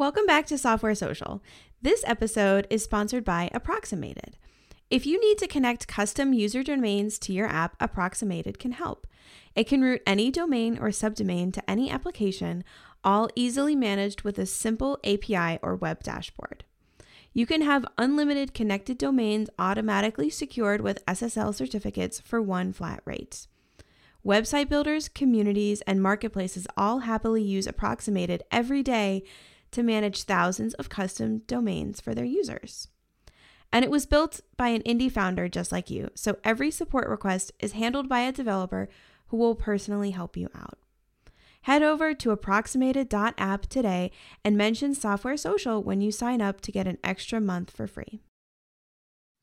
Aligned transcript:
Welcome 0.00 0.24
back 0.24 0.46
to 0.46 0.56
Software 0.56 0.94
Social. 0.94 1.42
This 1.82 2.02
episode 2.06 2.66
is 2.70 2.82
sponsored 2.82 3.22
by 3.22 3.50
Approximated. 3.52 4.38
If 4.88 5.04
you 5.04 5.20
need 5.20 5.36
to 5.36 5.46
connect 5.46 5.88
custom 5.88 6.32
user 6.32 6.62
domains 6.62 7.18
to 7.18 7.34
your 7.34 7.48
app, 7.48 7.76
Approximated 7.78 8.58
can 8.58 8.72
help. 8.72 9.06
It 9.54 9.64
can 9.64 9.82
route 9.82 10.00
any 10.06 10.30
domain 10.30 10.78
or 10.78 10.88
subdomain 10.88 11.52
to 11.52 11.70
any 11.70 11.90
application, 11.90 12.64
all 13.04 13.28
easily 13.36 13.76
managed 13.76 14.22
with 14.22 14.38
a 14.38 14.46
simple 14.46 14.98
API 15.04 15.58
or 15.60 15.76
web 15.76 16.02
dashboard. 16.02 16.64
You 17.34 17.44
can 17.44 17.60
have 17.60 17.84
unlimited 17.98 18.54
connected 18.54 18.96
domains 18.96 19.50
automatically 19.58 20.30
secured 20.30 20.80
with 20.80 21.04
SSL 21.04 21.54
certificates 21.54 22.20
for 22.22 22.40
one 22.40 22.72
flat 22.72 23.02
rate. 23.04 23.48
Website 24.24 24.70
builders, 24.70 25.10
communities, 25.10 25.82
and 25.82 26.02
marketplaces 26.02 26.66
all 26.74 27.00
happily 27.00 27.42
use 27.42 27.66
Approximated 27.66 28.42
every 28.50 28.82
day 28.82 29.24
to 29.72 29.82
manage 29.82 30.22
thousands 30.22 30.74
of 30.74 30.88
custom 30.88 31.38
domains 31.46 32.00
for 32.00 32.14
their 32.14 32.24
users. 32.24 32.88
And 33.72 33.84
it 33.84 33.90
was 33.90 34.06
built 34.06 34.40
by 34.56 34.68
an 34.68 34.82
indie 34.82 35.12
founder 35.12 35.48
just 35.48 35.70
like 35.70 35.90
you, 35.90 36.10
so 36.14 36.36
every 36.42 36.70
support 36.70 37.08
request 37.08 37.52
is 37.60 37.72
handled 37.72 38.08
by 38.08 38.20
a 38.20 38.32
developer 38.32 38.88
who 39.28 39.36
will 39.36 39.54
personally 39.54 40.10
help 40.10 40.36
you 40.36 40.48
out. 40.54 40.78
Head 41.62 41.82
over 41.82 42.14
to 42.14 42.30
approximated.app 42.30 43.66
today 43.66 44.10
and 44.44 44.56
mention 44.56 44.94
Software 44.94 45.36
Social 45.36 45.82
when 45.82 46.00
you 46.00 46.10
sign 46.10 46.40
up 46.40 46.60
to 46.62 46.72
get 46.72 46.86
an 46.86 46.98
extra 47.04 47.40
month 47.40 47.70
for 47.70 47.86
free. 47.86 48.20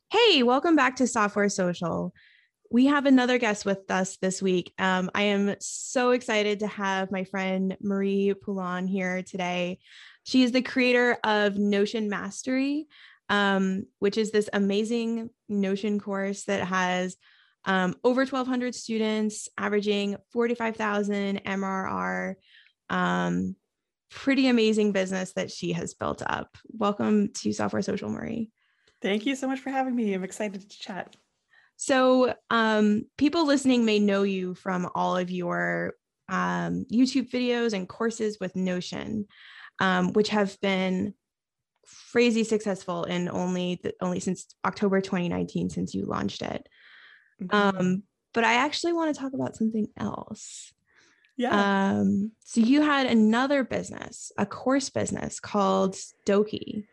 Hey, 0.09 0.41
welcome 0.41 0.75
back 0.75 0.95
to 0.95 1.07
Software 1.07 1.49
Social. 1.49 2.13
We 2.71 2.87
have 2.87 3.05
another 3.05 3.37
guest 3.37 3.65
with 3.65 3.89
us 3.89 4.17
this 4.17 4.41
week. 4.41 4.73
Um, 4.79 5.09
I 5.13 5.23
am 5.23 5.55
so 5.59 6.11
excited 6.11 6.59
to 6.59 6.67
have 6.67 7.11
my 7.11 7.23
friend 7.23 7.77
Marie 7.81 8.33
Poulin 8.33 8.87
here 8.87 9.21
today. 9.21 9.79
She 10.27 10.43
is 10.43 10.51
the 10.51 10.61
creator 10.61 11.17
of 11.23 11.57
Notion 11.57 12.09
Mastery, 12.09 12.89
um, 13.29 13.85
which 13.99 14.17
is 14.17 14.29
this 14.29 14.49
amazing 14.51 15.29
Notion 15.47 16.01
course 16.01 16.43
that 16.43 16.67
has 16.67 17.15
um, 17.63 17.95
over 18.03 18.25
1,200 18.25 18.75
students, 18.75 19.47
averaging 19.57 20.17
45,000 20.33 21.45
MRR. 21.45 22.35
Um, 22.89 23.55
pretty 24.11 24.49
amazing 24.49 24.91
business 24.91 25.31
that 25.33 25.49
she 25.49 25.71
has 25.71 25.93
built 25.93 26.21
up. 26.25 26.57
Welcome 26.67 27.31
to 27.35 27.53
Software 27.53 27.81
Social, 27.81 28.09
Marie. 28.09 28.51
Thank 29.01 29.25
you 29.25 29.33
so 29.33 29.47
much 29.47 29.61
for 29.61 29.69
having 29.69 29.95
me. 29.95 30.13
I'm 30.13 30.25
excited 30.25 30.69
to 30.69 30.77
chat. 30.77 31.15
So, 31.77 32.33
um, 32.49 33.05
people 33.17 33.47
listening 33.47 33.85
may 33.85 33.99
know 33.99 34.23
you 34.23 34.55
from 34.55 34.89
all 34.93 35.15
of 35.15 35.31
your 35.31 35.93
um, 36.27 36.85
YouTube 36.91 37.29
videos 37.29 37.71
and 37.71 37.87
courses 37.87 38.39
with 38.41 38.57
Notion 38.57 39.27
um, 39.79 40.13
which 40.13 40.29
have 40.29 40.59
been 40.61 41.13
crazy 42.11 42.43
successful 42.43 43.03
in 43.03 43.29
only 43.29 43.79
the, 43.83 43.93
only 44.01 44.19
since 44.19 44.55
October 44.65 45.01
2019 45.01 45.69
since 45.69 45.93
you 45.93 46.05
launched 46.05 46.41
it. 46.41 46.67
Mm-hmm. 47.41 47.55
Um, 47.79 48.03
but 48.33 48.43
I 48.43 48.55
actually 48.55 48.93
want 48.93 49.13
to 49.13 49.19
talk 49.19 49.33
about 49.33 49.55
something 49.55 49.87
else. 49.97 50.73
Yeah. 51.37 51.91
Um, 51.91 52.31
so 52.43 52.61
you 52.61 52.81
had 52.81 53.05
another 53.05 53.63
business, 53.63 54.31
a 54.37 54.45
course 54.45 54.89
business 54.89 55.39
called 55.39 55.95
Doki. 56.25 56.85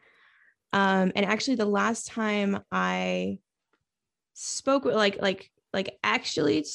Um, 0.73 1.13
and 1.15 1.25
actually 1.25 1.57
the 1.57 1.65
last 1.65 2.07
time 2.09 2.61
I 2.71 3.39
spoke 4.35 4.85
with 4.85 4.97
like 4.97 5.23
like 5.23 5.51
like 5.73 5.99
actually 6.03 6.67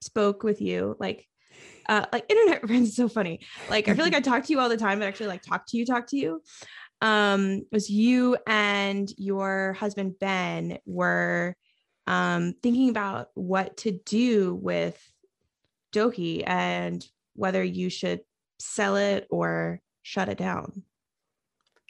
spoke 0.00 0.42
with 0.42 0.60
you, 0.60 0.96
like 0.98 1.26
uh, 1.88 2.06
like 2.12 2.24
internet 2.28 2.60
friends 2.66 2.90
is 2.90 2.96
so 2.96 3.08
funny. 3.08 3.40
Like 3.68 3.88
I 3.88 3.94
feel 3.94 4.04
like 4.04 4.14
I 4.14 4.20
talk 4.30 4.44
to 4.44 4.52
you 4.52 4.60
all 4.60 4.68
the 4.68 4.76
time, 4.76 4.98
but 4.98 5.08
actually 5.08 5.28
like 5.28 5.42
talk 5.42 5.66
to 5.68 5.76
you, 5.76 5.86
talk 5.86 6.06
to 6.08 6.16
you. 6.16 6.42
Um, 7.00 7.62
was 7.70 7.90
you 7.90 8.36
and 8.46 9.12
your 9.18 9.74
husband 9.74 10.18
Ben 10.18 10.78
were 10.86 11.56
um 12.06 12.54
thinking 12.62 12.90
about 12.90 13.28
what 13.34 13.78
to 13.78 13.92
do 14.04 14.54
with 14.54 15.00
Doki 15.94 16.42
and 16.46 17.04
whether 17.34 17.62
you 17.62 17.88
should 17.88 18.20
sell 18.58 18.96
it 18.96 19.26
or 19.30 19.80
shut 20.02 20.28
it 20.28 20.38
down. 20.38 20.82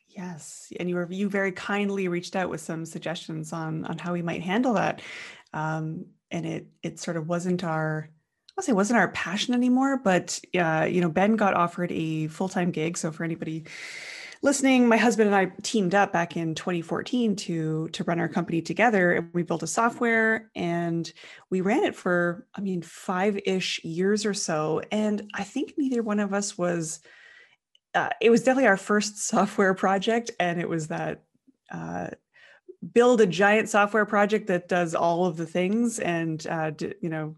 Yes, 0.08 0.72
and 0.78 0.88
you 0.88 0.94
were 0.94 1.08
you 1.10 1.28
very 1.28 1.52
kindly 1.52 2.06
reached 2.06 2.36
out 2.36 2.48
with 2.48 2.60
some 2.60 2.86
suggestions 2.86 3.52
on 3.52 3.84
on 3.84 3.98
how 3.98 4.12
we 4.12 4.22
might 4.22 4.42
handle 4.42 4.74
that, 4.74 5.02
um, 5.52 6.06
and 6.30 6.46
it 6.46 6.66
it 6.82 7.00
sort 7.00 7.16
of 7.16 7.26
wasn't 7.26 7.64
our 7.64 8.08
I'll 8.56 8.62
say 8.62 8.72
wasn't 8.72 8.98
our 8.98 9.08
passion 9.08 9.54
anymore, 9.54 9.98
but 9.98 10.40
uh, 10.56 10.86
you 10.88 11.00
know, 11.00 11.08
Ben 11.08 11.36
got 11.36 11.54
offered 11.54 11.90
a 11.90 12.28
full-time 12.28 12.70
gig. 12.70 12.96
So 12.96 13.10
for 13.10 13.24
anybody 13.24 13.64
listening, 14.42 14.86
my 14.86 14.96
husband 14.96 15.26
and 15.26 15.34
I 15.34 15.50
teamed 15.62 15.94
up 15.94 16.12
back 16.12 16.36
in 16.36 16.54
2014 16.54 17.34
to 17.34 17.88
to 17.88 18.04
run 18.04 18.20
our 18.20 18.28
company 18.28 18.62
together. 18.62 19.12
And 19.12 19.30
we 19.32 19.42
built 19.42 19.64
a 19.64 19.66
software 19.66 20.50
and 20.54 21.10
we 21.50 21.62
ran 21.62 21.82
it 21.82 21.96
for, 21.96 22.46
I 22.54 22.60
mean, 22.60 22.82
five-ish 22.82 23.82
years 23.84 24.24
or 24.24 24.34
so. 24.34 24.82
And 24.92 25.30
I 25.34 25.42
think 25.42 25.74
neither 25.76 26.02
one 26.02 26.20
of 26.20 26.32
us 26.32 26.56
was 26.56 27.00
uh, 27.94 28.10
it 28.20 28.30
was 28.30 28.42
definitely 28.42 28.68
our 28.68 28.76
first 28.76 29.18
software 29.18 29.74
project. 29.74 30.30
And 30.38 30.60
it 30.60 30.68
was 30.68 30.88
that 30.88 31.24
uh, 31.72 32.10
build 32.92 33.20
a 33.20 33.26
giant 33.26 33.68
software 33.68 34.04
project 34.04 34.46
that 34.48 34.68
does 34.68 34.94
all 34.94 35.26
of 35.26 35.36
the 35.36 35.46
things 35.46 35.98
and 35.98 36.46
uh, 36.46 36.70
you 37.00 37.08
know 37.08 37.34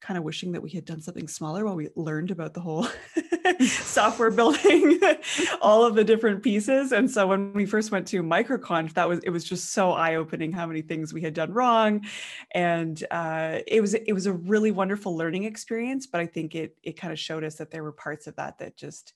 kind 0.00 0.18
of 0.18 0.24
wishing 0.24 0.52
that 0.52 0.62
we 0.62 0.70
had 0.70 0.84
done 0.84 1.00
something 1.00 1.28
smaller 1.28 1.64
while 1.64 1.76
we 1.76 1.88
learned 1.96 2.30
about 2.30 2.54
the 2.54 2.60
whole 2.60 2.86
software 3.60 4.30
building 4.30 5.00
all 5.60 5.84
of 5.84 5.94
the 5.94 6.04
different 6.04 6.42
pieces 6.42 6.92
and 6.92 7.10
so 7.10 7.26
when 7.26 7.52
we 7.52 7.66
first 7.66 7.90
went 7.90 8.06
to 8.06 8.22
microconf 8.22 8.92
that 8.94 9.08
was 9.08 9.20
it 9.20 9.30
was 9.30 9.44
just 9.44 9.72
so 9.72 9.92
eye-opening 9.92 10.52
how 10.52 10.66
many 10.66 10.82
things 10.82 11.12
we 11.12 11.22
had 11.22 11.34
done 11.34 11.52
wrong 11.52 12.04
and 12.52 13.04
uh, 13.10 13.58
it 13.66 13.80
was 13.80 13.94
it 13.94 14.12
was 14.12 14.26
a 14.26 14.32
really 14.32 14.70
wonderful 14.70 15.16
learning 15.16 15.44
experience 15.44 16.06
but 16.06 16.20
i 16.20 16.26
think 16.26 16.54
it 16.54 16.76
it 16.82 16.98
kind 16.98 17.12
of 17.12 17.18
showed 17.18 17.44
us 17.44 17.56
that 17.56 17.70
there 17.70 17.82
were 17.82 17.92
parts 17.92 18.26
of 18.26 18.36
that 18.36 18.58
that 18.58 18.76
just 18.76 19.12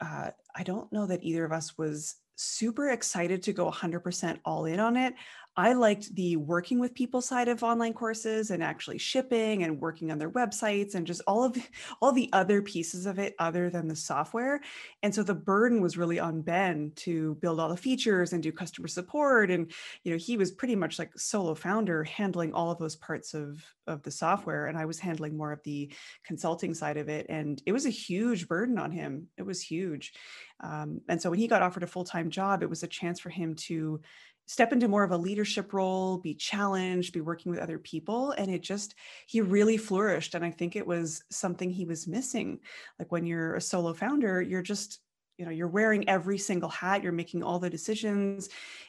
uh, 0.00 0.30
i 0.54 0.62
don't 0.62 0.92
know 0.92 1.06
that 1.06 1.22
either 1.22 1.44
of 1.44 1.52
us 1.52 1.76
was 1.76 2.16
super 2.36 2.90
excited 2.90 3.42
to 3.42 3.52
go 3.52 3.70
100% 3.70 4.38
all 4.44 4.64
in 4.64 4.80
on 4.80 4.96
it. 4.96 5.14
I 5.56 5.74
liked 5.74 6.14
the 6.14 6.36
working 6.36 6.78
with 6.78 6.94
people 6.94 7.20
side 7.20 7.48
of 7.48 7.62
online 7.62 7.92
courses 7.92 8.50
and 8.50 8.62
actually 8.62 8.96
shipping 8.96 9.64
and 9.64 9.80
working 9.80 10.10
on 10.10 10.18
their 10.18 10.30
websites 10.30 10.94
and 10.94 11.06
just 11.06 11.20
all 11.26 11.44
of 11.44 11.56
all 12.00 12.12
the 12.12 12.30
other 12.32 12.62
pieces 12.62 13.04
of 13.04 13.18
it 13.18 13.34
other 13.38 13.68
than 13.68 13.86
the 13.86 13.96
software. 13.96 14.60
And 15.02 15.14
so 15.14 15.22
the 15.22 15.34
burden 15.34 15.82
was 15.82 15.98
really 15.98 16.18
on 16.18 16.40
Ben 16.40 16.92
to 16.96 17.34
build 17.36 17.60
all 17.60 17.68
the 17.68 17.76
features 17.76 18.32
and 18.32 18.42
do 18.42 18.50
customer 18.50 18.88
support 18.88 19.50
and 19.50 19.70
you 20.04 20.12
know 20.12 20.18
he 20.18 20.36
was 20.36 20.50
pretty 20.50 20.76
much 20.76 20.98
like 20.98 21.12
solo 21.16 21.54
founder 21.54 22.04
handling 22.04 22.54
all 22.54 22.70
of 22.70 22.78
those 22.78 22.96
parts 22.96 23.34
of 23.34 23.62
of 23.86 24.02
the 24.02 24.10
software 24.10 24.66
and 24.66 24.78
I 24.78 24.86
was 24.86 25.00
handling 25.00 25.36
more 25.36 25.52
of 25.52 25.62
the 25.64 25.92
consulting 26.24 26.72
side 26.72 26.96
of 26.96 27.08
it 27.08 27.26
and 27.28 27.60
it 27.66 27.72
was 27.72 27.84
a 27.84 27.90
huge 27.90 28.48
burden 28.48 28.78
on 28.78 28.90
him. 28.90 29.28
It 29.36 29.42
was 29.42 29.60
huge. 29.60 30.14
Um, 30.60 31.00
and 31.08 31.20
so 31.20 31.28
when 31.30 31.40
he 31.40 31.48
got 31.48 31.62
offered 31.62 31.82
a 31.82 31.88
full-time 31.88 32.30
job, 32.30 32.62
it 32.62 32.70
was 32.70 32.84
a 32.84 32.88
chance 32.88 33.18
for 33.18 33.30
him 33.30 33.56
to 33.56 34.00
step 34.46 34.72
into 34.72 34.88
more 34.88 35.04
of 35.04 35.12
a 35.12 35.16
leadership 35.16 35.72
role, 35.72 36.18
be 36.18 36.34
challenged, 36.34 37.12
be 37.12 37.20
working 37.20 37.50
with 37.50 37.60
other 37.60 37.78
people. 37.78 38.32
And 38.32 38.50
it 38.50 38.62
just, 38.62 38.94
he 39.26 39.40
really 39.40 39.76
flourished. 39.76 40.34
And 40.34 40.44
I 40.44 40.50
think 40.50 40.76
it 40.76 40.86
was 40.86 41.22
something 41.30 41.70
he 41.70 41.84
was 41.84 42.06
missing. 42.06 42.60
Like 42.98 43.12
when 43.12 43.24
you're 43.26 43.54
a 43.54 43.60
solo 43.60 43.94
founder, 43.94 44.42
you're 44.42 44.62
just, 44.62 45.00
you 45.38 45.46
know, 45.46 45.50
you're 45.50 45.68
wearing 45.68 46.08
every 46.08 46.38
single 46.38 46.68
hat, 46.68 47.02
you're 47.02 47.12
making 47.12 47.42
all 47.42 47.58
the 47.58 47.70
decisions. 47.70 48.48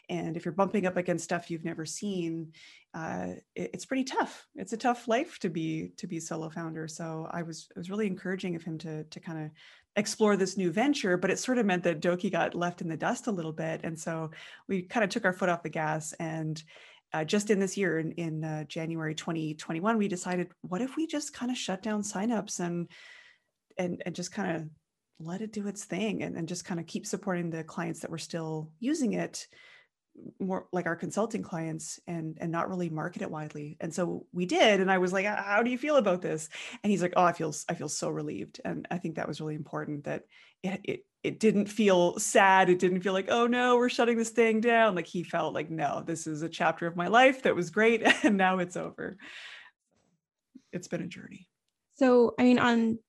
And 0.09 0.35
if 0.35 0.43
you're 0.45 0.53
bumping 0.53 0.85
up 0.85 0.97
against 0.97 1.23
stuff 1.23 1.49
you've 1.49 1.63
never 1.63 1.85
seen, 1.85 2.51
uh, 2.93 3.35
it, 3.55 3.71
it's 3.73 3.85
pretty 3.85 4.03
tough. 4.03 4.45
It's 4.55 4.73
a 4.73 4.77
tough 4.77 5.07
life 5.07 5.39
to 5.39 5.49
be 5.49 5.93
to 5.97 6.05
be 6.05 6.19
solo 6.19 6.49
founder. 6.49 6.87
So 6.87 7.27
I 7.31 7.43
was 7.43 7.67
it 7.71 7.77
was 7.77 7.89
really 7.89 8.07
encouraging 8.07 8.55
of 8.55 8.63
him 8.63 8.77
to 8.79 9.03
to 9.05 9.19
kind 9.19 9.45
of 9.45 9.51
explore 9.95 10.35
this 10.35 10.57
new 10.57 10.71
venture, 10.71 11.17
but 11.17 11.29
it 11.29 11.39
sort 11.39 11.57
of 11.57 11.65
meant 11.65 11.83
that 11.83 12.01
Doki 12.01 12.31
got 12.31 12.55
left 12.55 12.81
in 12.81 12.89
the 12.89 12.97
dust 12.97 13.27
a 13.27 13.31
little 13.31 13.51
bit. 13.51 13.81
And 13.83 13.99
so 13.99 14.31
we 14.67 14.83
kind 14.83 15.03
of 15.03 15.09
took 15.09 15.25
our 15.25 15.33
foot 15.33 15.49
off 15.49 15.63
the 15.63 15.69
gas. 15.69 16.13
And 16.13 16.61
uh, 17.13 17.23
just 17.23 17.51
in 17.51 17.59
this 17.59 17.77
year, 17.77 17.99
in, 17.99 18.11
in 18.13 18.43
uh, 18.43 18.63
January 18.63 19.13
2021, 19.13 19.97
we 19.97 20.07
decided, 20.07 20.49
what 20.61 20.81
if 20.81 20.95
we 20.95 21.05
just 21.05 21.33
kind 21.33 21.51
of 21.51 21.57
shut 21.57 21.83
down 21.83 22.01
signups 22.01 22.59
and 22.59 22.89
and 23.77 24.03
and 24.05 24.13
just 24.13 24.31
kind 24.31 24.55
of 24.55 24.69
let 25.19 25.41
it 25.41 25.51
do 25.51 25.67
its 25.67 25.85
thing 25.85 26.23
and, 26.23 26.35
and 26.35 26.47
just 26.47 26.65
kind 26.65 26.79
of 26.79 26.85
keep 26.85 27.05
supporting 27.05 27.49
the 27.49 27.63
clients 27.63 28.01
that 28.01 28.11
were 28.11 28.17
still 28.17 28.69
using 28.79 29.13
it 29.13 29.47
more 30.39 30.67
like 30.71 30.85
our 30.85 30.95
consulting 30.95 31.41
clients 31.41 31.99
and 32.07 32.37
and 32.39 32.51
not 32.51 32.69
really 32.69 32.89
market 32.89 33.21
it 33.21 33.31
widely. 33.31 33.77
And 33.79 33.93
so 33.93 34.25
we 34.31 34.45
did 34.45 34.79
and 34.79 34.91
i 34.91 34.97
was 34.97 35.11
like 35.11 35.25
how 35.25 35.63
do 35.63 35.71
you 35.71 35.77
feel 35.77 35.95
about 35.95 36.21
this? 36.21 36.49
And 36.83 36.91
he's 36.91 37.01
like 37.01 37.13
oh 37.15 37.23
i 37.23 37.33
feel 37.33 37.53
i 37.69 37.73
feel 37.73 37.89
so 37.89 38.09
relieved. 38.09 38.61
And 38.63 38.87
i 38.91 38.97
think 38.97 39.15
that 39.15 39.27
was 39.27 39.41
really 39.41 39.55
important 39.55 40.03
that 40.05 40.23
it, 40.61 40.79
it 40.83 41.05
it 41.23 41.39
didn't 41.39 41.67
feel 41.67 42.19
sad. 42.19 42.69
It 42.69 42.79
didn't 42.79 43.01
feel 43.01 43.13
like 43.13 43.29
oh 43.29 43.47
no 43.47 43.77
we're 43.77 43.89
shutting 43.89 44.17
this 44.17 44.29
thing 44.29 44.61
down. 44.61 44.95
Like 44.95 45.07
he 45.07 45.23
felt 45.23 45.53
like 45.53 45.69
no 45.69 46.03
this 46.05 46.27
is 46.27 46.41
a 46.41 46.49
chapter 46.49 46.85
of 46.87 46.95
my 46.95 47.07
life 47.07 47.43
that 47.43 47.55
was 47.55 47.69
great 47.69 48.03
and 48.23 48.37
now 48.37 48.59
it's 48.59 48.77
over. 48.77 49.17
It's 50.71 50.87
been 50.87 51.01
a 51.01 51.07
journey. 51.07 51.47
So 51.95 52.33
i 52.39 52.43
mean 52.43 52.59
on 52.59 52.99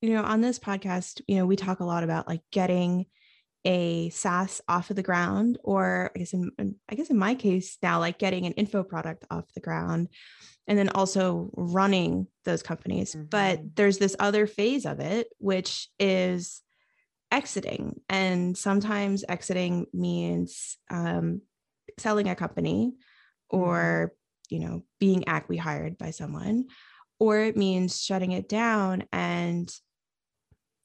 you 0.00 0.10
know 0.10 0.22
on 0.22 0.40
this 0.40 0.58
podcast 0.58 1.20
you 1.26 1.36
know 1.36 1.46
we 1.46 1.56
talk 1.56 1.80
a 1.80 1.84
lot 1.84 2.04
about 2.04 2.28
like 2.28 2.42
getting 2.52 3.06
a 3.64 4.10
SaaS 4.10 4.60
off 4.68 4.90
of 4.90 4.96
the 4.96 5.02
ground, 5.02 5.58
or 5.64 6.10
I 6.14 6.18
guess 6.18 6.32
in 6.32 6.50
I 6.88 6.94
guess 6.94 7.10
in 7.10 7.18
my 7.18 7.34
case 7.34 7.78
now, 7.82 7.98
like 7.98 8.18
getting 8.18 8.46
an 8.46 8.52
info 8.52 8.82
product 8.82 9.24
off 9.30 9.52
the 9.54 9.60
ground, 9.60 10.08
and 10.66 10.78
then 10.78 10.90
also 10.90 11.50
running 11.54 12.26
those 12.44 12.62
companies. 12.62 13.14
Mm-hmm. 13.14 13.26
But 13.30 13.76
there's 13.76 13.98
this 13.98 14.16
other 14.18 14.46
phase 14.46 14.84
of 14.84 15.00
it, 15.00 15.28
which 15.38 15.88
is 15.98 16.62
exiting, 17.30 18.00
and 18.08 18.56
sometimes 18.56 19.24
exiting 19.28 19.86
means 19.92 20.76
um, 20.90 21.40
selling 21.98 22.28
a 22.28 22.34
company, 22.34 22.92
mm-hmm. 23.52 23.60
or 23.60 24.12
you 24.50 24.60
know 24.60 24.84
being 25.00 25.22
acqui-hired 25.22 25.96
by 25.96 26.10
someone, 26.10 26.66
or 27.18 27.38
it 27.38 27.56
means 27.56 28.02
shutting 28.02 28.32
it 28.32 28.48
down. 28.48 29.04
And 29.10 29.72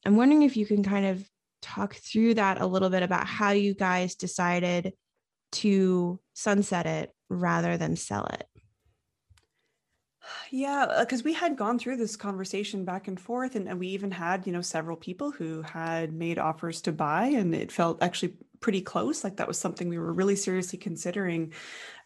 I'm 0.06 0.16
wondering 0.16 0.44
if 0.44 0.56
you 0.56 0.66
can 0.66 0.82
kind 0.82 1.06
of 1.06 1.30
talk 1.62 1.96
through 1.96 2.36
that 2.36 2.62
a 2.62 2.66
little 2.66 2.90
bit 2.90 3.04
about 3.04 3.28
how 3.28 3.52
you 3.52 3.74
guys 3.74 4.16
decided 4.16 4.94
to 5.52 6.20
sunset 6.34 6.86
it 6.86 7.12
rather 7.30 7.78
than 7.78 7.96
sell 7.96 8.26
it. 8.26 8.46
Yeah, 10.52 11.02
because 11.02 11.22
uh, 11.22 11.26
we 11.26 11.34
had 11.34 11.58
gone 11.58 11.80
through 11.80 11.98
this 11.98 12.16
conversation 12.16 12.84
back 12.86 13.08
and 13.08 13.20
forth, 13.20 13.56
and, 13.56 13.68
and 13.68 13.80
we 13.80 13.88
even 13.90 14.12
had, 14.12 14.46
you 14.48 14.54
know, 14.54 14.62
several 14.62 14.98
people 14.98 15.32
who 15.32 15.62
had 15.62 16.12
made 16.14 16.40
offers 16.40 16.82
to 16.82 16.92
buy, 16.92 17.28
and 17.28 17.54
it 17.54 17.72
felt 17.72 18.02
actually 18.02 18.34
pretty 18.62 18.82
close. 18.82 19.24
Like 19.24 19.38
that 19.38 19.48
was 19.48 19.58
something 19.58 19.90
we 19.90 19.98
were 19.98 20.14
really 20.14 20.36
seriously 20.36 20.78
considering. 20.78 21.54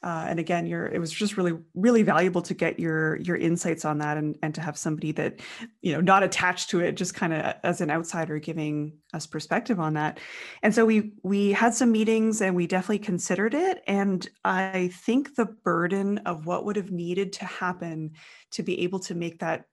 Uh, 0.04 0.26
and 0.28 0.40
again, 0.40 0.66
your 0.66 0.86
it 0.86 1.00
was 1.00 1.12
just 1.12 1.38
really 1.38 1.58
really 1.74 2.04
valuable 2.04 2.42
to 2.42 2.54
get 2.54 2.80
your 2.80 3.16
your 3.22 3.38
insights 3.38 3.86
on 3.86 4.00
that, 4.00 4.18
and 4.18 4.38
and 4.44 4.54
to 4.56 4.62
have 4.62 4.78
somebody 4.78 5.14
that 5.14 5.40
you 5.82 5.94
know 5.94 6.02
not 6.02 6.24
attached 6.24 6.70
to 6.70 6.82
it, 6.82 6.96
just 6.96 7.16
kind 7.16 7.34
of 7.34 7.56
as 7.64 7.80
an 7.80 7.90
outsider 7.90 8.38
giving 8.38 8.98
us 9.14 9.26
perspective 9.26 9.80
on 9.80 9.94
that. 9.94 10.20
And 10.62 10.76
so 10.76 10.86
we 10.86 11.14
we 11.24 11.54
had 11.54 11.74
some 11.74 11.92
meetings, 11.92 12.42
and 12.42 12.56
we 12.56 12.68
definitely 12.68 13.00
considered 13.00 13.54
it. 13.54 13.82
And 13.88 14.28
I 14.44 14.92
think 15.06 15.36
the 15.36 15.46
burden 15.46 16.20
of 16.20 16.46
what 16.46 16.66
would 16.66 16.76
have 16.76 16.92
needed 16.92 17.34
to 17.34 17.46
happen 17.46 18.12
to 18.52 18.64
be 18.64 18.82
able 18.82 19.00
to 19.00 19.16
make 19.16 19.40
that 19.40 19.66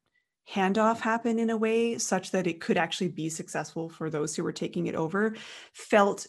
handoff 0.48 1.00
happen 1.00 1.38
in 1.38 1.50
a 1.50 1.56
way 1.56 1.98
such 1.98 2.32
that 2.32 2.46
it 2.46 2.60
could 2.60 2.76
actually 2.76 3.08
be 3.08 3.28
successful 3.28 3.88
for 3.88 4.10
those 4.10 4.34
who 4.34 4.42
were 4.42 4.52
taking 4.52 4.86
it 4.86 4.94
over 4.94 5.34
felt 5.72 6.26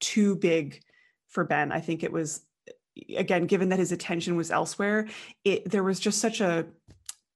too 0.00 0.36
big 0.36 0.80
for 1.28 1.44
Ben. 1.44 1.72
I 1.72 1.80
think 1.80 2.02
it 2.02 2.12
was 2.12 2.42
again 3.16 3.46
given 3.46 3.68
that 3.68 3.78
his 3.78 3.92
attention 3.92 4.36
was 4.36 4.50
elsewhere, 4.50 5.08
it 5.44 5.68
there 5.70 5.84
was 5.84 6.00
just 6.00 6.20
such 6.20 6.40
a 6.40 6.66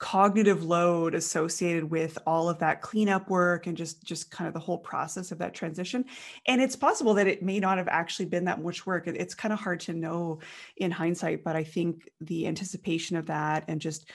cognitive 0.02 0.64
load 0.64 1.14
associated 1.14 1.88
with 1.88 2.18
all 2.26 2.48
of 2.48 2.58
that 2.58 2.82
cleanup 2.82 3.30
work 3.30 3.68
and 3.68 3.76
just 3.76 4.02
just 4.02 4.32
kind 4.32 4.48
of 4.48 4.52
the 4.52 4.58
whole 4.58 4.78
process 4.78 5.30
of 5.30 5.38
that 5.38 5.54
transition 5.54 6.04
and 6.48 6.60
it's 6.60 6.74
possible 6.74 7.14
that 7.14 7.28
it 7.28 7.40
may 7.40 7.60
not 7.60 7.78
have 7.78 7.86
actually 7.86 8.26
been 8.26 8.44
that 8.44 8.60
much 8.60 8.84
work 8.84 9.06
it's 9.06 9.32
kind 9.32 9.52
of 9.52 9.60
hard 9.60 9.78
to 9.78 9.92
know 9.92 10.40
in 10.76 10.90
hindsight 10.90 11.44
but 11.44 11.54
i 11.54 11.62
think 11.62 12.08
the 12.20 12.48
anticipation 12.48 13.16
of 13.16 13.26
that 13.26 13.62
and 13.68 13.80
just 13.80 14.10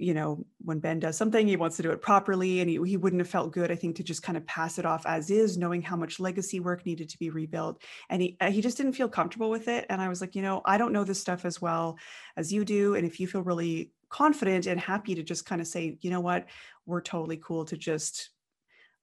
you 0.00 0.14
know, 0.14 0.44
when 0.64 0.78
Ben 0.78 0.98
does 0.98 1.16
something, 1.16 1.46
he 1.46 1.56
wants 1.56 1.76
to 1.76 1.82
do 1.82 1.90
it 1.90 2.00
properly, 2.00 2.60
and 2.60 2.70
he, 2.70 2.80
he 2.84 2.96
wouldn't 2.96 3.20
have 3.20 3.28
felt 3.28 3.52
good, 3.52 3.70
I 3.70 3.74
think, 3.74 3.96
to 3.96 4.02
just 4.02 4.22
kind 4.22 4.38
of 4.38 4.46
pass 4.46 4.78
it 4.78 4.86
off 4.86 5.04
as 5.04 5.30
is, 5.30 5.58
knowing 5.58 5.82
how 5.82 5.94
much 5.94 6.18
legacy 6.18 6.58
work 6.58 6.86
needed 6.86 7.10
to 7.10 7.18
be 7.18 7.28
rebuilt, 7.28 7.82
and 8.08 8.22
he 8.22 8.36
uh, 8.40 8.50
he 8.50 8.62
just 8.62 8.78
didn't 8.78 8.94
feel 8.94 9.08
comfortable 9.08 9.50
with 9.50 9.68
it. 9.68 9.84
And 9.90 10.00
I 10.00 10.08
was 10.08 10.20
like, 10.20 10.34
you 10.34 10.42
know, 10.42 10.62
I 10.64 10.78
don't 10.78 10.92
know 10.92 11.04
this 11.04 11.20
stuff 11.20 11.44
as 11.44 11.60
well 11.60 11.98
as 12.36 12.52
you 12.52 12.64
do, 12.64 12.94
and 12.94 13.06
if 13.06 13.20
you 13.20 13.26
feel 13.26 13.42
really 13.42 13.90
confident 14.08 14.66
and 14.66 14.80
happy 14.80 15.14
to 15.14 15.22
just 15.22 15.44
kind 15.44 15.60
of 15.60 15.66
say, 15.66 15.98
you 16.00 16.10
know 16.10 16.20
what, 16.20 16.46
we're 16.86 17.02
totally 17.02 17.36
cool 17.36 17.66
to 17.66 17.76
just 17.76 18.30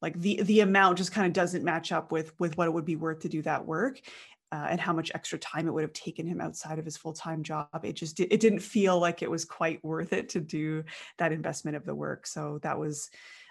like 0.01 0.19
the 0.19 0.41
the 0.43 0.61
amount 0.61 0.97
just 0.97 1.11
kind 1.11 1.27
of 1.27 1.33
doesn't 1.33 1.63
match 1.63 1.91
up 1.91 2.11
with 2.11 2.33
with 2.39 2.57
what 2.57 2.67
it 2.67 2.73
would 2.73 2.85
be 2.85 2.95
worth 2.95 3.19
to 3.19 3.29
do 3.29 3.41
that 3.41 3.65
work 3.65 3.99
uh, 4.51 4.67
and 4.69 4.79
how 4.79 4.93
much 4.93 5.11
extra 5.13 5.37
time 5.37 5.67
it 5.67 5.73
would 5.73 5.83
have 5.83 5.93
taken 5.93 6.25
him 6.25 6.41
outside 6.41 6.79
of 6.79 6.85
his 6.85 6.97
full-time 6.97 7.43
job. 7.43 7.67
It 7.83 7.93
just 7.93 8.19
it 8.19 8.39
didn't 8.39 8.59
feel 8.59 8.99
like 8.99 9.21
it 9.21 9.31
was 9.31 9.45
quite 9.45 9.83
worth 9.83 10.13
it 10.13 10.29
to 10.29 10.39
do 10.39 10.83
that 11.17 11.31
investment 11.31 11.77
of 11.77 11.85
the 11.85 11.95
work. 11.95 12.27
So 12.27 12.59
that 12.63 12.79
was 12.79 13.09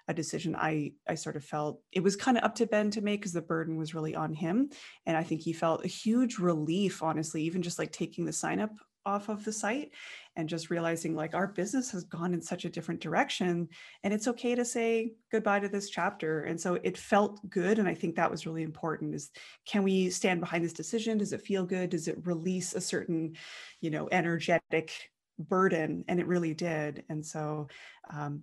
a 0.08 0.14
decision 0.14 0.54
i 0.54 0.92
i 1.08 1.16
sort 1.16 1.34
of 1.34 1.44
felt 1.44 1.80
it 1.90 2.00
was 2.00 2.14
kind 2.14 2.36
of 2.36 2.44
up 2.44 2.54
to 2.54 2.64
ben 2.64 2.92
to 2.92 3.00
make 3.00 3.20
because 3.20 3.32
the 3.32 3.42
burden 3.42 3.76
was 3.76 3.94
really 3.94 4.14
on 4.14 4.32
him. 4.32 4.70
And 5.04 5.16
i 5.16 5.22
think 5.22 5.40
he 5.40 5.52
felt 5.52 5.84
a 5.84 5.88
huge 5.88 6.38
relief 6.38 7.02
honestly 7.02 7.42
even 7.42 7.62
just 7.62 7.78
like 7.78 7.92
taking 7.92 8.24
the 8.24 8.32
sign 8.32 8.60
up 8.60 8.70
off 9.06 9.28
of 9.28 9.44
the 9.44 9.52
site 9.52 9.92
and 10.34 10.48
just 10.48 10.68
realizing 10.68 11.14
like 11.14 11.34
our 11.34 11.46
business 11.46 11.90
has 11.92 12.04
gone 12.04 12.34
in 12.34 12.42
such 12.42 12.64
a 12.64 12.68
different 12.68 13.00
direction 13.00 13.68
and 14.02 14.12
it's 14.12 14.28
okay 14.28 14.54
to 14.54 14.64
say 14.64 15.12
goodbye 15.32 15.60
to 15.60 15.68
this 15.68 15.88
chapter. 15.88 16.42
And 16.42 16.60
so 16.60 16.74
it 16.82 16.98
felt 16.98 17.48
good 17.48 17.78
and 17.78 17.88
i 17.88 17.94
think 17.94 18.16
that 18.16 18.30
was 18.30 18.46
really 18.46 18.62
important 18.62 19.14
is 19.14 19.30
can 19.66 19.82
we 19.82 20.10
stand 20.10 20.40
behind 20.40 20.64
this 20.64 20.72
decision? 20.72 21.18
Does 21.18 21.32
it 21.32 21.42
feel 21.42 21.64
good? 21.64 21.90
Does 21.90 22.08
it 22.08 22.26
release 22.26 22.74
a 22.74 22.80
certain 22.80 23.36
you 23.80 23.90
know 23.90 24.08
energetic 24.10 24.92
burden? 25.38 26.04
And 26.08 26.20
it 26.20 26.26
really 26.26 26.54
did. 26.54 27.04
And 27.08 27.24
so 27.24 27.68
um, 28.12 28.42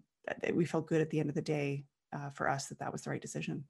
we 0.54 0.66
felt 0.66 0.88
good 0.88 1.02
at 1.02 1.10
the 1.10 1.20
end 1.20 1.30
of 1.30 1.36
the 1.36 1.42
day 1.42 1.84
uh, 2.14 2.30
for 2.30 2.50
us 2.50 2.68
that 2.68 2.80
that 2.80 2.92
was 2.92 3.02
the 3.02 3.10
right 3.10 3.22
decision. 3.22 3.66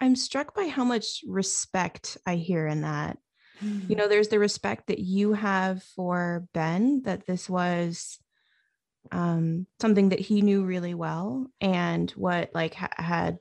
I'm 0.00 0.16
struck 0.16 0.54
by 0.54 0.66
how 0.68 0.84
much 0.84 1.22
respect 1.26 2.16
i 2.26 2.36
hear 2.36 2.66
in 2.66 2.82
that 2.82 3.18
you 3.60 3.96
know 3.96 4.08
there's 4.08 4.28
the 4.28 4.38
respect 4.38 4.86
that 4.88 4.98
you 4.98 5.32
have 5.32 5.82
for 5.82 6.46
ben 6.52 7.02
that 7.04 7.26
this 7.26 7.48
was 7.48 8.18
um 9.12 9.66
something 9.80 10.10
that 10.10 10.20
he 10.20 10.42
knew 10.42 10.64
really 10.64 10.94
well 10.94 11.46
and 11.60 12.10
what 12.12 12.50
like 12.54 12.74
ha- 12.74 12.88
had 12.96 13.38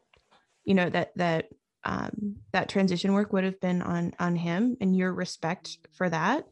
you 0.64 0.74
know 0.76 0.90
that 0.90 1.12
that 1.16 1.50
um 1.84 2.36
that 2.52 2.70
transition 2.70 3.14
work 3.14 3.34
would 3.34 3.44
have 3.44 3.60
been 3.60 3.82
on 3.82 4.14
on 4.20 4.36
him 4.36 4.78
and 4.82 4.96
your 4.96 5.14
respect 5.14 5.78
for 5.94 6.10
that. 6.10 6.46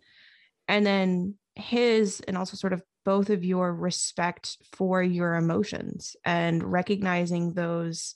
And 0.68 0.86
then 0.86 1.36
his 1.56 2.22
and 2.28 2.38
also 2.38 2.58
sort 2.58 2.74
of 2.74 2.82
both 3.06 3.30
of 3.30 3.44
your 3.46 3.74
respect 3.74 4.58
for 4.76 5.02
your 5.02 5.36
emotions 5.36 6.16
and 6.26 6.64
recognizing 6.64 7.54
those 7.54 8.16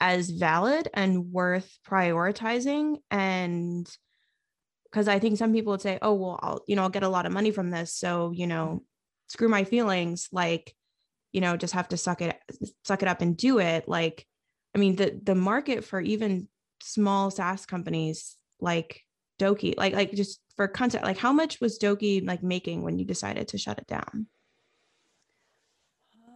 as 0.00 0.30
valid 0.30 0.88
and 0.94 1.32
worth 1.32 1.78
prioritizing 1.88 2.96
and 3.10 3.90
because 4.90 5.08
I 5.08 5.18
think 5.18 5.38
some 5.38 5.52
people 5.52 5.72
would 5.72 5.82
say, 5.82 5.98
"Oh, 6.02 6.14
well, 6.14 6.38
I'll 6.42 6.64
you 6.66 6.76
know 6.76 6.82
I'll 6.82 6.88
get 6.88 7.02
a 7.02 7.08
lot 7.08 7.26
of 7.26 7.32
money 7.32 7.50
from 7.50 7.70
this, 7.70 7.94
so 7.94 8.30
you 8.32 8.46
know, 8.46 8.66
mm-hmm. 8.66 8.84
screw 9.28 9.48
my 9.48 9.64
feelings." 9.64 10.28
Like, 10.32 10.74
you 11.32 11.40
know, 11.40 11.56
just 11.56 11.74
have 11.74 11.88
to 11.88 11.96
suck 11.96 12.22
it 12.22 12.36
suck 12.84 13.02
it 13.02 13.08
up 13.08 13.20
and 13.20 13.36
do 13.36 13.58
it. 13.58 13.88
Like, 13.88 14.26
I 14.74 14.78
mean, 14.78 14.96
the 14.96 15.18
the 15.22 15.34
market 15.34 15.84
for 15.84 16.00
even 16.00 16.48
small 16.82 17.30
SaaS 17.30 17.66
companies 17.66 18.36
like 18.60 19.02
Doki, 19.38 19.76
like 19.76 19.94
like 19.94 20.12
just 20.12 20.40
for 20.56 20.68
content, 20.68 21.04
like 21.04 21.18
how 21.18 21.32
much 21.32 21.60
was 21.60 21.78
Doki 21.78 22.26
like 22.26 22.42
making 22.42 22.82
when 22.82 22.98
you 22.98 23.04
decided 23.04 23.48
to 23.48 23.58
shut 23.58 23.78
it 23.78 23.86
down? 23.86 24.26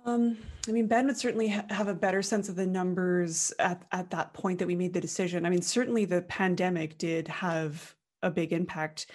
Um, 0.04 0.36
I 0.66 0.72
mean, 0.72 0.88
Ben 0.88 1.06
would 1.06 1.16
certainly 1.16 1.48
ha- 1.48 1.64
have 1.70 1.88
a 1.88 1.94
better 1.94 2.22
sense 2.22 2.48
of 2.48 2.56
the 2.56 2.66
numbers 2.66 3.52
at, 3.58 3.82
at 3.92 4.10
that 4.10 4.32
point 4.32 4.58
that 4.58 4.66
we 4.66 4.74
made 4.74 4.92
the 4.92 5.00
decision. 5.00 5.46
I 5.46 5.50
mean, 5.50 5.62
certainly 5.62 6.04
the 6.04 6.22
pandemic 6.22 6.98
did 6.98 7.28
have 7.28 7.94
a 8.22 8.30
big 8.30 8.52
impact. 8.52 9.06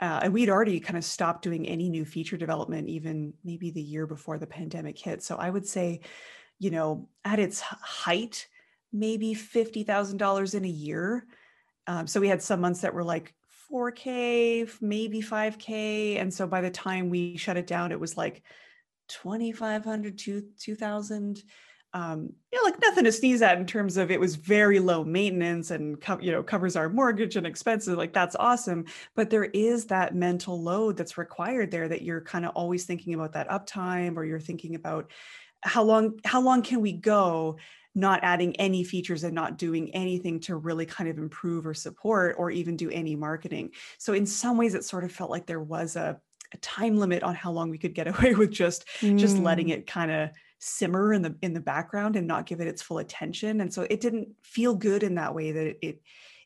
Uh, 0.00 0.20
and 0.24 0.32
we'd 0.32 0.50
already 0.50 0.80
kind 0.80 0.96
of 0.96 1.04
stopped 1.04 1.42
doing 1.42 1.68
any 1.68 1.88
new 1.88 2.04
feature 2.04 2.36
development, 2.36 2.88
even 2.88 3.32
maybe 3.44 3.70
the 3.70 3.82
year 3.82 4.06
before 4.06 4.38
the 4.38 4.46
pandemic 4.46 4.98
hit. 4.98 5.22
So 5.22 5.36
I 5.36 5.50
would 5.50 5.66
say, 5.66 6.00
you 6.58 6.70
know, 6.70 7.08
at 7.24 7.38
its 7.38 7.60
height, 7.60 8.48
maybe 8.92 9.34
$50,000 9.34 10.54
in 10.54 10.64
a 10.64 10.68
year. 10.68 11.26
Um, 11.86 12.06
so 12.06 12.20
we 12.20 12.28
had 12.28 12.42
some 12.42 12.60
months 12.60 12.80
that 12.80 12.94
were 12.94 13.04
like 13.04 13.34
4K, 13.72 14.68
maybe 14.80 15.20
5K. 15.20 16.20
And 16.20 16.32
so 16.32 16.46
by 16.46 16.60
the 16.60 16.70
time 16.70 17.10
we 17.10 17.36
shut 17.36 17.56
it 17.56 17.66
down, 17.66 17.92
it 17.92 18.00
was 18.00 18.16
like 18.16 18.42
2,500 19.08 20.18
to 20.18 20.42
2,000 20.58 21.42
um, 21.94 22.32
you 22.52 22.58
know, 22.58 22.68
like 22.68 22.80
nothing 22.80 23.04
to 23.04 23.12
sneeze 23.12 23.40
at 23.40 23.56
in 23.56 23.66
terms 23.66 23.96
of 23.96 24.10
it 24.10 24.18
was 24.18 24.34
very 24.34 24.80
low 24.80 25.04
maintenance 25.04 25.70
and 25.70 26.00
co- 26.00 26.18
you 26.20 26.32
know 26.32 26.42
covers 26.42 26.74
our 26.74 26.88
mortgage 26.88 27.36
and 27.36 27.46
expenses. 27.46 27.96
Like 27.96 28.12
that's 28.12 28.34
awesome, 28.34 28.84
but 29.14 29.30
there 29.30 29.44
is 29.44 29.86
that 29.86 30.14
mental 30.14 30.60
load 30.60 30.96
that's 30.96 31.16
required 31.16 31.70
there 31.70 31.88
that 31.88 32.02
you're 32.02 32.20
kind 32.20 32.44
of 32.44 32.50
always 32.56 32.84
thinking 32.84 33.14
about 33.14 33.32
that 33.34 33.48
uptime, 33.48 34.16
or 34.16 34.24
you're 34.24 34.40
thinking 34.40 34.74
about 34.74 35.12
how 35.62 35.84
long 35.84 36.18
how 36.24 36.40
long 36.42 36.62
can 36.62 36.80
we 36.80 36.92
go 36.92 37.56
not 37.94 38.20
adding 38.24 38.56
any 38.56 38.82
features 38.82 39.22
and 39.22 39.34
not 39.34 39.56
doing 39.56 39.94
anything 39.94 40.40
to 40.40 40.56
really 40.56 40.84
kind 40.84 41.08
of 41.08 41.16
improve 41.16 41.64
or 41.64 41.74
support 41.74 42.34
or 42.38 42.50
even 42.50 42.76
do 42.76 42.90
any 42.90 43.14
marketing. 43.14 43.70
So 43.98 44.14
in 44.14 44.26
some 44.26 44.56
ways, 44.56 44.74
it 44.74 44.84
sort 44.84 45.04
of 45.04 45.12
felt 45.12 45.30
like 45.30 45.46
there 45.46 45.62
was 45.62 45.94
a, 45.94 46.20
a 46.52 46.56
time 46.56 46.96
limit 46.96 47.22
on 47.22 47.36
how 47.36 47.52
long 47.52 47.70
we 47.70 47.78
could 47.78 47.94
get 47.94 48.08
away 48.18 48.34
with 48.34 48.50
just 48.50 48.84
mm. 49.00 49.16
just 49.16 49.38
letting 49.38 49.68
mm. 49.68 49.74
it 49.74 49.86
kind 49.86 50.10
of 50.10 50.30
simmer 50.64 51.12
in 51.12 51.20
the 51.20 51.36
in 51.42 51.52
the 51.52 51.60
background 51.60 52.16
and 52.16 52.26
not 52.26 52.46
give 52.46 52.60
it 52.60 52.66
its 52.66 52.80
full 52.80 52.98
attention 52.98 53.60
and 53.60 53.72
so 53.72 53.82
it 53.90 54.00
didn't 54.00 54.28
feel 54.42 54.74
good 54.74 55.02
in 55.02 55.16
that 55.16 55.34
way 55.34 55.52
that 55.52 55.76
it, 55.86 56.00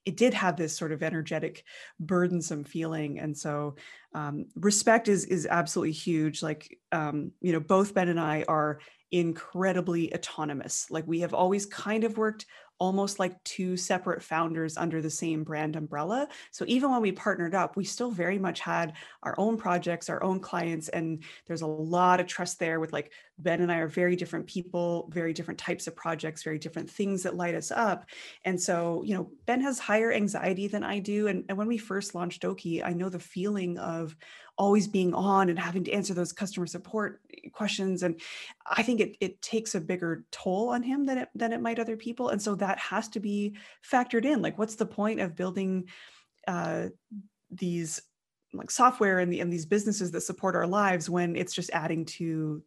it 0.05 0.17
did 0.17 0.35
have 0.35 0.57
this 0.57 0.77
sort 0.77 0.91
of 0.91 1.05
energetic 1.05 1.63
burdensome 2.01 2.65
feeling 2.65 3.21
and 3.21 3.37
so 3.37 3.77
um, 4.15 4.47
respect 4.57 5.07
is 5.07 5.25
is 5.27 5.47
absolutely 5.47 5.93
huge 5.93 6.43
like 6.43 6.77
um, 6.91 7.31
you 7.41 7.53
know 7.53 7.61
both 7.61 7.95
ben 7.95 8.09
and 8.09 8.19
i 8.19 8.45
are 8.49 8.81
incredibly 9.13 10.13
autonomous 10.13 10.91
like 10.91 11.07
we 11.07 11.21
have 11.21 11.33
always 11.33 11.65
kind 11.65 12.03
of 12.03 12.19
worked 12.19 12.45
almost 12.78 13.18
like 13.18 13.42
two 13.44 13.76
separate 13.76 14.23
founders 14.23 14.76
under 14.76 15.02
the 15.02 15.11
same 15.11 15.42
brand 15.44 15.76
umbrella. 15.76 16.28
So 16.50 16.64
even 16.68 16.90
when 16.90 17.02
we 17.02 17.12
partnered 17.12 17.54
up, 17.54 17.76
we 17.76 17.85
still 17.85 18.11
very 18.11 18.38
much 18.38 18.61
had 18.61 18.94
our 19.23 19.35
own 19.38 19.56
projects, 19.56 20.08
our 20.08 20.23
own 20.23 20.40
clients, 20.40 20.88
and 20.88 21.25
there's 21.47 21.62
a 21.62 21.66
lot 21.66 22.20
of 22.20 22.26
trust 22.26 22.58
there 22.58 22.80
with 22.80 22.92
like 22.92 23.12
Ben 23.38 23.61
and 23.61 23.70
I 23.70 23.78
are 23.78 23.88
very 23.88 24.16
different 24.16 24.47
people, 24.47 25.08
very 25.12 25.32
different 25.32 25.58
types 25.58 25.87
of 25.87 25.97
projects, 25.97 26.42
very 26.42 26.58
different 26.58 26.90
things 26.90 27.23
that 27.23 27.37
light 27.37 27.54
us 27.54 27.70
up. 27.70 28.06
And 28.44 28.61
so, 28.61 29.02
you 29.04 29.14
know, 29.14 29.30
Ben 29.47 29.61
has 29.61 29.78
higher 29.78 30.12
anxiety 30.12 30.68
than 30.68 30.82
I 30.82 30.99
do. 30.99 31.28
And, 31.28 31.44
and 31.49 31.56
when 31.56 31.68
we 31.68 31.78
first 31.78 32.14
launched 32.14 32.42
Doki, 32.42 32.85
I 32.85 32.92
know 32.92 33.08
the 33.08 33.18
feeling 33.18 33.78
of 33.78 34.16
always 34.59 34.88
being 34.88 35.15
on 35.15 35.49
and 35.49 35.59
having 35.59 35.85
to 35.85 35.93
answer 35.93 36.12
those 36.12 36.33
customer 36.33 36.67
support 36.67 37.21
questions. 37.53 38.03
And 38.03 38.21
I 38.67 38.83
think 38.83 39.00
it, 39.00 39.17
it 39.21 39.41
takes 39.41 39.75
a 39.75 39.81
bigger 39.81 40.25
toll 40.33 40.71
on 40.71 40.83
him 40.83 41.07
than 41.07 41.19
it, 41.19 41.29
than 41.35 41.53
it 41.53 41.61
might 41.61 41.79
other 41.79 41.97
people. 41.97 42.31
And 42.31 42.43
so 42.43 42.57
that 42.57 42.79
has 42.79 43.09
to 43.11 43.21
be 43.21 43.57
factored 43.88 44.25
in. 44.25 44.43
Like, 44.43 44.59
what's 44.59 44.75
the 44.75 44.87
point 44.87 45.21
of 45.21 45.37
building 45.37 45.88
uh, 46.47 46.88
these 47.50 48.03
like 48.53 48.71
software 48.71 49.21
and, 49.21 49.33
the, 49.33 49.41
and 49.41 49.53
these 49.53 49.67
businesses 49.67 50.11
that 50.11 50.23
support 50.23 50.57
our 50.57 50.67
lives 50.67 51.09
when 51.09 51.37
it's 51.37 51.55
just 51.55 51.71
adding 51.73 52.05
to 52.05 52.62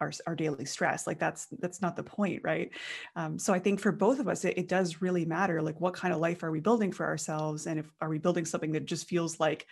our, 0.00 0.12
our 0.26 0.34
daily 0.34 0.64
stress 0.64 1.06
like 1.06 1.18
that's 1.18 1.46
that's 1.58 1.82
not 1.82 1.94
the 1.94 2.02
point 2.02 2.40
right 2.42 2.70
um, 3.16 3.38
so 3.38 3.52
i 3.52 3.58
think 3.58 3.78
for 3.78 3.92
both 3.92 4.18
of 4.18 4.28
us 4.28 4.44
it, 4.44 4.56
it 4.56 4.66
does 4.66 5.02
really 5.02 5.24
matter 5.24 5.60
like 5.60 5.78
what 5.80 5.94
kind 5.94 6.14
of 6.14 6.20
life 6.20 6.42
are 6.42 6.50
we 6.50 6.60
building 6.60 6.90
for 6.90 7.04
ourselves 7.04 7.66
and 7.66 7.78
if 7.78 7.86
are 8.00 8.08
we 8.08 8.18
building 8.18 8.46
something 8.46 8.72
that 8.72 8.86
just 8.86 9.08
feels 9.08 9.38
like 9.38 9.66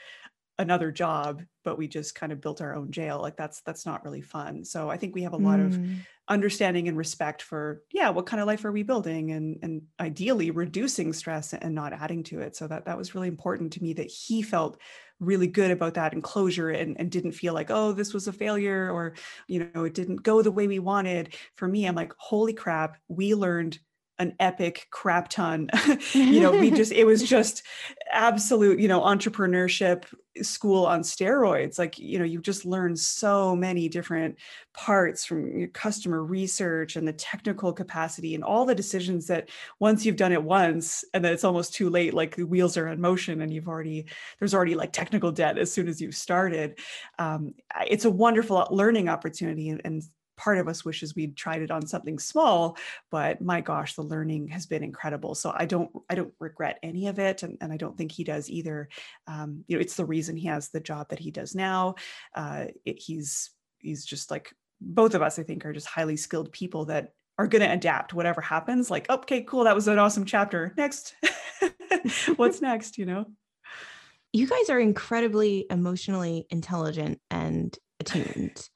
another 0.59 0.91
job 0.91 1.43
but 1.65 1.79
we 1.79 1.87
just 1.87 2.15
kind 2.15 2.33
of 2.33 2.41
built 2.41 2.61
our 2.61 2.75
own 2.75 2.91
jail 2.91 3.21
like 3.21 3.37
that's 3.37 3.61
that's 3.61 3.85
not 3.85 4.05
really 4.05 4.23
fun. 4.23 4.65
So 4.65 4.91
i 4.91 4.97
think 4.97 5.15
we 5.15 5.23
have 5.23 5.35
a 5.35 5.37
lot 5.37 5.59
mm. 5.59 5.67
of 5.67 6.07
understanding 6.29 6.88
and 6.88 6.97
respect 6.97 7.41
for 7.41 7.83
yeah 7.91 8.11
what 8.11 8.27
kind 8.27 8.41
of 8.41 8.47
life 8.47 8.65
are 8.65 8.73
we 8.73 8.83
building 8.83 9.31
and 9.31 9.59
and 9.62 9.83
ideally 9.99 10.50
reducing 10.50 11.12
stress 11.12 11.55
and 11.55 11.75
not 11.75 11.93
adding 11.93 12.23
to 12.25 12.41
it. 12.41 12.57
So 12.57 12.67
that 12.69 12.87
that 12.87 12.99
was 12.99 13.15
really 13.15 13.29
important 13.29 13.73
to 13.75 13.83
me 13.83 13.93
that 13.95 14.11
he 14.11 14.43
felt 14.43 14.81
really 15.21 15.49
good 15.49 15.73
about 15.73 15.95
that 15.95 16.12
enclosure 16.12 16.71
and, 16.71 16.97
and 16.99 17.11
didn't 17.11 17.33
feel 17.33 17.55
like 17.55 17.71
oh 17.71 17.93
this 17.93 18.15
was 18.15 18.29
a 18.29 18.33
failure 18.33 18.91
or 18.91 19.15
you 19.47 19.71
know 19.75 19.85
it 19.85 19.95
didn't 19.95 20.23
go 20.23 20.43
the 20.43 20.53
way 20.53 20.67
we 20.67 20.79
wanted. 20.79 21.35
For 21.57 21.69
me 21.69 21.87
i'm 21.87 21.95
like 21.95 22.12
holy 22.17 22.53
crap 22.53 22.97
we 23.09 23.35
learned 23.35 23.79
an 24.19 24.35
epic 24.41 24.89
crap 24.91 25.29
ton. 25.29 25.69
you 26.13 26.41
know, 26.41 26.51
we 26.51 26.71
just, 26.71 26.93
it 26.93 27.05
was 27.05 27.23
just 27.29 27.63
absolute, 28.13 28.81
you 28.81 28.89
know, 28.89 29.01
entrepreneurship 29.01 30.05
school 30.43 30.87
on 30.87 31.01
steroids. 31.01 31.79
Like, 31.79 31.99
you 31.99 32.19
know, 32.19 32.25
you 32.25 32.41
just 32.41 32.65
learn 32.65 32.97
so 32.97 33.55
many 33.57 33.89
different 33.89 34.37
parts 34.75 35.25
from 35.25 35.59
your 35.59 35.69
customer 35.69 36.23
research 36.23 36.97
and 36.97 37.07
the 37.07 37.13
technical 37.13 37.73
capacity 37.73 38.35
and 38.35 38.45
all 38.45 38.65
the 38.65 38.75
decisions 38.75 39.27
that 39.27 39.49
once 39.81 40.05
you've 40.05 40.17
done 40.17 40.33
it 40.33 40.43
once 40.43 41.05
and 41.15 41.25
then 41.25 41.33
it's 41.33 41.45
almost 41.45 41.75
too 41.75 41.91
late, 41.91 42.15
like 42.15 42.37
the 42.37 42.47
wheels 42.47 42.77
are 42.77 42.89
in 42.89 43.01
motion 43.01 43.43
and 43.43 43.53
you've 43.53 43.69
already, 43.69 44.07
there's 44.39 44.55
already 44.55 44.75
like 44.75 44.93
technical 44.93 45.33
debt 45.33 45.59
as 45.59 45.73
soon 45.73 45.89
as 45.89 46.01
you've 46.01 46.15
started. 46.15 46.79
Um, 47.19 47.55
it's 47.89 48.05
a 48.05 48.11
wonderful 48.11 48.67
learning 48.71 49.09
opportunity 49.09 49.69
and, 49.71 49.81
and 49.85 50.03
part 50.38 50.57
of 50.57 50.68
us 50.68 50.85
wishes 50.85 51.14
we'd 51.14 51.37
tried 51.37 51.61
it 51.61 51.71
on 51.71 51.87
something 51.87 52.18
small 52.18 52.78
but 53.11 53.42
my 53.42 53.61
gosh 53.61 53.95
the 53.95 54.02
learning 54.02 54.49
has 54.49 54.64
been 54.64 54.83
incredible. 54.83 55.35
So 55.35 55.52
i 55.54 55.66
don't 55.66 55.90
i 56.09 56.14
don't 56.14 56.33
regret 56.38 56.78
any 56.83 57.09
of 57.09 57.18
it 57.18 57.42
and, 57.42 57.59
and 57.61 57.73
i 57.73 57.76
don't 57.76 57.99
think 57.99 58.12
he 58.12 58.25
does 58.25 58.49
either. 58.49 58.88
Um, 59.26 59.64
you 59.66 59.76
know 59.76 59.80
it's 59.80 59.97
the 59.97 60.07
reason 60.07 60.37
he 60.37 60.47
has 60.47 60.71
the 60.71 60.80
job 60.80 61.11
that 61.11 61.18
he 61.18 61.30
does 61.30 61.54
now. 61.54 61.97
Uh, 62.35 62.66
it, 62.87 62.99
he's 62.99 63.50
he's 63.78 64.04
just 64.04 64.30
like 64.30 64.54
both 64.80 65.14
of 65.14 65.23
us 65.23 65.38
i 65.38 65.42
think 65.42 65.66
are 65.66 65.73
just 65.73 65.87
highly 65.87 66.16
skilled 66.16 66.52
people 66.52 66.85
that 66.87 67.12
are 67.37 67.49
going 67.49 67.62
to 67.62 67.73
adapt 67.73 68.14
whatever 68.14 68.40
happens 68.40 68.90
like 68.90 69.11
okay 69.11 69.42
cool 69.42 69.64
that 69.64 69.75
was 69.75 69.88
an 69.88 69.99
awesome 69.99 70.25
chapter 70.25 70.73
next. 70.76 71.14
What's 72.37 72.61
next 72.61 72.99
you 72.99 73.07
know? 73.07 73.26
You 74.33 74.47
guys 74.47 74.71
are 74.71 74.80
incredibly 74.80 75.66
emotionally 75.71 76.47
intelligent 76.50 77.21
and 77.30 77.76
attuned 78.00 78.68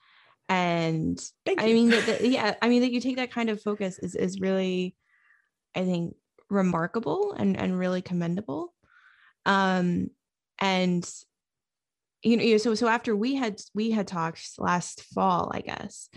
and 0.53 1.31
i 1.59 1.67
mean 1.67 1.89
that, 1.89 2.05
that, 2.07 2.21
yeah 2.29 2.55
i 2.61 2.69
mean 2.69 2.83
that 2.83 2.93
you 2.93 3.01
take 3.01 3.17
that 3.17 3.33
kind 3.33 3.49
of 3.49 3.63
focus 3.63 3.99
is 3.99 4.15
is 4.15 4.39
really 4.39 4.95
i 5.75 5.83
think 5.83 6.15
remarkable 6.51 7.33
and 7.33 7.57
and 7.57 7.79
really 7.79 8.03
commendable. 8.03 8.75
Um 9.47 10.11
and 10.61 11.11
you 12.23 12.37
know 12.37 12.57
so 12.59 12.75
so 12.75 12.87
after 12.87 13.17
we 13.17 13.35
had 13.35 13.61
we 13.75 13.91
had 13.91 14.07
talked 14.07 14.47
last 14.59 15.03
fall 15.15 15.51
i 15.53 15.61
guess 15.61 16.09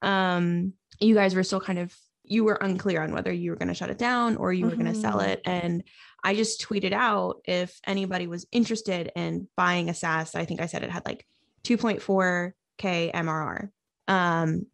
um 0.00 0.72
you 0.98 1.14
guys 1.14 1.34
were 1.34 1.42
still 1.42 1.60
kind 1.60 1.78
of 1.78 1.94
you 2.22 2.44
were 2.44 2.54
unclear 2.54 3.02
on 3.02 3.12
whether 3.12 3.32
you 3.32 3.50
were 3.50 3.56
going 3.56 3.68
to 3.68 3.74
shut 3.74 3.90
it 3.90 3.98
down 3.98 4.36
or 4.36 4.52
you 4.52 4.64
were 4.64 4.70
mm-hmm. 4.70 4.82
going 4.82 4.94
to 4.94 5.00
sell 5.00 5.18
it. 5.20 5.42
And 5.44 5.82
i 6.22 6.34
just 6.34 6.62
tweeted 6.62 6.92
out 6.92 7.42
if 7.44 7.80
anybody 7.84 8.28
was 8.28 8.46
interested 8.52 9.10
in 9.16 9.48
buying 9.56 9.90
a 9.90 9.94
SaaS 9.94 10.36
i 10.36 10.44
think 10.44 10.60
i 10.60 10.66
said 10.66 10.84
it 10.84 10.90
had 10.90 11.04
like 11.04 11.26
2.4 11.64 12.52
K 12.82 13.12
MRR. 13.14 13.68
Um, 14.08 14.66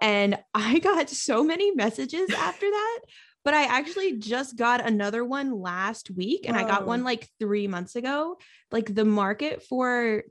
and 0.00 0.38
I 0.54 0.78
got 0.78 1.08
so 1.08 1.42
many 1.42 1.72
messages 1.72 2.30
after 2.30 2.70
that. 2.70 3.00
But 3.42 3.52
I 3.52 3.64
actually 3.64 4.16
just 4.18 4.56
got 4.56 4.86
another 4.86 5.22
one 5.22 5.52
last 5.52 6.10
week 6.10 6.46
and 6.46 6.56
Whoa. 6.56 6.64
I 6.64 6.66
got 6.66 6.86
one 6.86 7.04
like 7.04 7.28
three 7.38 7.68
months 7.68 7.94
ago. 7.94 8.38
Like 8.70 8.94
the 8.94 9.04
market 9.04 9.62
for 9.62 10.22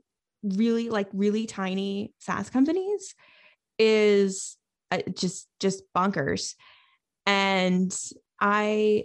really, 0.42 0.90
like 0.90 1.08
really 1.12 1.46
tiny 1.46 2.12
SaaS 2.18 2.50
companies 2.50 3.14
is 3.78 4.56
uh, 4.90 4.98
just, 5.16 5.48
just 5.60 5.84
bonkers. 5.96 6.54
And 7.24 7.96
I, 8.40 9.04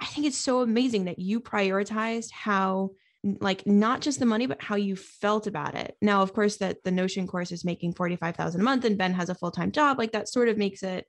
I 0.00 0.06
think 0.06 0.26
it's 0.26 0.38
so 0.38 0.62
amazing 0.62 1.04
that 1.04 1.18
you 1.18 1.40
prioritized 1.40 2.30
how 2.32 2.92
like 3.24 3.66
not 3.66 4.00
just 4.00 4.18
the 4.18 4.26
money 4.26 4.46
but 4.46 4.60
how 4.60 4.74
you 4.74 4.96
felt 4.96 5.46
about 5.46 5.74
it. 5.74 5.96
Now 6.02 6.22
of 6.22 6.32
course 6.32 6.56
that 6.56 6.82
the 6.82 6.90
notion 6.90 7.26
course 7.26 7.52
is 7.52 7.64
making 7.64 7.94
45000 7.94 8.60
a 8.60 8.64
month 8.64 8.84
and 8.84 8.98
ben 8.98 9.14
has 9.14 9.28
a 9.28 9.34
full-time 9.34 9.72
job 9.72 9.98
like 9.98 10.12
that 10.12 10.28
sort 10.28 10.48
of 10.48 10.58
makes 10.58 10.82
it 10.82 11.06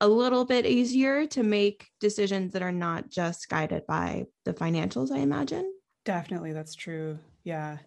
a 0.00 0.08
little 0.08 0.44
bit 0.44 0.64
easier 0.64 1.26
to 1.26 1.42
make 1.42 1.88
decisions 1.98 2.52
that 2.52 2.62
are 2.62 2.72
not 2.72 3.10
just 3.10 3.48
guided 3.48 3.86
by 3.86 4.26
the 4.44 4.54
financials 4.54 5.10
i 5.10 5.18
imagine. 5.18 5.72
Definitely 6.04 6.52
that's 6.52 6.74
true. 6.74 7.18
Yeah. 7.44 7.78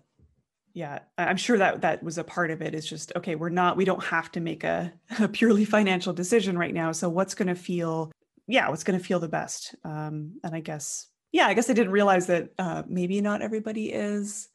Yeah. 0.73 0.99
I'm 1.17 1.37
sure 1.37 1.57
that 1.57 1.81
that 1.81 2.03
was 2.03 2.17
a 2.17 2.23
part 2.23 2.51
of 2.51 2.61
it. 2.61 2.75
Is 2.75 2.87
just 2.87 3.13
okay 3.15 3.35
we're 3.35 3.49
not 3.49 3.77
we 3.77 3.85
don't 3.85 4.03
have 4.03 4.31
to 4.33 4.41
make 4.41 4.63
a, 4.63 4.91
a 5.19 5.27
purely 5.29 5.63
financial 5.65 6.13
decision 6.13 6.57
right 6.57 6.73
now. 6.73 6.91
So 6.91 7.07
what's 7.07 7.35
going 7.35 7.47
to 7.47 7.55
feel 7.55 8.11
yeah 8.47 8.69
what's 8.69 8.83
going 8.83 8.99
to 8.99 9.05
feel 9.05 9.19
the 9.19 9.29
best? 9.29 9.73
Um, 9.85 10.39
and 10.43 10.53
i 10.53 10.59
guess 10.59 11.07
yeah, 11.31 11.47
I 11.47 11.53
guess 11.53 11.69
I 11.69 11.73
didn't 11.73 11.93
realize 11.93 12.27
that 12.27 12.49
uh, 12.59 12.83
maybe 12.87 13.21
not 13.21 13.41
everybody 13.41 13.91
is 13.91 14.49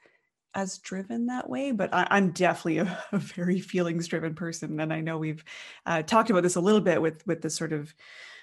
as 0.54 0.78
driven 0.78 1.26
that 1.26 1.48
way, 1.48 1.70
but 1.70 1.92
I, 1.92 2.16
am 2.16 2.30
definitely 2.30 2.78
a, 2.78 3.04
a, 3.12 3.18
very 3.18 3.60
feelings 3.60 4.08
driven 4.08 4.34
person, 4.34 4.80
and 4.80 4.92
I 4.92 5.00
know 5.00 5.18
we've 5.18 5.44
uh, 5.84 6.02
talked 6.02 6.30
about 6.30 6.42
this 6.42 6.56
a 6.56 6.60
little 6.60 6.80
bit 6.80 7.00
with 7.00 7.26
with 7.26 7.42
the 7.42 7.50
sort 7.50 7.72
of 7.72 7.94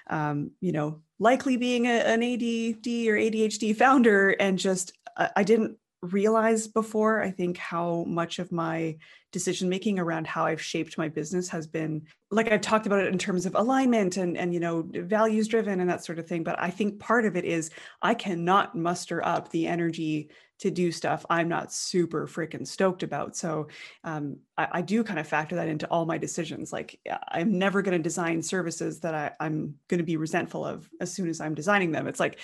um, 0.08 0.52
you 0.60 0.72
know 0.72 1.00
likely 1.18 1.56
being 1.56 1.86
a, 1.86 1.90
an 1.90 2.22
ADD 2.22 2.86
or 3.08 3.16
ADHD 3.16 3.76
founder, 3.76 4.30
and 4.30 4.58
just 4.58 4.92
uh, 5.16 5.28
I 5.36 5.42
didn't 5.42 5.76
realize 6.12 6.66
before 6.66 7.22
i 7.22 7.30
think 7.30 7.56
how 7.56 8.04
much 8.06 8.38
of 8.38 8.52
my 8.52 8.96
decision 9.32 9.68
making 9.68 9.98
around 9.98 10.26
how 10.26 10.44
i've 10.44 10.60
shaped 10.62 10.98
my 10.98 11.08
business 11.08 11.48
has 11.48 11.66
been 11.66 12.02
like 12.30 12.50
i've 12.50 12.60
talked 12.60 12.86
about 12.86 13.00
it 13.00 13.12
in 13.12 13.18
terms 13.18 13.46
of 13.46 13.54
alignment 13.54 14.16
and 14.16 14.36
and 14.36 14.52
you 14.52 14.60
know 14.60 14.84
values 14.88 15.48
driven 15.48 15.80
and 15.80 15.88
that 15.88 16.04
sort 16.04 16.18
of 16.18 16.26
thing 16.26 16.44
but 16.44 16.60
i 16.60 16.70
think 16.70 16.98
part 16.98 17.24
of 17.24 17.36
it 17.36 17.44
is 17.44 17.70
i 18.02 18.14
cannot 18.14 18.74
muster 18.74 19.24
up 19.24 19.50
the 19.50 19.66
energy 19.66 20.28
to 20.58 20.70
do 20.70 20.92
stuff 20.92 21.24
i'm 21.30 21.48
not 21.48 21.72
super 21.72 22.26
freaking 22.26 22.66
stoked 22.66 23.02
about 23.02 23.36
so 23.36 23.68
um, 24.04 24.36
I, 24.56 24.68
I, 24.72 24.82
do 24.82 25.02
kind 25.02 25.18
of 25.18 25.26
factor 25.26 25.56
that 25.56 25.68
into 25.68 25.86
all 25.88 26.06
my 26.06 26.18
decisions 26.18 26.72
like 26.72 26.98
i'm 27.28 27.58
never 27.58 27.82
going 27.82 27.96
to 27.96 28.02
design 28.02 28.42
services 28.42 29.00
that 29.00 29.14
I, 29.14 29.32
i'm 29.40 29.74
going 29.88 29.98
to 29.98 30.04
be 30.04 30.16
resentful 30.16 30.64
of 30.64 30.88
as 31.00 31.12
soon 31.12 31.28
as 31.28 31.40
i'm 31.40 31.54
designing 31.54 31.92
them 31.92 32.06
it's 32.06 32.20
like 32.20 32.38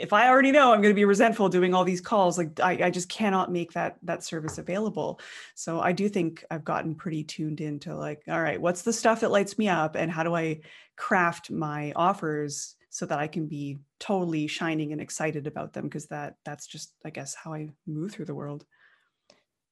if 0.00 0.14
I 0.14 0.28
already 0.28 0.50
know 0.50 0.72
I'm 0.72 0.80
going 0.80 0.94
to 0.94 0.98
be 0.98 1.04
resentful 1.04 1.50
doing 1.50 1.74
all 1.74 1.84
these 1.84 2.00
calls, 2.00 2.38
like 2.38 2.58
I, 2.58 2.86
I, 2.86 2.90
just 2.90 3.10
cannot 3.10 3.52
make 3.52 3.72
that 3.72 3.98
that 4.02 4.24
service 4.24 4.56
available. 4.56 5.20
So 5.54 5.80
I 5.80 5.92
do 5.92 6.08
think 6.08 6.42
I've 6.50 6.64
gotten 6.64 6.94
pretty 6.94 7.22
tuned 7.22 7.60
into 7.60 7.94
like, 7.94 8.22
all 8.26 8.40
right, 8.40 8.60
what's 8.60 8.82
the 8.82 8.94
stuff 8.94 9.20
that 9.20 9.30
lights 9.30 9.58
me 9.58 9.68
up, 9.68 9.96
and 9.96 10.10
how 10.10 10.22
do 10.22 10.34
I 10.34 10.60
craft 10.96 11.50
my 11.50 11.92
offers 11.94 12.76
so 12.90 13.06
that 13.06 13.18
I 13.18 13.28
can 13.28 13.46
be 13.46 13.78
totally 13.98 14.46
shining 14.46 14.92
and 14.92 15.00
excited 15.00 15.46
about 15.46 15.72
them? 15.72 15.84
Because 15.84 16.06
that 16.06 16.34
that's 16.44 16.66
just, 16.66 16.92
I 17.04 17.10
guess, 17.10 17.34
how 17.34 17.54
I 17.54 17.70
move 17.86 18.12
through 18.12 18.26
the 18.26 18.34
world. 18.34 18.64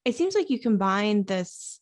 It 0.05 0.15
seems 0.15 0.35
like 0.35 0.49
you 0.49 0.59
combine 0.59 1.25
this 1.25 1.81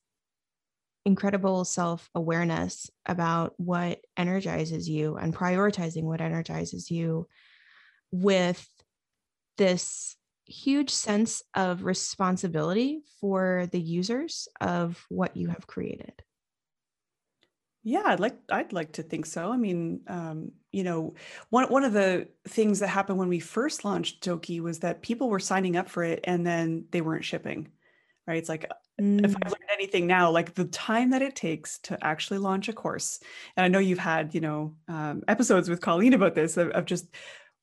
incredible 1.06 1.64
self 1.64 2.10
awareness 2.14 2.90
about 3.06 3.54
what 3.58 4.00
energizes 4.16 4.88
you 4.88 5.16
and 5.16 5.34
prioritizing 5.34 6.02
what 6.02 6.20
energizes 6.20 6.90
you 6.90 7.28
with 8.10 8.68
this 9.56 10.16
huge 10.46 10.90
sense 10.90 11.42
of 11.54 11.84
responsibility 11.84 13.02
for 13.20 13.68
the 13.72 13.80
users 13.80 14.48
of 14.60 15.04
what 15.08 15.36
you 15.36 15.48
have 15.48 15.66
created 15.66 16.12
yeah 17.82 18.02
i'd 18.06 18.20
like 18.20 18.36
i'd 18.50 18.72
like 18.72 18.92
to 18.92 19.02
think 19.02 19.26
so 19.26 19.52
i 19.52 19.56
mean 19.56 20.00
um, 20.08 20.52
you 20.76 20.84
know, 20.84 21.14
one 21.48 21.64
one 21.70 21.84
of 21.84 21.94
the 21.94 22.28
things 22.46 22.80
that 22.80 22.88
happened 22.88 23.18
when 23.18 23.30
we 23.30 23.40
first 23.40 23.82
launched 23.82 24.22
Doki 24.22 24.60
was 24.60 24.80
that 24.80 25.00
people 25.00 25.30
were 25.30 25.40
signing 25.40 25.74
up 25.74 25.88
for 25.88 26.04
it 26.04 26.20
and 26.24 26.46
then 26.46 26.84
they 26.90 27.00
weren't 27.00 27.24
shipping. 27.24 27.68
Right? 28.26 28.36
It's 28.36 28.50
like 28.50 28.70
mm. 29.00 29.24
if 29.24 29.34
I've 29.34 29.52
learned 29.52 29.70
anything 29.72 30.06
now, 30.06 30.30
like 30.30 30.52
the 30.52 30.66
time 30.66 31.10
that 31.10 31.22
it 31.22 31.34
takes 31.34 31.78
to 31.84 31.96
actually 32.04 32.38
launch 32.38 32.68
a 32.68 32.74
course, 32.74 33.20
and 33.56 33.64
I 33.64 33.68
know 33.68 33.78
you've 33.78 33.98
had 33.98 34.34
you 34.34 34.42
know 34.42 34.74
um, 34.86 35.22
episodes 35.26 35.70
with 35.70 35.80
Colleen 35.80 36.12
about 36.12 36.34
this 36.34 36.58
of, 36.58 36.68
of 36.70 36.84
just 36.84 37.06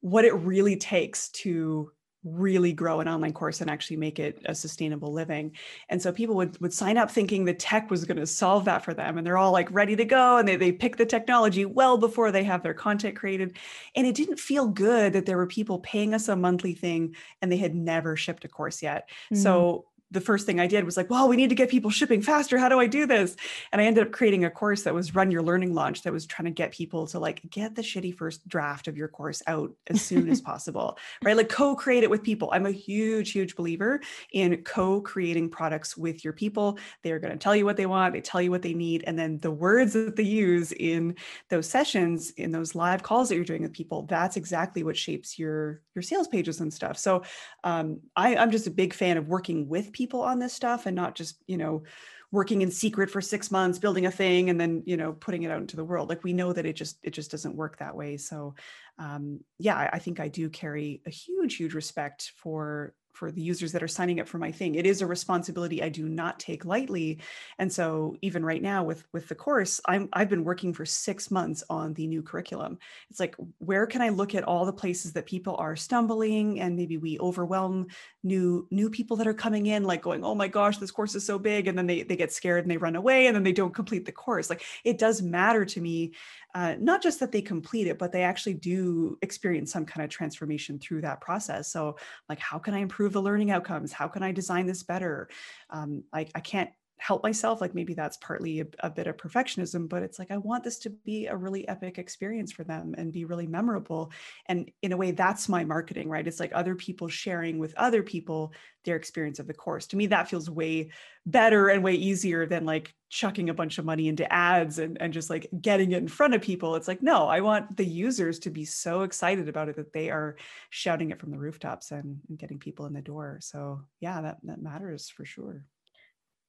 what 0.02 0.26
it 0.26 0.34
really 0.34 0.76
takes 0.76 1.30
to 1.30 1.92
really 2.24 2.72
grow 2.72 3.00
an 3.00 3.08
online 3.08 3.34
course 3.34 3.62
and 3.62 3.70
actually 3.70 3.98
make 3.98 4.20
it 4.20 4.42
a 4.46 4.56
sustainable 4.56 5.12
living. 5.12 5.52
And 5.90 6.02
so 6.02 6.12
people 6.12 6.36
would 6.36 6.60
would 6.62 6.74
sign 6.74 6.98
up 6.98 7.12
thinking 7.12 7.44
the 7.44 7.54
tech 7.54 7.92
was 7.92 8.06
going 8.06 8.18
to 8.18 8.28
solve 8.28 8.66
that 8.66 8.84
for 8.84 8.94
them. 8.94 9.18
And 9.18 9.28
they're 9.28 9.38
all 9.38 9.52
like 9.52 9.72
ready 9.72 9.96
to 9.96 10.06
go 10.06 10.38
and 10.38 10.48
they, 10.48 10.56
they 10.56 10.72
pick 10.72 10.98
the 10.98 11.06
technology 11.06 11.66
well 11.66 11.98
before 11.98 12.32
they 12.32 12.44
have 12.44 12.64
their 12.64 12.74
content 12.74 13.16
created. 13.16 13.58
And 13.96 14.08
it 14.08 14.16
didn't 14.16 14.40
feel 14.40 14.68
good 14.68 15.14
that 15.14 15.26
there 15.26 15.38
were 15.38 15.48
people 15.48 15.80
paying 15.80 16.14
us 16.14 16.28
a 16.28 16.36
monthly 16.36 16.74
thing 16.74 17.16
and 17.42 17.52
they 17.52 17.58
had 17.58 17.76
never 17.76 18.16
shipped 18.16 18.46
a 18.46 18.48
course 18.48 18.82
yet. 18.82 19.10
Mm-hmm. 19.26 19.42
So 19.42 19.86
the 20.14 20.22
first 20.22 20.46
thing 20.46 20.60
I 20.60 20.68
did 20.68 20.86
was 20.86 20.96
like, 20.96 21.10
well, 21.10 21.28
we 21.28 21.36
need 21.36 21.50
to 21.50 21.56
get 21.56 21.70
people 21.70 21.90
shipping 21.90 22.22
faster. 22.22 22.58
How 22.58 22.70
do 22.70 22.80
I 22.80 22.86
do 22.86 23.06
this? 23.08 23.36
And 23.72 23.82
I 23.82 23.86
ended 23.86 24.06
up 24.06 24.14
creating 24.14 24.46
a 24.46 24.52
course 24.52 24.84
that 24.84 24.94
was 24.94 25.16
run 25.16 25.32
your 25.32 25.42
learning 25.42 25.74
launch 25.74 26.04
that 26.04 26.14
was 26.14 26.28
trying 26.28 26.46
to 26.46 26.52
get 26.52 26.72
people 26.72 27.08
to 27.08 27.20
like 27.20 27.42
get 27.50 27.76
the 27.76 27.82
shitty 27.82 28.16
first 28.16 28.48
draft 28.48 28.88
of 28.88 28.96
your 28.96 29.08
course 29.08 29.42
out 29.48 29.72
as 29.88 30.02
soon 30.02 30.30
as 30.30 30.40
possible, 30.54 30.98
right? 31.24 31.36
Like 31.36 31.50
co-create 31.50 32.04
it 32.04 32.10
with 32.10 32.22
people. 32.22 32.50
I'm 32.54 32.68
a 32.68 32.72
huge, 32.72 33.32
huge 33.32 33.56
believer 33.56 34.02
in 34.32 34.64
co-creating 34.64 35.50
products 35.50 35.98
with 35.98 36.24
your 36.24 36.34
people. 36.34 36.78
They 37.02 37.12
are 37.12 37.20
going 37.20 37.34
to 37.34 37.40
tell 37.40 37.56
you 37.56 37.66
what 37.66 37.78
they 37.78 37.88
want, 37.88 38.14
they 38.14 38.22
tell 38.22 38.42
you 38.42 38.52
what 38.52 38.62
they 38.62 38.76
need, 38.76 39.04
and 39.08 39.18
then 39.18 39.40
the 39.40 39.52
words 39.52 39.94
that 39.94 40.16
they 40.16 40.24
use 40.24 40.72
in 40.74 41.16
those 41.50 41.68
sessions, 41.68 42.30
in 42.32 42.52
those 42.52 42.76
live 42.76 43.02
calls 43.02 43.30
that 43.30 43.36
you're 43.36 43.44
doing 43.44 43.64
with 43.64 43.74
people, 43.74 44.04
that's 44.04 44.38
exactly 44.38 44.84
what 44.84 44.96
shapes 44.96 45.40
your 45.40 45.82
your 45.96 46.04
sales 46.04 46.28
pages 46.28 46.62
and 46.62 46.74
stuff. 46.74 46.98
So 46.98 47.24
um, 47.64 48.00
I, 48.16 48.36
I'm 48.36 48.52
just 48.52 48.68
a 48.68 48.72
big 48.72 48.94
fan 48.94 49.18
of 49.18 49.28
working 49.28 49.68
with 49.68 49.92
people 49.92 50.03
people 50.04 50.22
on 50.22 50.38
this 50.38 50.54
stuff 50.54 50.86
and 50.86 50.96
not 50.98 51.16
just 51.16 51.42
you 51.48 51.58
know 51.58 51.84
working 52.30 52.62
in 52.62 52.70
secret 52.72 53.10
for 53.10 53.22
six 53.22 53.52
months 53.52 53.80
building 53.80 54.06
a 54.06 54.12
thing 54.12 54.50
and 54.50 54.60
then 54.60 54.84
you 54.86 54.98
know 54.98 55.14
putting 55.14 55.44
it 55.44 55.52
out 55.52 55.62
into 55.62 55.78
the 55.78 55.86
world. 55.86 56.10
Like 56.10 56.26
we 56.26 56.34
know 56.34 56.52
that 56.52 56.66
it 56.66 56.74
just 56.74 56.98
it 57.04 57.12
just 57.12 57.32
doesn't 57.32 57.56
work 57.56 57.78
that 57.78 57.96
way. 57.96 58.18
So 58.18 58.56
um, 59.00 59.40
yeah 59.60 59.90
I 59.94 60.00
think 60.00 60.20
i 60.20 60.28
do 60.28 60.50
carry 60.50 61.02
a 61.06 61.10
huge 61.10 61.56
huge 61.56 61.74
respect 61.74 62.34
for 62.36 62.94
for 63.14 63.32
the 63.32 63.42
users 63.42 63.72
that 63.72 63.84
are 63.84 63.88
signing 63.88 64.20
up 64.20 64.28
for 64.28 64.38
my 64.38 64.52
thing. 64.52 64.76
It 64.76 64.86
is 64.86 65.02
a 65.02 65.08
responsibility 65.08 65.82
i 65.82 65.90
do 65.90 66.08
not 66.10 66.40
take 66.40 66.66
lightly. 66.66 67.20
And 67.60 67.72
so 67.72 68.18
even 68.22 68.44
right 68.44 68.62
now 68.62 68.84
with 68.84 69.06
with 69.14 69.28
the 69.28 69.36
course 69.36 69.80
i'm 69.86 70.10
i've 70.14 70.30
been 70.30 70.44
working 70.44 70.74
for 70.74 70.86
six 70.86 71.32
months 71.32 71.64
on 71.70 71.94
the 71.94 72.08
new 72.08 72.22
curriculum. 72.22 72.78
It's 73.10 73.20
like 73.20 73.36
where 73.60 73.86
can 73.86 74.02
i 74.02 74.10
look 74.10 74.36
at 74.36 74.44
all 74.44 74.66
the 74.66 74.74
places 74.74 75.14
that 75.14 75.26
people 75.26 75.56
are 75.58 75.76
stumbling 75.76 76.60
and 76.60 76.76
maybe 76.76 76.98
we 76.98 77.20
overwhelm 77.20 77.88
new 78.24 78.68
new 78.72 78.90
people 78.90 79.18
that 79.18 79.28
are 79.28 79.34
coming 79.34 79.68
in 79.68 79.84
like 79.84 80.02
going 80.02 80.24
oh 80.24 80.36
my 80.36 80.48
gosh 80.48 80.78
this 80.78 80.92
course 80.92 81.16
is 81.16 81.26
so 81.26 81.38
big 81.38 81.68
and 81.68 81.78
then 81.78 81.88
they 81.88 82.04
they 82.04 82.16
get 82.16 82.32
scared 82.32 82.64
and 82.64 82.72
they 82.72 82.78
run 82.78 82.96
away 82.96 83.28
and 83.28 83.36
then 83.36 83.44
they 83.44 83.52
don't 83.52 83.74
complete 83.74 84.06
the 84.06 84.12
course. 84.12 84.50
Like 84.50 84.64
it 84.84 84.98
does 84.98 85.22
matter 85.22 85.66
to 85.66 85.82
me 85.82 86.14
uh, 86.56 86.76
not 86.80 87.02
just 87.02 87.20
that 87.20 87.32
they 87.32 87.42
complete 87.42 87.88
it, 87.88 87.98
but 87.98 88.12
they 88.12 88.24
actually 88.24 88.54
do 88.54 89.18
experience 89.22 89.72
some 89.72 89.86
kind 89.86 90.04
of 90.04 90.10
transformation 90.10 90.78
through 90.80 91.02
that 91.02 91.20
process. 91.20 91.72
So, 91.72 91.98
like, 92.30 92.40
how 92.40 92.60
can 92.60 92.74
I 92.74 92.80
improve 92.80 93.14
the 93.14 93.22
learning 93.22 93.52
outcomes? 93.52 93.92
How 93.92 94.08
can 94.08 94.22
I 94.22 94.32
design 94.32 94.68
this 94.68 94.84
better? 94.84 95.30
Um, 95.70 96.04
like, 96.14 96.30
I 96.36 96.40
can't 96.40 96.70
help 97.04 97.22
myself 97.22 97.60
like 97.60 97.76
maybe 97.76 97.94
that's 97.94 98.16
partly 98.18 98.62
a, 98.62 98.66
a, 98.80 98.90
bit 98.90 99.08
of 99.08 99.18
perfectionism 99.18 99.90
but 99.90 100.04
it's 100.04 100.20
like 100.20 100.32
i 100.32 100.38
want 100.38 100.64
this 100.64 100.80
to 100.80 100.90
be 100.90 101.28
a 101.28 101.36
really 101.36 101.68
epic 101.68 101.98
experience 101.98 102.52
for 102.52 102.64
them 102.64 102.96
and 102.98 103.12
be 103.12 103.26
really 103.26 103.48
memorable. 103.48 104.12
And 104.48 104.72
in 104.82 104.94
a 104.94 104.98
way 104.98 105.12
that's 105.12 105.50
my 105.50 105.64
marketing 105.64 106.10
right? 106.10 106.28
It's 106.28 106.40
like 106.40 106.52
other 106.54 106.76
people 106.76 107.08
sharing 107.08 107.60
with 107.60 107.74
other 107.76 108.04
people 108.04 108.54
their 108.86 108.96
experience 108.96 109.40
of 109.40 109.48
the 109.48 109.54
course. 109.54 109.88
To 109.88 109.98
me 109.98 110.08
that 110.08 110.30
feels 110.30 110.50
way 110.50 110.92
better 111.26 111.70
and 111.70 111.84
way 111.84 111.94
easier 111.94 112.46
than 112.46 112.66
like 112.66 112.94
chucking 113.10 113.50
a 113.50 113.54
bunch 113.54 113.78
of 113.78 113.86
money 113.86 114.08
into 114.08 114.32
ads 114.32 114.80
and, 114.80 115.00
and 115.02 115.14
just 115.14 115.30
like 115.30 115.48
getting 115.62 115.92
it 115.92 115.98
in 115.98 116.08
front 116.08 116.34
of 116.34 116.42
people. 116.42 116.76
It's 116.76 116.88
like 116.88 117.04
no 117.04 117.28
i 117.28 117.42
want 117.42 117.76
the 117.78 117.86
users 117.86 118.40
to 118.40 118.50
be 118.50 118.66
so 118.66 119.02
excited 119.04 119.50
about 119.50 119.70
it 119.70 119.76
that 119.76 119.94
they 119.94 120.10
are 120.10 120.36
shouting 120.70 121.12
it 121.12 121.20
from 121.20 121.32
the 121.32 121.40
rooftops 121.40 121.92
and, 121.92 122.20
and 122.30 122.38
getting 122.38 122.60
people 122.60 122.86
in 122.86 122.94
the 122.94 123.02
door. 123.02 123.40
So 123.42 123.82
yeah 124.00 124.22
that, 124.22 124.38
that 124.44 124.62
matters 124.62 125.10
for 125.10 125.26
sure 125.26 125.66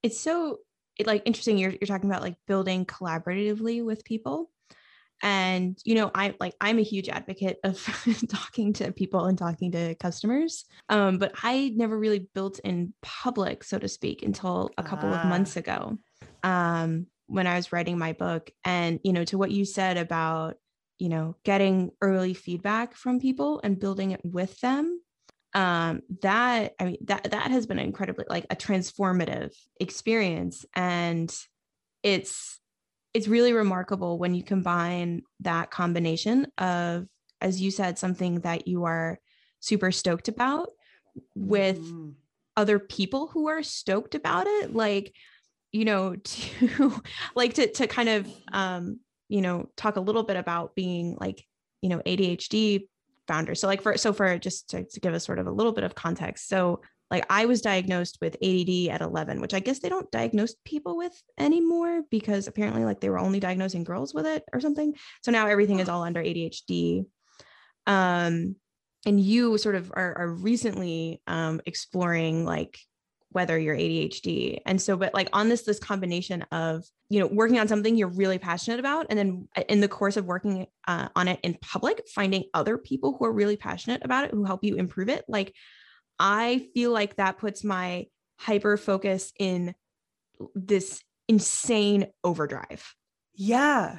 it's 0.04 0.20
so 0.20 0.58
it, 0.98 1.08
like 1.08 1.22
interesting 1.24 1.58
you're, 1.58 1.70
you're 1.70 1.88
talking 1.88 2.08
about 2.08 2.22
like 2.22 2.36
building 2.46 2.84
collaboratively 2.84 3.84
with 3.84 4.04
people. 4.04 4.50
And 5.22 5.78
you 5.84 5.94
know 5.94 6.10
i 6.14 6.34
like 6.38 6.54
i'm 6.60 6.78
a 6.78 6.82
huge 6.82 7.08
advocate 7.08 7.56
of 7.64 7.80
talking 8.28 8.74
to 8.74 8.92
people 8.92 9.24
and 9.24 9.38
talking 9.38 9.72
to 9.72 9.94
customers. 9.94 10.66
Um, 10.90 11.18
but 11.18 11.32
i 11.42 11.72
never 11.74 11.98
really 11.98 12.28
built 12.34 12.58
in 12.58 12.92
public 13.00 13.64
so 13.64 13.78
to 13.78 13.88
speak 13.88 14.22
until 14.22 14.70
a 14.76 14.82
couple 14.82 15.12
of 15.12 15.24
months 15.24 15.56
ah. 15.56 15.60
ago 15.60 15.98
um, 16.42 17.06
when 17.26 17.46
i 17.46 17.56
was 17.56 17.72
writing 17.72 17.96
my 17.96 18.12
book. 18.12 18.50
And 18.64 19.00
you 19.02 19.14
know 19.14 19.24
to 19.24 19.38
what 19.38 19.52
you 19.52 19.64
said 19.64 19.96
about 19.96 20.56
you 20.98 21.08
know 21.08 21.36
getting 21.44 21.92
early 22.02 22.34
feedback 22.34 22.94
from 22.94 23.18
people 23.18 23.60
and 23.64 23.80
building 23.80 24.10
it 24.10 24.20
with 24.24 24.60
them 24.60 25.00
um 25.54 26.00
that 26.20 26.72
i 26.80 26.84
mean 26.84 26.96
that 27.04 27.30
that 27.30 27.50
has 27.50 27.66
been 27.66 27.78
incredibly 27.78 28.24
like 28.28 28.46
a 28.50 28.56
transformative 28.56 29.52
experience 29.80 30.64
and 30.74 31.36
it's 32.02 32.60
it's 33.14 33.28
really 33.28 33.52
remarkable 33.52 34.18
when 34.18 34.34
you 34.34 34.42
combine 34.42 35.22
that 35.40 35.70
combination 35.70 36.46
of 36.58 37.06
as 37.40 37.60
you 37.60 37.70
said 37.70 37.98
something 37.98 38.40
that 38.40 38.66
you 38.66 38.84
are 38.84 39.18
super 39.60 39.92
stoked 39.92 40.28
about 40.28 40.68
with 41.36 41.78
mm. 41.78 42.12
other 42.56 42.78
people 42.78 43.28
who 43.28 43.48
are 43.48 43.62
stoked 43.62 44.14
about 44.14 44.46
it 44.46 44.74
like 44.74 45.14
you 45.70 45.84
know 45.84 46.16
to 46.24 47.02
like 47.34 47.54
to 47.54 47.70
to 47.70 47.86
kind 47.86 48.08
of 48.08 48.28
um 48.52 48.98
you 49.28 49.40
know 49.40 49.68
talk 49.76 49.96
a 49.96 50.00
little 50.00 50.24
bit 50.24 50.36
about 50.36 50.74
being 50.74 51.16
like 51.20 51.44
you 51.80 51.88
know 51.88 52.00
ADHD 52.00 52.88
founder. 53.26 53.54
So 53.54 53.66
like 53.66 53.82
for 53.82 53.96
so 53.96 54.12
for 54.12 54.38
just 54.38 54.70
to, 54.70 54.84
to 54.84 55.00
give 55.00 55.14
us 55.14 55.24
sort 55.24 55.38
of 55.38 55.46
a 55.46 55.52
little 55.52 55.72
bit 55.72 55.84
of 55.84 55.94
context. 55.94 56.48
So 56.48 56.80
like 57.10 57.26
I 57.30 57.46
was 57.46 57.60
diagnosed 57.60 58.18
with 58.20 58.36
ADD 58.42 58.88
at 58.88 59.00
11, 59.00 59.40
which 59.40 59.54
I 59.54 59.60
guess 59.60 59.78
they 59.78 59.88
don't 59.88 60.10
diagnose 60.10 60.54
people 60.64 60.96
with 60.96 61.12
anymore 61.38 62.02
because 62.10 62.46
apparently 62.46 62.84
like 62.84 63.00
they 63.00 63.10
were 63.10 63.18
only 63.18 63.40
diagnosing 63.40 63.84
girls 63.84 64.14
with 64.14 64.26
it 64.26 64.44
or 64.52 64.60
something. 64.60 64.94
So 65.22 65.30
now 65.30 65.46
everything 65.46 65.80
is 65.80 65.88
all 65.88 66.02
under 66.02 66.22
ADHD. 66.22 67.04
Um, 67.86 68.56
and 69.06 69.20
you 69.20 69.58
sort 69.58 69.74
of 69.74 69.92
are, 69.94 70.18
are 70.18 70.28
recently 70.28 71.20
um, 71.26 71.60
exploring 71.66 72.44
like 72.44 72.78
whether 73.34 73.58
you're 73.58 73.76
ADHD. 73.76 74.60
And 74.64 74.80
so, 74.80 74.96
but 74.96 75.12
like 75.12 75.28
on 75.32 75.48
this, 75.48 75.62
this 75.62 75.80
combination 75.80 76.42
of, 76.52 76.84
you 77.10 77.18
know, 77.18 77.26
working 77.26 77.58
on 77.58 77.66
something 77.66 77.96
you're 77.96 78.08
really 78.08 78.38
passionate 78.38 78.78
about. 78.78 79.06
And 79.10 79.18
then 79.18 79.48
uh, 79.56 79.62
in 79.68 79.80
the 79.80 79.88
course 79.88 80.16
of 80.16 80.24
working 80.24 80.66
uh, 80.86 81.08
on 81.16 81.26
it 81.26 81.40
in 81.42 81.58
public, 81.60 82.02
finding 82.14 82.44
other 82.54 82.78
people 82.78 83.16
who 83.18 83.24
are 83.24 83.32
really 83.32 83.56
passionate 83.56 84.04
about 84.04 84.24
it, 84.24 84.30
who 84.30 84.44
help 84.44 84.62
you 84.62 84.76
improve 84.76 85.08
it. 85.08 85.24
Like, 85.26 85.52
I 86.18 86.68
feel 86.74 86.92
like 86.92 87.16
that 87.16 87.38
puts 87.38 87.64
my 87.64 88.06
hyper 88.38 88.76
focus 88.76 89.32
in 89.38 89.74
this 90.54 91.00
insane 91.28 92.06
overdrive. 92.22 92.94
Yeah 93.34 93.98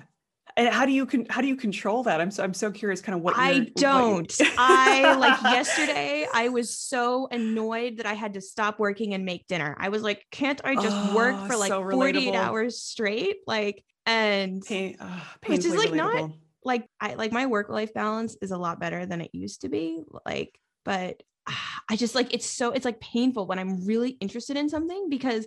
and 0.58 0.74
how 0.74 0.86
do 0.86 0.92
you 0.92 1.06
con- 1.06 1.28
how 1.30 1.42
do 1.42 1.48
you 1.48 1.56
control 1.56 2.04
that? 2.04 2.22
I'm 2.22 2.32
so 2.32 2.44
i'm 2.44 2.54
so 2.54 2.72
curious 2.72 3.02
kind 3.02 3.16
of 3.16 3.22
what 3.22 3.36
i 3.38 3.72
don't 3.76 4.34
what 4.38 4.54
i 4.58 5.16
like 5.16 5.42
yesterday 5.44 6.26
i 6.34 6.50
was 6.50 6.78
so 6.78 7.28
annoyed 7.32 7.98
that 7.98 8.06
i 8.06 8.14
had 8.14 8.34
to 8.36 8.42
stop 8.42 8.80
working 8.80 9.14
and 9.14 9.26
make 9.26 9.48
dinner. 9.48 9.76
I 9.80 9.90
was 9.90 10.02
like 10.02 10.26
can't 10.32 10.62
i 10.64 10.76
just 10.76 10.96
oh, 10.96 11.16
work 11.16 11.36
for 11.48 11.58
like 11.58 11.70
so 11.70 11.90
48 11.90 12.36
hours 12.36 12.82
straight? 12.82 13.38
Like 13.48 13.84
and 14.06 14.62
Pain, 14.62 14.98
uh, 15.00 15.20
which 15.48 15.66
is 15.66 15.76
like 15.76 15.90
relatable. 15.90 15.96
not 15.96 16.32
like 16.64 16.88
i 17.00 17.14
like 17.14 17.32
my 17.32 17.46
work 17.46 17.70
life 17.70 17.94
balance 17.94 18.36
is 18.42 18.52
a 18.52 18.58
lot 18.58 18.80
better 18.80 19.06
than 19.06 19.22
it 19.22 19.30
used 19.34 19.62
to 19.62 19.70
be 19.70 20.02
like 20.26 20.60
but 20.84 21.22
uh, 21.48 21.54
i 21.90 21.96
just 21.96 22.16
like 22.16 22.34
it's 22.34 22.46
so 22.46 22.72
it's 22.72 22.86
like 22.86 23.00
painful 23.00 23.48
when 23.48 23.60
i'm 23.60 23.86
really 23.86 24.12
interested 24.20 24.58
in 24.58 24.68
something 24.68 25.10
because 25.10 25.46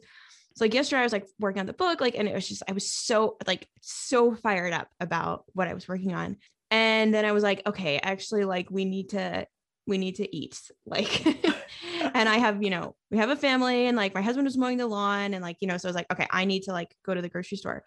so 0.59 0.65
like 0.65 0.75
yesterday 0.75 0.99
I 0.99 1.05
was 1.05 1.13
like 1.13 1.29
working 1.39 1.61
on 1.61 1.67
the 1.67 1.73
book, 1.73 2.01
like, 2.01 2.19
and 2.19 2.27
it 2.27 2.35
was 2.35 2.49
just, 2.49 2.65
I 2.67 2.73
was 2.73 2.91
so 2.91 3.37
like 3.47 3.69
so 3.81 4.35
fired 4.35 4.73
up 4.73 4.89
about 4.99 5.45
what 5.53 5.69
I 5.69 5.75
was 5.75 5.87
working 5.87 6.15
on. 6.15 6.37
And 6.73 7.15
then 7.15 7.25
I 7.25 7.31
was 7.31 7.45
like, 7.45 7.65
okay, 7.65 8.01
actually, 8.03 8.45
like 8.45 8.69
we 8.69 8.85
need 8.85 9.11
to, 9.11 9.47
we 9.87 9.99
need 9.99 10.17
to 10.17 10.37
eat. 10.37 10.61
Like, 10.85 11.25
and 12.13 12.29
I 12.29 12.39
have, 12.39 12.61
you 12.61 12.71
know, 12.71 12.97
we 13.13 13.19
have 13.19 13.31
a 13.31 13.37
family 13.37 13.87
and 13.87 13.97
like 13.97 14.17
my 14.17 14.23
husband 14.23 14.47
was 14.47 14.59
mowing 14.59 14.79
the 14.79 14.87
lawn 14.89 15.33
and 15.33 15.45
like, 15.45 15.59
you 15.61 15.69
know, 15.69 15.77
so 15.77 15.87
I 15.87 15.91
was 15.91 15.97
like, 15.97 16.11
okay, 16.11 16.27
I 16.29 16.45
need 16.45 16.65
to 16.65 16.73
like 16.73 16.93
go 17.07 17.15
to 17.15 17.23
the 17.23 17.29
grocery 17.29 17.59
store. 17.59 17.85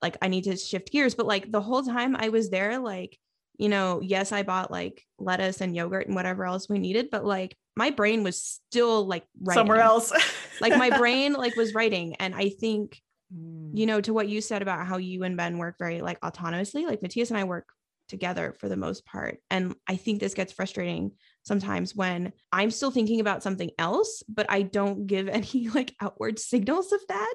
Like 0.00 0.16
I 0.22 0.28
need 0.28 0.44
to 0.44 0.56
shift 0.56 0.92
gears. 0.92 1.16
But 1.16 1.26
like 1.26 1.50
the 1.50 1.60
whole 1.60 1.82
time 1.82 2.14
I 2.14 2.28
was 2.28 2.50
there, 2.50 2.78
like, 2.78 3.18
you 3.58 3.68
know, 3.68 4.00
yes, 4.02 4.32
I 4.32 4.42
bought 4.42 4.70
like 4.70 5.04
lettuce 5.18 5.60
and 5.60 5.74
yogurt 5.76 6.06
and 6.06 6.16
whatever 6.16 6.44
else 6.44 6.68
we 6.68 6.78
needed, 6.78 7.08
but 7.10 7.24
like 7.24 7.56
my 7.76 7.90
brain 7.90 8.22
was 8.22 8.42
still 8.42 9.06
like 9.06 9.24
writing. 9.40 9.60
somewhere 9.60 9.80
else. 9.80 10.12
like 10.60 10.76
my 10.76 10.96
brain 10.96 11.32
like 11.38 11.56
was 11.56 11.74
writing. 11.74 12.16
And 12.16 12.34
I 12.34 12.48
think, 12.48 13.00
mm. 13.34 13.70
you 13.72 13.86
know, 13.86 14.00
to 14.00 14.12
what 14.12 14.28
you 14.28 14.40
said 14.40 14.62
about 14.62 14.86
how 14.86 14.96
you 14.96 15.22
and 15.22 15.36
Ben 15.36 15.58
work 15.58 15.76
very 15.78 16.00
like 16.00 16.20
autonomously, 16.20 16.86
like 16.86 17.02
Matthias 17.02 17.30
and 17.30 17.38
I 17.38 17.44
work 17.44 17.66
together 18.08 18.54
for 18.58 18.68
the 18.68 18.76
most 18.76 19.06
part. 19.06 19.38
And 19.50 19.74
I 19.88 19.96
think 19.96 20.20
this 20.20 20.34
gets 20.34 20.52
frustrating 20.52 21.12
sometimes 21.44 21.94
when 21.96 22.32
I'm 22.52 22.70
still 22.70 22.90
thinking 22.90 23.20
about 23.20 23.42
something 23.42 23.70
else, 23.78 24.22
but 24.28 24.46
I 24.48 24.62
don't 24.62 25.06
give 25.06 25.28
any 25.28 25.68
like 25.68 25.94
outward 26.00 26.38
signals 26.38 26.92
of 26.92 27.00
that. 27.08 27.34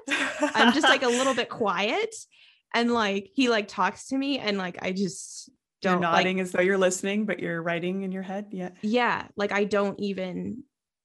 I'm 0.54 0.72
just 0.72 0.88
like 0.88 1.02
a 1.02 1.08
little 1.08 1.34
bit 1.34 1.48
quiet. 1.48 2.14
And 2.74 2.92
like 2.92 3.30
he 3.34 3.48
like 3.48 3.66
talks 3.66 4.08
to 4.08 4.18
me 4.18 4.38
and 4.38 4.58
like 4.58 4.78
I 4.82 4.92
just 4.92 5.50
don't 5.82 5.94
you're 5.94 6.00
nodding 6.00 6.38
like, 6.38 6.44
as 6.44 6.52
though 6.52 6.60
you're 6.60 6.78
listening, 6.78 7.26
but 7.26 7.40
you're 7.40 7.62
writing 7.62 8.02
in 8.02 8.12
your 8.12 8.22
head. 8.22 8.46
Yeah. 8.50 8.70
Yeah. 8.82 9.26
Like 9.36 9.52
I 9.52 9.64
don't 9.64 9.98
even 10.00 10.64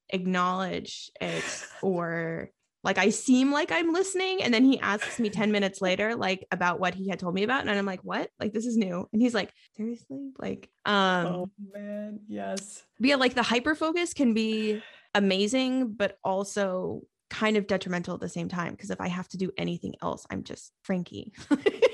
acknowledge 0.10 1.12
it 1.20 1.44
or 1.82 2.50
like 2.84 2.98
I 2.98 3.10
seem 3.10 3.52
like 3.52 3.72
I'm 3.72 3.94
listening 3.94 4.44
and 4.44 4.54
then 4.54 4.66
he 4.66 4.80
asks 4.80 5.20
me 5.20 5.30
10 5.30 5.52
minutes 5.52 5.82
later 5.82 6.16
like 6.16 6.46
about 6.52 6.80
what 6.80 6.94
he 6.94 7.08
had 7.08 7.20
told 7.20 7.34
me 7.34 7.44
about 7.44 7.62
and 7.62 7.70
I'm 7.70 7.86
like 7.86 8.02
what 8.04 8.30
like 8.40 8.54
this 8.54 8.66
is 8.66 8.78
new 8.78 9.08
and 9.14 9.22
he's 9.22 9.34
like 9.34 9.54
seriously 9.76 10.32
like 10.38 10.70
um 10.86 11.26
oh 11.26 11.50
man 11.74 12.20
yes 12.28 12.84
but 13.00 13.08
yeah 13.08 13.16
like 13.16 13.36
the 13.36 13.44
hyper 13.44 13.74
focus 13.74 14.14
can 14.14 14.34
be 14.34 14.82
amazing 15.16 15.94
but 15.94 16.18
also 16.24 17.02
kind 17.30 17.58
of 17.58 17.68
detrimental 17.68 18.14
at 18.14 18.20
the 18.20 18.30
same 18.30 18.50
time 18.50 18.72
because 18.72 18.92
if 18.92 19.02
I 19.02 19.08
have 19.08 19.28
to 19.30 19.38
do 19.38 19.52
anything 19.58 19.96
else 20.02 20.26
I'm 20.30 20.44
just 20.44 20.74
Frankie 20.84 21.32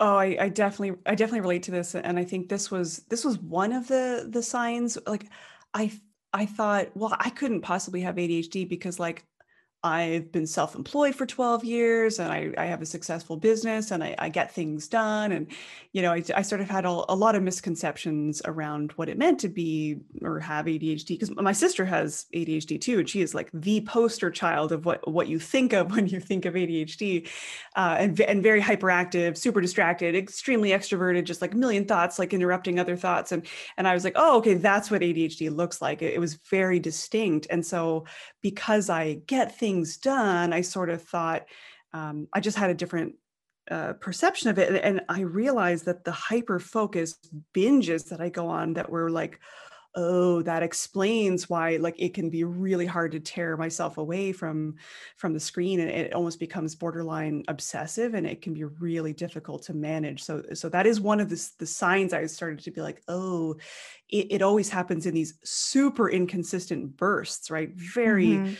Oh, 0.00 0.16
I, 0.16 0.36
I 0.40 0.48
definitely, 0.48 0.98
I 1.06 1.14
definitely 1.14 1.40
relate 1.42 1.62
to 1.64 1.70
this, 1.70 1.94
and 1.94 2.18
I 2.18 2.24
think 2.24 2.48
this 2.48 2.70
was 2.70 2.98
this 3.08 3.24
was 3.24 3.38
one 3.38 3.72
of 3.72 3.86
the 3.88 4.26
the 4.28 4.42
signs. 4.42 4.98
Like, 5.06 5.26
I 5.72 5.92
I 6.32 6.46
thought, 6.46 6.88
well, 6.96 7.16
I 7.18 7.30
couldn't 7.30 7.60
possibly 7.62 8.00
have 8.00 8.16
ADHD 8.18 8.64
because 8.64 8.98
like 8.98 9.24
I've 9.84 10.32
been 10.32 10.46
self 10.46 10.74
employed 10.74 11.14
for 11.14 11.26
12 11.26 11.62
years 11.62 12.18
and 12.18 12.32
I, 12.32 12.50
I 12.56 12.64
have 12.64 12.80
a 12.80 12.86
successful 12.86 13.36
business 13.36 13.90
and 13.90 14.02
I, 14.02 14.14
I, 14.18 14.30
get 14.30 14.50
things 14.50 14.88
done. 14.88 15.30
And, 15.30 15.46
you 15.92 16.00
know, 16.00 16.10
I, 16.10 16.24
I 16.34 16.40
sort 16.40 16.62
of 16.62 16.70
had 16.70 16.86
a, 16.86 16.88
a, 16.88 17.14
lot 17.14 17.34
of 17.34 17.42
misconceptions 17.42 18.40
around 18.46 18.92
what 18.92 19.10
it 19.10 19.18
meant 19.18 19.40
to 19.40 19.48
be 19.50 19.98
or 20.22 20.40
have 20.40 20.64
ADHD 20.64 21.08
because 21.08 21.30
my 21.30 21.52
sister 21.52 21.84
has 21.84 22.24
ADHD 22.34 22.80
too. 22.80 23.00
And 23.00 23.08
she 23.08 23.20
is 23.20 23.34
like 23.34 23.50
the 23.52 23.82
poster 23.82 24.30
child 24.30 24.72
of 24.72 24.86
what, 24.86 25.06
what 25.06 25.28
you 25.28 25.38
think 25.38 25.74
of 25.74 25.90
when 25.94 26.06
you 26.06 26.18
think 26.18 26.46
of 26.46 26.54
ADHD 26.54 27.28
uh, 27.76 27.96
and, 27.98 28.18
and 28.22 28.42
very 28.42 28.62
hyperactive, 28.62 29.36
super 29.36 29.60
distracted, 29.60 30.16
extremely 30.16 30.70
extroverted, 30.70 31.24
just 31.24 31.42
like 31.42 31.52
a 31.52 31.58
million 31.58 31.84
thoughts, 31.84 32.18
like 32.18 32.32
interrupting 32.32 32.80
other 32.80 32.96
thoughts. 32.96 33.32
And, 33.32 33.46
and 33.76 33.86
I 33.86 33.92
was 33.92 34.02
like, 34.02 34.14
oh, 34.16 34.38
okay, 34.38 34.54
that's 34.54 34.90
what 34.90 35.02
ADHD 35.02 35.54
looks 35.54 35.82
like. 35.82 36.00
It, 36.00 36.14
it 36.14 36.20
was 36.20 36.36
very 36.50 36.80
distinct. 36.80 37.48
And 37.50 37.64
so 37.64 38.06
because 38.40 38.88
I 38.88 39.14
get 39.26 39.58
things 39.58 39.73
done, 39.82 40.52
I 40.52 40.60
sort 40.60 40.90
of 40.90 41.02
thought 41.02 41.46
um, 41.92 42.28
I 42.32 42.40
just 42.40 42.58
had 42.58 42.70
a 42.70 42.74
different 42.74 43.14
uh, 43.70 43.94
perception 43.94 44.50
of 44.50 44.58
it. 44.58 44.80
And, 44.84 45.00
I 45.08 45.20
realized 45.20 45.86
that 45.86 46.04
the 46.04 46.12
hyper 46.12 46.58
focused 46.58 47.28
binges 47.54 48.08
that 48.08 48.20
I 48.20 48.28
go 48.28 48.48
on 48.48 48.74
that 48.74 48.90
were 48.90 49.10
like, 49.10 49.40
oh 49.96 50.42
that 50.42 50.62
explains 50.62 51.48
why 51.48 51.76
like 51.76 51.94
it 51.98 52.14
can 52.14 52.28
be 52.28 52.42
really 52.42 52.86
hard 52.86 53.12
to 53.12 53.20
tear 53.20 53.56
myself 53.56 53.96
away 53.96 54.32
from 54.32 54.74
from 55.16 55.32
the 55.32 55.40
screen 55.40 55.80
and 55.80 55.90
it 55.90 56.12
almost 56.12 56.40
becomes 56.40 56.74
borderline 56.74 57.44
obsessive 57.48 58.14
and 58.14 58.26
it 58.26 58.42
can 58.42 58.52
be 58.52 58.64
really 58.64 59.12
difficult 59.12 59.62
to 59.62 59.72
manage 59.72 60.22
so 60.22 60.42
so 60.52 60.68
that 60.68 60.86
is 60.86 61.00
one 61.00 61.20
of 61.20 61.28
the, 61.28 61.50
the 61.58 61.66
signs 61.66 62.12
i 62.12 62.26
started 62.26 62.58
to 62.58 62.70
be 62.70 62.80
like 62.80 63.02
oh 63.08 63.54
it, 64.08 64.26
it 64.30 64.42
always 64.42 64.68
happens 64.68 65.06
in 65.06 65.14
these 65.14 65.34
super 65.44 66.10
inconsistent 66.10 66.96
bursts 66.96 67.50
right 67.50 67.70
very 67.74 68.26
mm-hmm. 68.26 68.54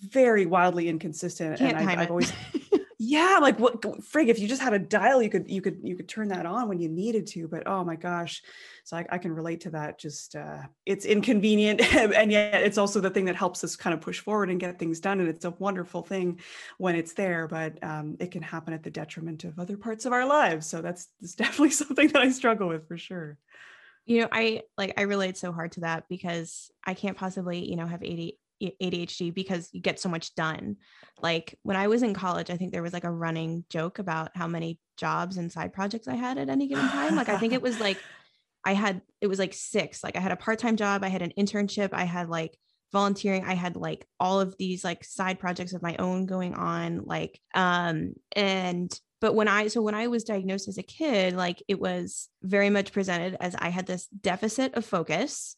Very 0.00 0.46
wildly 0.46 0.88
inconsistent 0.88 1.58
Can't 1.58 1.76
and 1.76 1.90
I, 1.90 2.02
I've 2.02 2.10
always 2.10 2.32
yeah 2.98 3.38
like 3.40 3.58
what 3.58 3.82
frig 3.82 4.28
if 4.28 4.38
you 4.38 4.48
just 4.48 4.62
had 4.62 4.72
a 4.72 4.78
dial 4.78 5.22
you 5.22 5.28
could 5.28 5.50
you 5.50 5.60
could 5.60 5.78
you 5.82 5.94
could 5.94 6.08
turn 6.08 6.28
that 6.28 6.46
on 6.46 6.68
when 6.68 6.80
you 6.80 6.88
needed 6.88 7.26
to 7.26 7.46
but 7.46 7.66
oh 7.66 7.84
my 7.84 7.94
gosh. 7.94 8.42
So 8.84 8.96
i, 8.96 9.06
I 9.10 9.18
can 9.18 9.32
relate 9.32 9.60
to 9.62 9.70
that 9.70 9.98
just 9.98 10.34
uh 10.34 10.62
it's 10.86 11.04
inconvenient 11.04 11.80
and 11.94 12.32
yet 12.32 12.62
it's 12.62 12.78
also 12.78 13.00
the 13.00 13.10
thing 13.10 13.26
that 13.26 13.36
helps 13.36 13.62
us 13.64 13.76
kind 13.76 13.94
of 13.94 14.00
push 14.00 14.20
forward 14.20 14.50
and 14.50 14.58
get 14.58 14.78
things 14.78 15.00
done 15.00 15.20
and 15.20 15.28
it's 15.28 15.44
a 15.44 15.50
wonderful 15.50 16.02
thing 16.02 16.40
when 16.78 16.96
it's 16.96 17.12
there 17.12 17.46
but 17.46 17.82
um, 17.82 18.16
it 18.18 18.30
can 18.30 18.42
happen 18.42 18.72
at 18.72 18.82
the 18.82 18.90
detriment 18.90 19.44
of 19.44 19.58
other 19.58 19.76
parts 19.76 20.06
of 20.06 20.12
our 20.12 20.26
lives. 20.26 20.66
So 20.66 20.80
that's, 20.80 21.08
that's 21.20 21.34
definitely 21.42 21.70
something 21.70 22.08
that 22.08 22.22
i 22.22 22.30
struggle 22.30 22.68
with 22.68 22.88
for 22.88 22.96
sure. 22.96 23.38
You 24.06 24.22
know 24.22 24.28
i 24.32 24.62
like 24.78 24.94
i 24.96 25.02
relate 25.02 25.36
so 25.36 25.52
hard 25.52 25.72
to 25.72 25.80
that 25.80 26.04
because 26.08 26.70
i 26.84 26.94
can't 26.94 27.16
possibly 27.16 27.68
you 27.68 27.74
know 27.74 27.86
have 27.86 28.04
80 28.04 28.38
ADHD 28.62 29.32
because 29.32 29.68
you 29.72 29.80
get 29.80 30.00
so 30.00 30.08
much 30.08 30.34
done. 30.34 30.76
Like 31.20 31.58
when 31.62 31.76
I 31.76 31.88
was 31.88 32.02
in 32.02 32.14
college, 32.14 32.50
I 32.50 32.56
think 32.56 32.72
there 32.72 32.82
was 32.82 32.92
like 32.92 33.04
a 33.04 33.10
running 33.10 33.64
joke 33.70 33.98
about 33.98 34.30
how 34.34 34.46
many 34.46 34.78
jobs 34.96 35.36
and 35.36 35.50
side 35.50 35.72
projects 35.72 36.08
I 36.08 36.14
had 36.14 36.38
at 36.38 36.48
any 36.48 36.68
given 36.68 36.88
time. 36.88 37.16
Like 37.16 37.28
I 37.28 37.38
think 37.38 37.52
it 37.52 37.62
was 37.62 37.80
like 37.80 37.98
I 38.64 38.72
had 38.72 39.02
it 39.20 39.28
was 39.28 39.38
like 39.38 39.54
six. 39.54 40.02
Like 40.02 40.16
I 40.16 40.20
had 40.20 40.32
a 40.32 40.36
part-time 40.36 40.76
job, 40.76 41.04
I 41.04 41.08
had 41.08 41.22
an 41.22 41.32
internship, 41.38 41.90
I 41.92 42.04
had 42.04 42.28
like 42.28 42.56
volunteering, 42.92 43.44
I 43.44 43.54
had 43.54 43.76
like 43.76 44.06
all 44.18 44.40
of 44.40 44.56
these 44.58 44.82
like 44.82 45.04
side 45.04 45.38
projects 45.38 45.72
of 45.72 45.82
my 45.82 45.96
own 45.98 46.26
going 46.26 46.54
on 46.54 47.02
like 47.04 47.40
um 47.54 48.14
and 48.34 48.98
but 49.20 49.34
when 49.34 49.48
I 49.48 49.68
so 49.68 49.82
when 49.82 49.94
I 49.94 50.08
was 50.08 50.24
diagnosed 50.24 50.68
as 50.68 50.78
a 50.78 50.82
kid, 50.82 51.34
like 51.34 51.62
it 51.68 51.80
was 51.80 52.28
very 52.42 52.70
much 52.70 52.92
presented 52.92 53.36
as 53.40 53.54
I 53.54 53.70
had 53.70 53.86
this 53.86 54.06
deficit 54.08 54.74
of 54.74 54.84
focus 54.84 55.56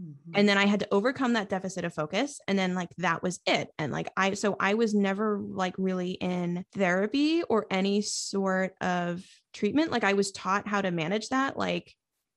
Mm-hmm. 0.00 0.32
And 0.34 0.48
then 0.48 0.56
I 0.58 0.66
had 0.66 0.80
to 0.80 0.88
overcome 0.90 1.34
that 1.34 1.48
deficit 1.48 1.84
of 1.84 1.92
focus. 1.92 2.40
And 2.48 2.58
then, 2.58 2.74
like, 2.74 2.90
that 2.98 3.22
was 3.22 3.40
it. 3.46 3.68
And, 3.78 3.92
like, 3.92 4.10
I, 4.16 4.34
so 4.34 4.56
I 4.58 4.74
was 4.74 4.94
never 4.94 5.38
like 5.38 5.74
really 5.76 6.12
in 6.12 6.64
therapy 6.74 7.42
or 7.42 7.66
any 7.70 8.02
sort 8.02 8.74
of 8.80 9.24
treatment. 9.52 9.90
Like, 9.90 10.04
I 10.04 10.14
was 10.14 10.32
taught 10.32 10.66
how 10.66 10.80
to 10.80 10.90
manage 10.90 11.28
that. 11.28 11.56
Like, 11.56 11.94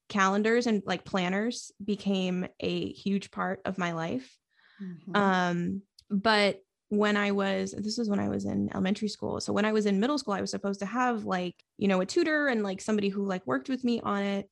calendars 0.09 0.67
and 0.67 0.83
like 0.85 1.05
planners 1.05 1.71
became 1.83 2.45
a 2.59 2.91
huge 2.91 3.31
part 3.31 3.61
of 3.65 3.77
my 3.77 3.93
life. 3.93 4.37
Mm-hmm. 4.81 5.15
Um, 5.15 5.81
but 6.09 6.59
when 6.89 7.17
I 7.17 7.31
was, 7.31 7.73
this 7.75 7.97
was 7.97 8.09
when 8.09 8.19
I 8.19 8.27
was 8.27 8.45
in 8.45 8.69
elementary 8.73 9.07
school. 9.07 9.39
So 9.39 9.53
when 9.53 9.65
I 9.65 9.71
was 9.71 9.87
in 9.87 9.99
middle 9.99 10.19
school, 10.19 10.35
I 10.35 10.41
was 10.41 10.51
supposed 10.51 10.81
to 10.81 10.85
have 10.85 11.25
like, 11.25 11.55
you 11.77 11.87
know, 11.87 12.01
a 12.01 12.05
tutor 12.05 12.47
and 12.47 12.61
like 12.61 12.81
somebody 12.81 13.09
who 13.09 13.25
like 13.25 13.47
worked 13.47 13.69
with 13.69 13.83
me 13.83 14.01
on 14.01 14.21
it 14.21 14.49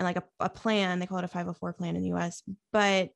and 0.00 0.06
like 0.06 0.16
a, 0.16 0.24
a 0.40 0.48
plan. 0.48 0.98
They 0.98 1.06
call 1.06 1.18
it 1.18 1.24
a 1.24 1.28
504 1.28 1.74
plan 1.74 1.94
in 1.94 2.02
the 2.02 2.14
US, 2.14 2.42
but 2.72 3.10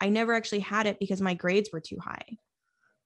I 0.00 0.08
never 0.08 0.32
actually 0.32 0.60
had 0.60 0.86
it 0.86 0.98
because 0.98 1.20
my 1.20 1.34
grades 1.34 1.68
were 1.70 1.80
too 1.80 1.98
high. 2.00 2.38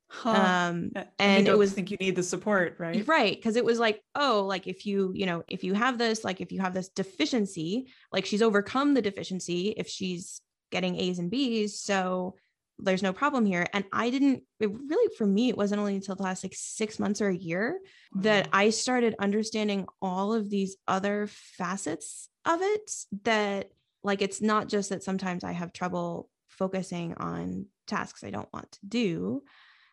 Huh. 0.09 0.31
Um, 0.31 0.93
and 1.19 1.49
it 1.49 1.59
was 1.59 1.73
think 1.73 1.91
you 1.91 1.97
need 1.97 2.15
the 2.15 2.23
support, 2.23 2.77
right? 2.79 3.07
Right. 3.09 3.43
Cause 3.43 3.57
it 3.57 3.65
was 3.65 3.81
like, 3.81 4.01
oh, 4.15 4.45
like 4.47 4.69
if 4.69 4.87
you, 4.87 5.11
you 5.13 5.27
know, 5.27 5.43
if 5.49 5.65
you 5.65 5.75
have 5.75 5.99
this, 5.99 6.23
like 6.23 6.41
if 6.41 6.53
you 6.53 6.61
have 6.61 6.73
this 6.73 6.89
deficiency, 6.89 7.89
like 8.13 8.25
she's 8.25 8.43
overcome 8.43 8.95
the 8.95 9.03
deficiency 9.03 9.75
if 9.77 9.89
she's 9.89 10.41
getting 10.71 10.97
A's 11.01 11.19
and 11.19 11.29
B's. 11.29 11.81
So 11.81 12.37
there's 12.79 13.03
no 13.03 13.13
problem 13.13 13.45
here. 13.45 13.67
And 13.73 13.85
I 13.93 14.11
didn't 14.11 14.45
it 14.61 14.71
really 14.71 15.15
for 15.17 15.27
me, 15.27 15.49
it 15.49 15.57
wasn't 15.57 15.81
only 15.81 15.97
until 15.97 16.15
the 16.15 16.23
last 16.23 16.45
like 16.45 16.55
six 16.55 17.01
months 17.01 17.21
or 17.21 17.29
a 17.29 17.37
year 17.37 17.81
that 18.17 18.49
I 18.53 18.71
started 18.71 19.17
understanding 19.19 19.87
all 20.01 20.35
of 20.35 20.49
these 20.49 20.77
other 20.87 21.27
facets 21.29 22.29
of 22.47 22.61
it 22.63 22.91
that 23.25 23.71
like 24.03 24.23
it's 24.23 24.41
not 24.41 24.69
just 24.69 24.91
that 24.91 25.03
sometimes 25.03 25.45
I 25.45 25.53
have 25.53 25.73
trouble 25.73 26.29
focusing 26.49 27.15
on 27.15 27.67
tasks 27.87 28.25
I 28.25 28.31
don't 28.31 28.53
want 28.53 28.73
to 28.73 28.79
do. 28.87 29.43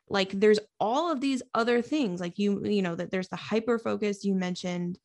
Like 0.09 0.31
there's 0.31 0.59
all 0.79 1.11
of 1.11 1.21
these 1.21 1.41
other 1.53 1.81
things 1.81 2.19
like 2.19 2.37
you 2.37 2.65
you 2.65 2.81
know 2.81 2.95
that 2.95 3.09
there's 3.09 3.29
the 3.29 3.35
hyper 3.35 3.79
focus 3.79 4.23
you 4.23 4.35
mentioned 4.35 4.99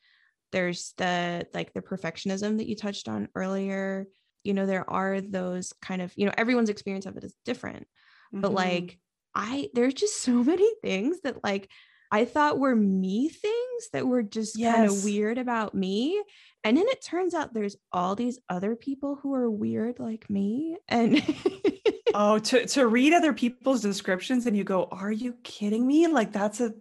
there's 0.52 0.94
the 0.96 1.46
like 1.54 1.72
the 1.72 1.82
perfectionism 1.82 2.58
that 2.58 2.68
you 2.68 2.74
touched 2.74 3.08
on 3.08 3.28
earlier 3.34 4.06
you 4.44 4.54
know 4.54 4.66
there 4.66 4.88
are 4.88 5.20
those 5.20 5.72
kind 5.82 6.02
of 6.02 6.12
you 6.16 6.26
know 6.26 6.32
everyone's 6.36 6.70
experience 6.70 7.06
of 7.06 7.16
it 7.16 7.24
is 7.24 7.34
different 7.44 7.86
mm-hmm. 8.32 8.40
but 8.40 8.52
like 8.52 8.98
i 9.34 9.68
there's 9.74 9.94
just 9.94 10.20
so 10.20 10.32
many 10.44 10.68
things 10.82 11.20
that 11.22 11.42
like 11.44 11.68
i 12.10 12.24
thought 12.24 12.58
were 12.58 12.76
me 12.76 13.28
things 13.28 13.88
that 13.92 14.06
were 14.06 14.22
just 14.22 14.58
yes. 14.58 14.74
kind 14.74 14.88
of 14.88 15.04
weird 15.04 15.38
about 15.38 15.74
me 15.74 16.20
and 16.64 16.76
then 16.76 16.84
it 16.88 17.02
turns 17.02 17.34
out 17.34 17.54
there's 17.54 17.76
all 17.92 18.14
these 18.14 18.38
other 18.48 18.74
people 18.74 19.16
who 19.16 19.34
are 19.34 19.50
weird 19.50 19.98
like 19.98 20.28
me. 20.28 20.76
And 20.88 21.22
oh, 22.14 22.38
to, 22.38 22.66
to 22.66 22.86
read 22.86 23.12
other 23.12 23.32
people's 23.32 23.80
descriptions 23.80 24.46
and 24.46 24.56
you 24.56 24.64
go, 24.64 24.88
are 24.90 25.12
you 25.12 25.34
kidding 25.44 25.86
me? 25.86 26.06
Like 26.08 26.32
that's 26.32 26.60
a 26.60 26.74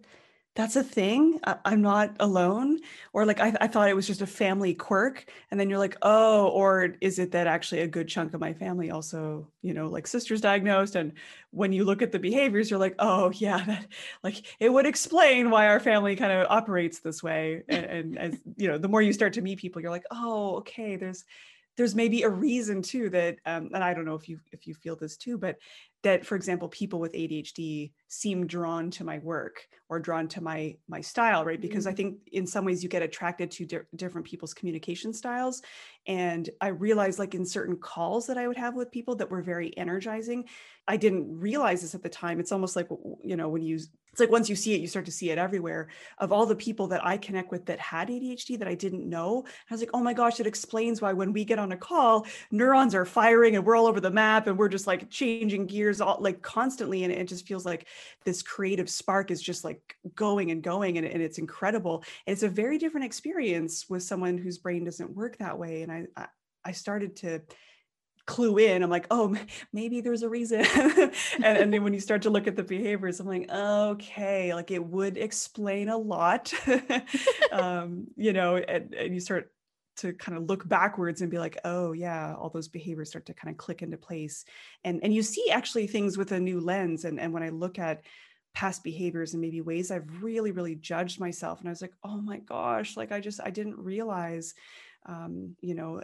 that's 0.58 0.74
a 0.74 0.82
thing. 0.82 1.38
I, 1.44 1.56
am 1.66 1.82
not 1.82 2.16
alone. 2.18 2.80
Or 3.12 3.24
like 3.24 3.38
I, 3.38 3.54
I 3.60 3.68
thought 3.68 3.88
it 3.88 3.94
was 3.94 4.08
just 4.08 4.22
a 4.22 4.26
family 4.26 4.74
quirk. 4.74 5.30
And 5.52 5.60
then 5.60 5.70
you're 5.70 5.78
like, 5.78 5.96
oh, 6.02 6.48
or 6.48 6.96
is 7.00 7.20
it 7.20 7.30
that 7.30 7.46
actually 7.46 7.82
a 7.82 7.86
good 7.86 8.08
chunk 8.08 8.34
of 8.34 8.40
my 8.40 8.52
family 8.52 8.90
also, 8.90 9.46
you 9.62 9.72
know, 9.72 9.86
like 9.86 10.08
sisters 10.08 10.40
diagnosed? 10.40 10.96
And 10.96 11.12
when 11.52 11.72
you 11.72 11.84
look 11.84 12.02
at 12.02 12.10
the 12.10 12.18
behaviors, 12.18 12.70
you're 12.70 12.80
like, 12.80 12.96
oh 12.98 13.30
yeah, 13.34 13.64
that 13.66 13.86
like 14.24 14.42
it 14.58 14.72
would 14.72 14.84
explain 14.84 15.48
why 15.50 15.68
our 15.68 15.78
family 15.78 16.16
kind 16.16 16.32
of 16.32 16.48
operates 16.50 16.98
this 16.98 17.22
way. 17.22 17.62
And, 17.68 17.84
and 17.84 18.18
as 18.18 18.38
you 18.56 18.66
know, 18.66 18.78
the 18.78 18.88
more 18.88 19.00
you 19.00 19.12
start 19.12 19.34
to 19.34 19.42
meet 19.42 19.60
people, 19.60 19.80
you're 19.80 19.92
like, 19.92 20.06
oh, 20.10 20.56
okay, 20.56 20.96
there's 20.96 21.24
there's 21.78 21.94
maybe 21.94 22.22
a 22.24 22.28
reason 22.28 22.82
too 22.82 23.08
that 23.08 23.36
um, 23.46 23.70
and 23.72 23.82
i 23.82 23.94
don't 23.94 24.04
know 24.04 24.16
if 24.16 24.28
you 24.28 24.38
if 24.52 24.66
you 24.66 24.74
feel 24.74 24.96
this 24.96 25.16
too 25.16 25.38
but 25.38 25.56
that 26.02 26.26
for 26.26 26.34
example 26.34 26.68
people 26.68 26.98
with 26.98 27.12
adhd 27.12 27.90
seem 28.08 28.46
drawn 28.46 28.90
to 28.90 29.04
my 29.04 29.18
work 29.20 29.66
or 29.88 29.98
drawn 29.98 30.28
to 30.28 30.42
my 30.42 30.76
my 30.88 31.00
style 31.00 31.44
right 31.44 31.60
because 31.60 31.84
mm-hmm. 31.84 31.92
i 31.92 31.96
think 31.96 32.16
in 32.32 32.46
some 32.46 32.64
ways 32.64 32.82
you 32.82 32.88
get 32.88 33.00
attracted 33.02 33.50
to 33.50 33.64
di- 33.64 33.78
different 33.96 34.26
people's 34.26 34.52
communication 34.52 35.14
styles 35.14 35.62
and 36.08 36.50
i 36.60 36.68
realized 36.68 37.18
like 37.18 37.34
in 37.34 37.44
certain 37.44 37.76
calls 37.76 38.26
that 38.26 38.36
i 38.36 38.48
would 38.48 38.56
have 38.56 38.74
with 38.74 38.90
people 38.90 39.14
that 39.14 39.30
were 39.30 39.42
very 39.42 39.76
energizing 39.76 40.44
i 40.88 40.96
didn't 40.96 41.38
realize 41.38 41.82
this 41.82 41.94
at 41.94 42.02
the 42.02 42.08
time 42.08 42.40
it's 42.40 42.50
almost 42.50 42.74
like 42.74 42.88
you 43.22 43.36
know 43.36 43.48
when 43.48 43.62
you 43.62 43.78
it's 44.18 44.20
like 44.20 44.32
once 44.32 44.48
you 44.48 44.56
see 44.56 44.74
it, 44.74 44.80
you 44.80 44.88
start 44.88 45.04
to 45.04 45.12
see 45.12 45.30
it 45.30 45.38
everywhere. 45.38 45.88
Of 46.18 46.32
all 46.32 46.44
the 46.44 46.56
people 46.56 46.88
that 46.88 47.06
I 47.06 47.18
connect 47.18 47.52
with 47.52 47.66
that 47.66 47.78
had 47.78 48.08
ADHD 48.08 48.58
that 48.58 48.66
I 48.66 48.74
didn't 48.74 49.08
know, 49.08 49.44
I 49.46 49.74
was 49.74 49.80
like, 49.80 49.90
oh 49.94 50.02
my 50.02 50.12
gosh, 50.12 50.40
it 50.40 50.46
explains 50.46 51.00
why 51.00 51.12
when 51.12 51.32
we 51.32 51.44
get 51.44 51.60
on 51.60 51.70
a 51.70 51.76
call, 51.76 52.26
neurons 52.50 52.96
are 52.96 53.04
firing 53.04 53.54
and 53.54 53.64
we're 53.64 53.76
all 53.76 53.86
over 53.86 54.00
the 54.00 54.10
map 54.10 54.48
and 54.48 54.58
we're 54.58 54.68
just 54.68 54.88
like 54.88 55.08
changing 55.08 55.66
gears 55.66 56.00
all 56.00 56.18
like 56.20 56.42
constantly. 56.42 57.04
And 57.04 57.12
it 57.12 57.28
just 57.28 57.46
feels 57.46 57.64
like 57.64 57.86
this 58.24 58.42
creative 58.42 58.90
spark 58.90 59.30
is 59.30 59.40
just 59.40 59.62
like 59.62 59.96
going 60.16 60.50
and 60.50 60.64
going 60.64 60.98
and, 60.98 61.06
and 61.06 61.22
it's 61.22 61.38
incredible. 61.38 62.02
And 62.26 62.32
it's 62.32 62.42
a 62.42 62.48
very 62.48 62.76
different 62.76 63.06
experience 63.06 63.88
with 63.88 64.02
someone 64.02 64.36
whose 64.36 64.58
brain 64.58 64.84
doesn't 64.84 65.14
work 65.14 65.38
that 65.38 65.56
way. 65.56 65.82
And 65.82 65.92
I, 65.92 65.97
I, 66.16 66.26
I 66.64 66.72
started 66.72 67.16
to 67.16 67.42
clue 68.26 68.58
in. 68.58 68.82
I'm 68.82 68.90
like 68.90 69.06
oh 69.10 69.34
maybe 69.72 70.00
there's 70.00 70.22
a 70.22 70.28
reason. 70.28 70.64
And, 71.42 71.58
and 71.58 71.72
then 71.72 71.82
when 71.82 71.94
you 71.94 72.00
start 72.00 72.22
to 72.22 72.30
look 72.30 72.46
at 72.46 72.56
the 72.56 72.62
behaviors 72.62 73.20
i'm 73.20 73.26
like 73.26 73.50
okay 73.50 74.54
like 74.54 74.70
it 74.70 74.84
would 74.84 75.16
explain 75.16 75.88
a 75.88 75.96
lot. 75.96 76.52
Um, 77.50 78.08
you 78.16 78.34
know 78.34 78.56
and, 78.56 78.92
and 78.94 79.14
you 79.14 79.20
start 79.20 79.50
to 79.96 80.12
kind 80.12 80.36
of 80.36 80.44
look 80.44 80.68
backwards 80.68 81.22
and 81.22 81.30
be 81.30 81.38
like 81.38 81.58
oh 81.64 81.92
yeah 81.92 82.34
all 82.34 82.50
those 82.50 82.68
behaviors 82.68 83.08
start 83.08 83.26
to 83.26 83.34
kind 83.34 83.50
of 83.50 83.56
click 83.56 83.82
into 83.82 83.96
place. 83.96 84.44
And 84.84 85.00
and 85.02 85.14
you 85.14 85.22
see 85.22 85.50
actually 85.50 85.86
things 85.86 86.18
with 86.18 86.32
a 86.32 86.38
new 86.38 86.60
lens. 86.60 87.04
And 87.04 87.18
and 87.18 87.32
when 87.32 87.42
i 87.42 87.48
look 87.48 87.78
at 87.78 88.02
past 88.54 88.82
behaviors 88.82 89.34
and 89.34 89.40
maybe 89.40 89.60
ways 89.60 89.90
i've 89.90 90.22
really 90.22 90.50
really 90.50 90.74
judged 90.74 91.20
myself 91.20 91.60
and 91.60 91.68
i 91.68 91.70
was 91.70 91.82
like 91.82 91.92
oh 92.02 92.20
my 92.20 92.38
gosh 92.38 92.96
like 92.96 93.12
i 93.12 93.20
just 93.20 93.40
i 93.44 93.50
didn't 93.50 93.78
realize 93.78 94.54
um, 95.08 95.56
you 95.60 95.74
know 95.74 96.02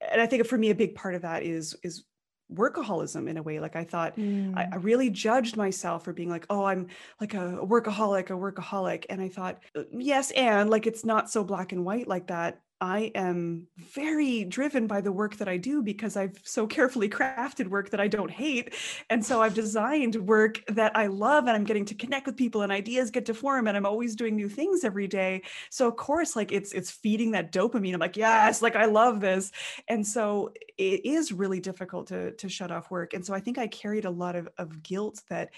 and 0.00 0.20
I 0.20 0.26
think 0.26 0.46
for 0.46 0.58
me, 0.58 0.70
a 0.70 0.74
big 0.74 0.94
part 0.94 1.14
of 1.14 1.22
that 1.22 1.42
is 1.42 1.76
is 1.82 2.04
workaholism 2.52 3.28
in 3.28 3.36
a 3.36 3.42
way. 3.42 3.58
Like 3.58 3.76
I 3.76 3.84
thought 3.84 4.16
mm. 4.16 4.56
I, 4.56 4.68
I, 4.72 4.76
really 4.76 5.10
judged 5.10 5.56
myself 5.56 6.04
for 6.04 6.12
being 6.12 6.30
like, 6.30 6.46
oh, 6.48 6.64
I'm 6.64 6.86
like 7.20 7.34
a 7.34 7.58
workaholic, 7.60 8.30
a 8.30 8.34
workaholic. 8.34 9.06
And 9.10 9.20
I 9.20 9.28
thought, 9.28 9.58
uh, 9.76 9.82
yes, 9.90 10.30
and 10.30 10.70
like 10.70 10.86
it's 10.86 11.04
not 11.04 11.28
so 11.28 11.42
black 11.42 11.72
and 11.72 11.84
white 11.84 12.06
like 12.06 12.28
that. 12.28 12.60
I 12.80 13.10
am 13.14 13.68
very 13.94 14.44
driven 14.44 14.86
by 14.86 15.00
the 15.00 15.12
work 15.12 15.36
that 15.36 15.48
I 15.48 15.56
do 15.56 15.82
because 15.82 16.16
I've 16.16 16.38
so 16.44 16.66
carefully 16.66 17.08
crafted 17.10 17.68
work 17.68 17.90
that 17.90 18.00
I 18.00 18.08
don't 18.08 18.30
hate. 18.30 18.74
And 19.08 19.24
so 19.24 19.42
I've 19.42 19.54
designed 19.54 20.16
work 20.16 20.62
that 20.68 20.96
I 20.96 21.06
love 21.06 21.46
and 21.46 21.56
I'm 21.56 21.64
getting 21.64 21.86
to 21.86 21.94
connect 21.94 22.26
with 22.26 22.36
people 22.36 22.62
and 22.62 22.70
ideas 22.70 23.10
get 23.10 23.26
to 23.26 23.34
form 23.34 23.66
and 23.66 23.76
I'm 23.76 23.86
always 23.86 24.14
doing 24.14 24.36
new 24.36 24.48
things 24.48 24.84
every 24.84 25.06
day. 25.06 25.42
So 25.70 25.88
of 25.88 25.96
course 25.96 26.36
like 26.36 26.52
it's 26.52 26.72
it's 26.72 26.90
feeding 26.90 27.30
that 27.32 27.52
dopamine. 27.52 27.94
I'm 27.94 28.00
like, 28.00 28.16
yes, 28.16 28.60
like 28.60 28.76
I 28.76 28.84
love 28.84 29.20
this. 29.20 29.52
And 29.88 30.06
so 30.06 30.52
it 30.76 31.06
is 31.06 31.32
really 31.32 31.60
difficult 31.60 32.08
to 32.08 32.32
to 32.32 32.48
shut 32.48 32.70
off 32.70 32.90
work. 32.90 33.14
And 33.14 33.24
so 33.24 33.32
I 33.32 33.40
think 33.40 33.56
I 33.56 33.68
carried 33.68 34.04
a 34.04 34.10
lot 34.10 34.36
of 34.36 34.48
of 34.58 34.82
guilt 34.82 35.22
that 35.30 35.50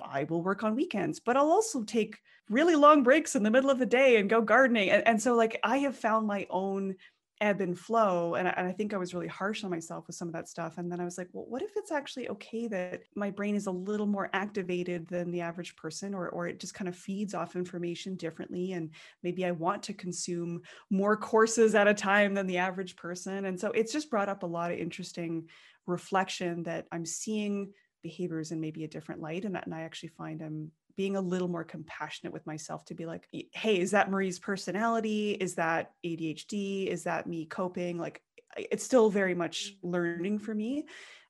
I 0.00 0.24
will 0.24 0.42
work 0.42 0.62
on 0.62 0.74
weekends, 0.74 1.20
but 1.20 1.36
I'll 1.36 1.50
also 1.50 1.82
take 1.82 2.18
really 2.48 2.76
long 2.76 3.02
breaks 3.02 3.36
in 3.36 3.42
the 3.42 3.50
middle 3.50 3.70
of 3.70 3.78
the 3.78 3.86
day 3.86 4.16
and 4.16 4.30
go 4.30 4.40
gardening. 4.40 4.90
And, 4.90 5.06
and 5.06 5.20
so, 5.20 5.34
like, 5.34 5.58
I 5.62 5.78
have 5.78 5.96
found 5.96 6.26
my 6.26 6.46
own 6.50 6.96
ebb 7.40 7.60
and 7.60 7.78
flow. 7.78 8.34
And 8.34 8.48
I, 8.48 8.54
and 8.56 8.66
I, 8.66 8.72
think 8.72 8.92
I 8.92 8.96
was 8.96 9.14
really 9.14 9.28
harsh 9.28 9.62
on 9.64 9.70
myself 9.70 10.06
with 10.06 10.16
some 10.16 10.28
of 10.28 10.34
that 10.34 10.48
stuff. 10.48 10.78
And 10.78 10.90
then 10.90 11.00
I 11.00 11.04
was 11.04 11.18
like, 11.18 11.28
well, 11.32 11.46
what 11.48 11.62
if 11.62 11.70
it's 11.76 11.92
actually 11.92 12.28
okay 12.30 12.66
that 12.68 13.02
my 13.14 13.30
brain 13.30 13.54
is 13.54 13.66
a 13.66 13.72
little 13.72 14.06
more 14.06 14.28
activated 14.32 15.06
than 15.06 15.30
the 15.30 15.40
average 15.40 15.76
person, 15.76 16.14
or, 16.14 16.28
or 16.30 16.48
it 16.48 16.60
just 16.60 16.74
kind 16.74 16.88
of 16.88 16.96
feeds 16.96 17.34
off 17.34 17.56
information 17.56 18.16
differently? 18.16 18.72
And 18.72 18.90
maybe 19.22 19.44
I 19.44 19.52
want 19.52 19.84
to 19.84 19.94
consume 19.94 20.62
more 20.90 21.16
courses 21.16 21.74
at 21.74 21.88
a 21.88 21.94
time 21.94 22.34
than 22.34 22.46
the 22.46 22.58
average 22.58 22.96
person. 22.96 23.44
And 23.44 23.58
so 23.58 23.70
it's 23.70 23.92
just 23.92 24.10
brought 24.10 24.28
up 24.28 24.42
a 24.42 24.46
lot 24.46 24.72
of 24.72 24.78
interesting 24.78 25.48
reflection 25.86 26.64
that 26.64 26.86
I'm 26.92 27.06
seeing 27.06 27.72
behaviors 28.02 28.52
in 28.52 28.60
maybe 28.60 28.84
a 28.84 28.88
different 28.88 29.20
light 29.20 29.44
and, 29.44 29.56
and 29.56 29.74
i 29.74 29.82
actually 29.82 30.10
find 30.10 30.42
i'm 30.42 30.70
being 30.96 31.16
a 31.16 31.20
little 31.20 31.48
more 31.48 31.64
compassionate 31.64 32.32
with 32.32 32.44
myself 32.46 32.84
to 32.84 32.94
be 32.94 33.06
like 33.06 33.28
hey 33.52 33.78
is 33.78 33.92
that 33.92 34.10
marie's 34.10 34.40
personality? 34.40 35.30
Is 35.32 35.54
that 35.54 35.92
adhd 36.04 36.86
is 36.88 37.04
that 37.04 37.26
me 37.26 37.46
coping? 37.46 37.98
Like 37.98 38.20
it's 38.56 38.84
still 38.84 39.08
very 39.08 39.34
much 39.34 39.74
mm. 39.74 39.92
learning 39.92 40.40
for 40.40 40.54
me 40.54 40.86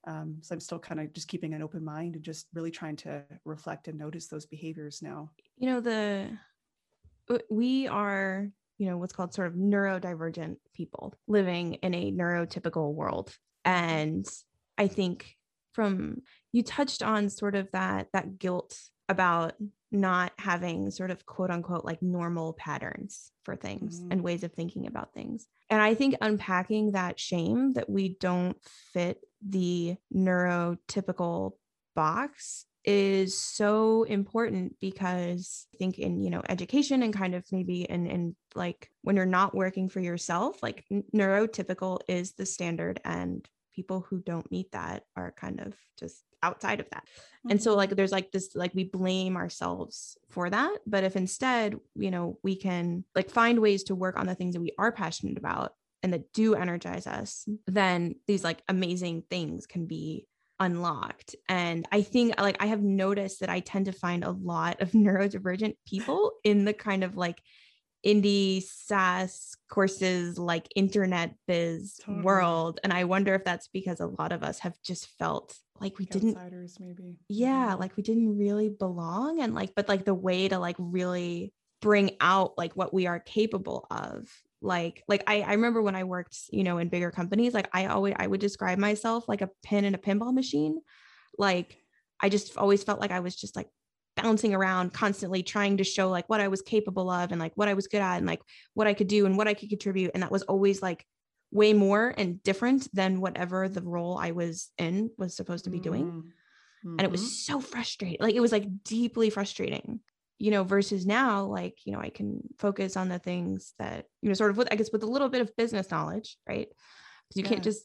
um, 0.07 0.37
so 0.41 0.53
i'm 0.53 0.59
still 0.59 0.79
kind 0.79 0.99
of 0.99 1.13
just 1.13 1.27
keeping 1.27 1.53
an 1.53 1.61
open 1.61 1.85
mind 1.85 2.15
and 2.15 2.23
just 2.23 2.47
really 2.53 2.71
trying 2.71 2.95
to 2.95 3.23
reflect 3.45 3.87
and 3.87 3.97
notice 3.97 4.27
those 4.27 4.45
behaviors 4.45 5.01
now. 5.01 5.29
You 5.57 5.69
know 5.69 5.81
the 5.81 6.29
we 7.49 7.87
are 7.87 8.49
you 8.79 8.87
know 8.87 8.97
what's 8.97 9.13
called 9.13 9.33
sort 9.33 9.47
of 9.47 9.53
neurodivergent 9.53 10.55
people 10.73 11.13
living 11.27 11.75
in 11.75 11.93
a 11.93 12.11
neurotypical 12.11 12.93
world 12.93 13.35
and 13.65 14.27
i 14.77 14.87
think 14.87 15.35
from 15.73 16.21
you 16.51 16.63
touched 16.63 17.03
on 17.03 17.29
sort 17.29 17.55
of 17.55 17.69
that 17.71 18.07
that 18.13 18.39
guilt 18.39 18.77
about 19.07 19.53
not 19.91 20.31
having 20.37 20.91
sort 20.91 21.09
of 21.09 21.25
quote 21.25 21.49
unquote 21.49 21.83
like 21.83 22.01
normal 22.01 22.53
patterns 22.53 23.31
for 23.43 23.55
things 23.55 23.99
mm-hmm. 23.99 24.11
and 24.11 24.23
ways 24.23 24.43
of 24.43 24.53
thinking 24.53 24.85
about 24.85 25.13
things. 25.13 25.47
And 25.69 25.81
I 25.81 25.95
think 25.95 26.15
unpacking 26.21 26.91
that 26.91 27.19
shame 27.19 27.73
that 27.73 27.89
we 27.89 28.15
don't 28.19 28.57
fit 28.93 29.19
the 29.45 29.95
neurotypical 30.15 31.53
box 31.95 32.65
is 32.85 33.37
so 33.37 34.03
important 34.03 34.75
because 34.79 35.67
I 35.73 35.77
think 35.77 35.99
in 35.99 36.21
you 36.21 36.29
know 36.29 36.41
education 36.47 37.03
and 37.03 37.13
kind 37.13 37.35
of 37.35 37.45
maybe 37.51 37.81
in 37.81 38.07
in 38.07 38.35
like 38.55 38.89
when 39.01 39.15
you're 39.15 39.25
not 39.25 39.53
working 39.53 39.89
for 39.89 39.99
yourself 39.99 40.63
like 40.63 40.85
neurotypical 41.13 41.99
is 42.07 42.33
the 42.33 42.45
standard 42.45 43.01
and 43.03 43.47
people 43.79 44.05
who 44.09 44.19
don't 44.19 44.51
meet 44.51 44.69
that 44.73 45.03
are 45.15 45.31
kind 45.31 45.61
of 45.61 45.73
just 45.97 46.25
outside 46.43 46.81
of 46.81 46.89
that. 46.89 47.05
Mm-hmm. 47.05 47.51
And 47.51 47.63
so 47.63 47.77
like 47.77 47.91
there's 47.91 48.11
like 48.11 48.29
this 48.29 48.49
like 48.53 48.75
we 48.75 48.83
blame 48.83 49.37
ourselves 49.37 50.17
for 50.29 50.49
that, 50.49 50.79
but 50.85 51.05
if 51.05 51.15
instead, 51.15 51.79
you 51.95 52.11
know, 52.11 52.37
we 52.43 52.57
can 52.57 53.05
like 53.15 53.29
find 53.29 53.59
ways 53.59 53.83
to 53.83 53.95
work 53.95 54.19
on 54.19 54.27
the 54.27 54.35
things 54.35 54.55
that 54.55 54.61
we 54.61 54.73
are 54.77 54.91
passionate 54.91 55.37
about 55.37 55.71
and 56.03 56.11
that 56.11 56.33
do 56.33 56.55
energize 56.55 57.07
us, 57.07 57.47
then 57.67 58.15
these 58.27 58.43
like 58.43 58.61
amazing 58.67 59.23
things 59.29 59.65
can 59.65 59.85
be 59.85 60.27
unlocked. 60.59 61.37
And 61.47 61.87
I 61.89 62.01
think 62.01 62.37
like 62.37 62.57
I 62.59 62.65
have 62.65 62.83
noticed 62.83 63.39
that 63.39 63.49
I 63.49 63.61
tend 63.61 63.85
to 63.85 63.93
find 63.93 64.25
a 64.25 64.31
lot 64.31 64.81
of 64.81 64.91
neurodivergent 65.03 65.75
people 65.87 66.33
in 66.43 66.65
the 66.65 66.73
kind 66.73 67.05
of 67.05 67.15
like 67.15 67.41
indie 68.05 68.63
SaaS 68.63 69.55
courses 69.69 70.37
like 70.37 70.67
internet 70.75 71.35
biz 71.47 71.99
totally. 72.01 72.23
world. 72.23 72.79
And 72.83 72.93
I 72.93 73.03
wonder 73.03 73.35
if 73.35 73.43
that's 73.43 73.67
because 73.67 73.99
a 73.99 74.07
lot 74.07 74.31
of 74.31 74.43
us 74.43 74.59
have 74.59 74.75
just 74.83 75.07
felt 75.17 75.55
like 75.79 75.97
we 75.97 76.05
didn't 76.05 76.37
maybe. 76.79 77.17
Yeah, 77.27 77.71
mm-hmm. 77.71 77.79
like 77.79 77.97
we 77.97 78.03
didn't 78.03 78.37
really 78.37 78.69
belong. 78.69 79.41
And 79.41 79.53
like, 79.53 79.73
but 79.75 79.87
like 79.87 80.05
the 80.05 80.13
way 80.13 80.47
to 80.47 80.59
like 80.59 80.75
really 80.79 81.53
bring 81.81 82.11
out 82.19 82.57
like 82.57 82.73
what 82.73 82.93
we 82.93 83.07
are 83.07 83.19
capable 83.19 83.87
of. 83.89 84.29
Like, 84.61 85.03
like 85.07 85.23
I, 85.27 85.41
I 85.41 85.53
remember 85.53 85.81
when 85.81 85.95
I 85.95 86.03
worked, 86.03 86.37
you 86.51 86.63
know, 86.63 86.79
in 86.79 86.89
bigger 86.89 87.11
companies, 87.11 87.53
like 87.53 87.69
I 87.73 87.85
always 87.85 88.15
I 88.17 88.27
would 88.27 88.41
describe 88.41 88.77
myself 88.77 89.27
like 89.27 89.41
a 89.41 89.49
pin 89.63 89.85
in 89.85 89.95
a 89.95 89.99
pinball 89.99 90.33
machine. 90.33 90.81
Like 91.37 91.77
I 92.19 92.29
just 92.29 92.57
always 92.57 92.83
felt 92.83 92.99
like 92.99 93.11
I 93.11 93.21
was 93.21 93.35
just 93.35 93.55
like 93.55 93.69
bouncing 94.21 94.53
around 94.53 94.93
constantly 94.93 95.43
trying 95.43 95.77
to 95.77 95.83
show 95.83 96.09
like 96.09 96.27
what 96.27 96.41
I 96.41 96.47
was 96.47 96.61
capable 96.61 97.09
of 97.09 97.31
and 97.31 97.39
like 97.39 97.53
what 97.55 97.67
I 97.67 97.73
was 97.73 97.87
good 97.87 98.01
at 98.01 98.17
and 98.17 98.27
like 98.27 98.41
what 98.73 98.87
I 98.87 98.93
could 98.93 99.07
do 99.07 99.25
and 99.25 99.37
what 99.37 99.47
I 99.47 99.53
could 99.53 99.69
contribute. 99.69 100.11
And 100.13 100.23
that 100.23 100.31
was 100.31 100.43
always 100.43 100.81
like 100.81 101.05
way 101.51 101.73
more 101.73 102.13
and 102.17 102.41
different 102.43 102.93
than 102.93 103.21
whatever 103.21 103.67
the 103.67 103.81
role 103.81 104.17
I 104.17 104.31
was 104.31 104.69
in 104.77 105.09
was 105.17 105.35
supposed 105.35 105.65
to 105.65 105.69
be 105.69 105.79
doing. 105.79 106.05
Mm-hmm. 106.05 106.99
And 106.99 107.01
it 107.01 107.11
was 107.11 107.21
mm-hmm. 107.21 107.29
so 107.29 107.59
frustrating. 107.59 108.17
Like 108.19 108.35
it 108.35 108.41
was 108.41 108.51
like 108.51 108.83
deeply 108.83 109.29
frustrating, 109.29 109.99
you 110.37 110.51
know, 110.51 110.63
versus 110.63 111.05
now, 111.05 111.45
like, 111.45 111.77
you 111.85 111.93
know, 111.93 111.99
I 111.99 112.09
can 112.09 112.41
focus 112.57 112.95
on 112.95 113.09
the 113.09 113.19
things 113.19 113.73
that, 113.79 114.05
you 114.21 114.29
know, 114.29 114.35
sort 114.35 114.51
of 114.51 114.57
with, 114.57 114.69
I 114.71 114.75
guess, 114.75 114.91
with 114.91 115.03
a 115.03 115.07
little 115.07 115.29
bit 115.29 115.41
of 115.41 115.55
business 115.55 115.91
knowledge, 115.91 116.37
right? 116.47 116.67
Because 116.67 117.37
you 117.37 117.43
yeah. 117.43 117.49
can't 117.49 117.63
just 117.63 117.83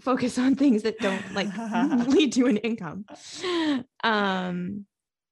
focus 0.00 0.38
on 0.38 0.54
things 0.54 0.82
that 0.82 0.98
don't 0.98 1.34
like 1.34 1.48
lead 2.08 2.32
to 2.34 2.46
an 2.46 2.58
income. 2.58 3.04
Um, 4.04 4.86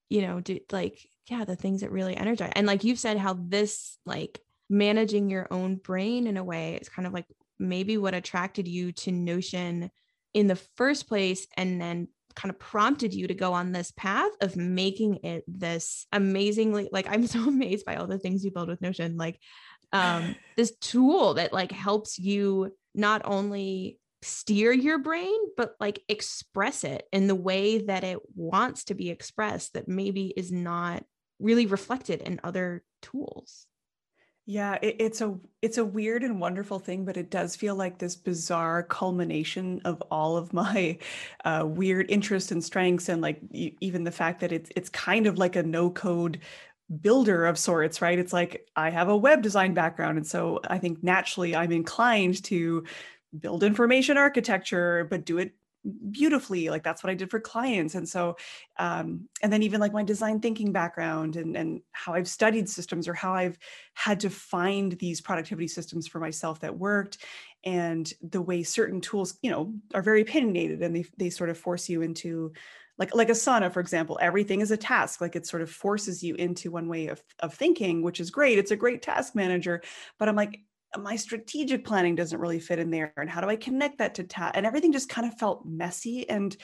you 0.09 0.23
know, 0.23 0.41
do 0.41 0.59
like, 0.71 0.99
yeah, 1.29 1.45
the 1.45 1.57
things 1.57 1.81
that 1.81 1.91
really 1.91 2.17
energize. 2.17 2.53
And 2.55 2.67
like 2.67 2.85
you've 2.85 2.99
said, 2.99 3.19
how 3.19 3.35
this 3.35 3.99
like 4.05 4.41
managing 4.69 5.31
your 5.31 5.47
own 5.51 5.77
brain 5.77 6.27
in 6.27 6.37
a 6.37 6.45
way 6.45 6.79
is 6.81 6.89
kind 6.89 7.07
of 7.07 7.13
like 7.13 7.27
maybe 7.59 7.97
what 7.97 8.15
attracted 8.15 8.69
you 8.69 8.93
to 8.93 9.13
Notion 9.13 9.91
in 10.33 10.47
the 10.47 10.57
first 10.57 11.09
place 11.09 11.47
and 11.57 11.81
then 11.81 12.09
kind 12.35 12.51
of 12.51 12.59
prompted 12.59 13.15
you 13.15 13.29
to 13.29 13.35
go 13.35 13.53
on 13.53 13.73
this 13.73 13.93
path 13.93 14.33
of 14.41 14.57
making 14.57 15.21
it 15.23 15.45
this 15.47 16.07
amazingly 16.13 16.89
like 16.91 17.07
I'm 17.09 17.27
so 17.29 17.47
amazed 17.47 17.87
by 17.87 17.97
all 17.97 18.09
the 18.09 18.19
things 18.19 18.45
you 18.45 18.51
build 18.51 18.69
with 18.69 18.83
Notion 18.83 19.17
like 19.17 19.39
um, 19.93 20.35
this 20.57 20.77
tool 20.81 21.35
that 21.35 21.53
like 21.53 21.73
helps 21.73 22.19
you 22.19 22.73
not 22.95 23.23
only 23.25 23.99
steer 24.25 24.73
your 24.73 24.99
brain, 24.99 25.39
but 25.57 25.75
like 25.79 26.03
express 26.09 26.85
it 26.85 27.07
in 27.13 27.27
the 27.27 27.35
way 27.35 27.79
that 27.79 28.05
it 28.05 28.19
wants 28.35 28.85
to 28.85 28.95
be 28.95 29.11
expressed 29.11 29.75
that 29.75 29.89
maybe 29.89 30.33
is 30.37 30.51
not 30.51 31.05
really 31.39 31.67
reflected 31.67 32.23
in 32.23 32.41
other 32.43 32.83
tools. 33.03 33.67
Yeah, 34.47 34.79
it, 34.83 34.97
it's 34.99 35.21
a 35.23 35.39
it's 35.63 35.79
a 35.79 35.85
weird 35.85 36.23
and 36.23 36.39
wonderful 36.39 36.79
thing, 36.79 37.07
but 37.07 37.17
it 37.17 37.31
does 37.31 37.57
feel 37.57 37.75
like 37.75 37.99
this 37.99 38.15
bizarre 38.15 38.83
culmination 38.83 39.81
of 39.87 40.03
all 40.11 40.37
of 40.37 40.53
my 40.53 40.99
uh, 41.45 41.65
weird 41.67 42.11
interests 42.11 42.53
and 42.53 42.63
strengths, 42.63 43.09
and 43.09 43.23
like 43.23 43.41
even 43.53 44.05
the 44.05 44.11
fact 44.11 44.41
that 44.41 44.53
it's 44.53 44.71
it's 44.77 44.91
kind 44.91 45.27
of 45.27 45.39
like 45.39 45.57
a 45.57 45.63
no 45.63 45.89
code 45.91 46.41
builder 47.01 47.47
of 47.47 47.59
sorts, 47.59 48.03
right? 48.03 48.19
It's 48.19 48.35
like 48.35 48.69
I 48.77 48.91
have 48.91 49.09
a 49.09 49.17
web 49.17 49.41
design 49.41 49.73
background, 49.73 50.19
and 50.19 50.27
so 50.27 50.61
I 50.69 50.79
think 50.79 51.03
naturally 51.03 51.57
I'm 51.57 51.73
inclined 51.73 52.43
to 52.45 52.85
build 53.41 53.63
information 53.63 54.17
architecture, 54.17 55.07
but 55.11 55.25
do 55.25 55.39
it 55.39 55.53
beautifully 56.11 56.71
like 56.71 56.83
that's 56.83 57.05
what 57.05 57.11
i 57.11 57.15
did 57.15 57.31
for 57.31 57.41
clients. 57.41 57.95
And 57.95 58.09
so 58.09 58.37
um, 58.79 59.29
and 59.43 59.53
then 59.53 59.63
even 59.63 59.81
like 59.81 59.93
my 59.93 60.03
design 60.03 60.41
thinking 60.41 60.73
background 60.73 61.37
and 61.37 61.57
and 61.57 61.83
how 61.93 62.15
i've 62.15 62.29
studied 62.29 62.69
systems 62.69 63.07
or 63.07 63.15
how 63.15 63.35
i've 63.35 63.59
had 63.93 64.21
to 64.21 64.31
find 64.31 64.93
these 64.93 65.21
productivity 65.21 65.69
systems 65.69 66.07
for 66.07 66.21
myself 66.21 66.61
that 66.61 66.79
worked 66.79 67.19
and 67.65 68.13
the 68.23 68.41
way 68.41 68.63
certain 68.63 69.01
tools 69.01 69.39
you 69.43 69.51
know 69.51 69.75
are 69.95 70.03
very 70.03 70.23
opinionated 70.23 70.83
and 70.83 70.97
they, 70.97 71.05
they 71.19 71.31
sort 71.31 71.51
of 71.51 71.59
force 71.59 71.89
you 71.89 72.03
into 72.03 72.53
like 72.99 73.15
like 73.15 73.29
asana 73.29 73.73
for 73.73 73.81
example 73.81 74.19
everything 74.23 74.61
is 74.61 74.71
a 74.71 74.77
task. 74.77 75.21
Like 75.21 75.37
it 75.37 75.47
sort 75.47 75.63
of 75.63 75.71
forces 75.71 76.23
you 76.23 76.35
into 76.37 76.71
one 76.71 76.89
way 76.89 77.09
of, 77.09 77.23
of 77.41 77.55
thinking 77.55 78.03
which 78.03 78.21
is 78.21 78.31
great. 78.31 78.59
It's 78.59 78.71
a 78.71 78.77
great 78.77 79.03
task 79.03 79.35
manager. 79.35 79.83
But 80.19 80.29
i'm 80.29 80.37
like 80.37 80.61
my 80.99 81.17
strategic 81.17 81.85
planning 81.85 82.15
doesn't 82.15 82.41
really 82.41 82.61
fit 82.61 82.79
in 82.79 82.91
there 82.91 83.13
and 83.17 83.31
how 83.31 83.41
do 83.41 83.49
i 83.49 83.57
connect 83.57 83.99
that 83.99 84.15
to 84.15 84.25
ta 84.25 84.51
and 84.55 84.67
everything 84.67 84.93
just 84.93 85.09
kind 85.09 85.27
of 85.27 85.39
felt 85.39 85.65
messy 85.65 86.29
and 86.29 86.57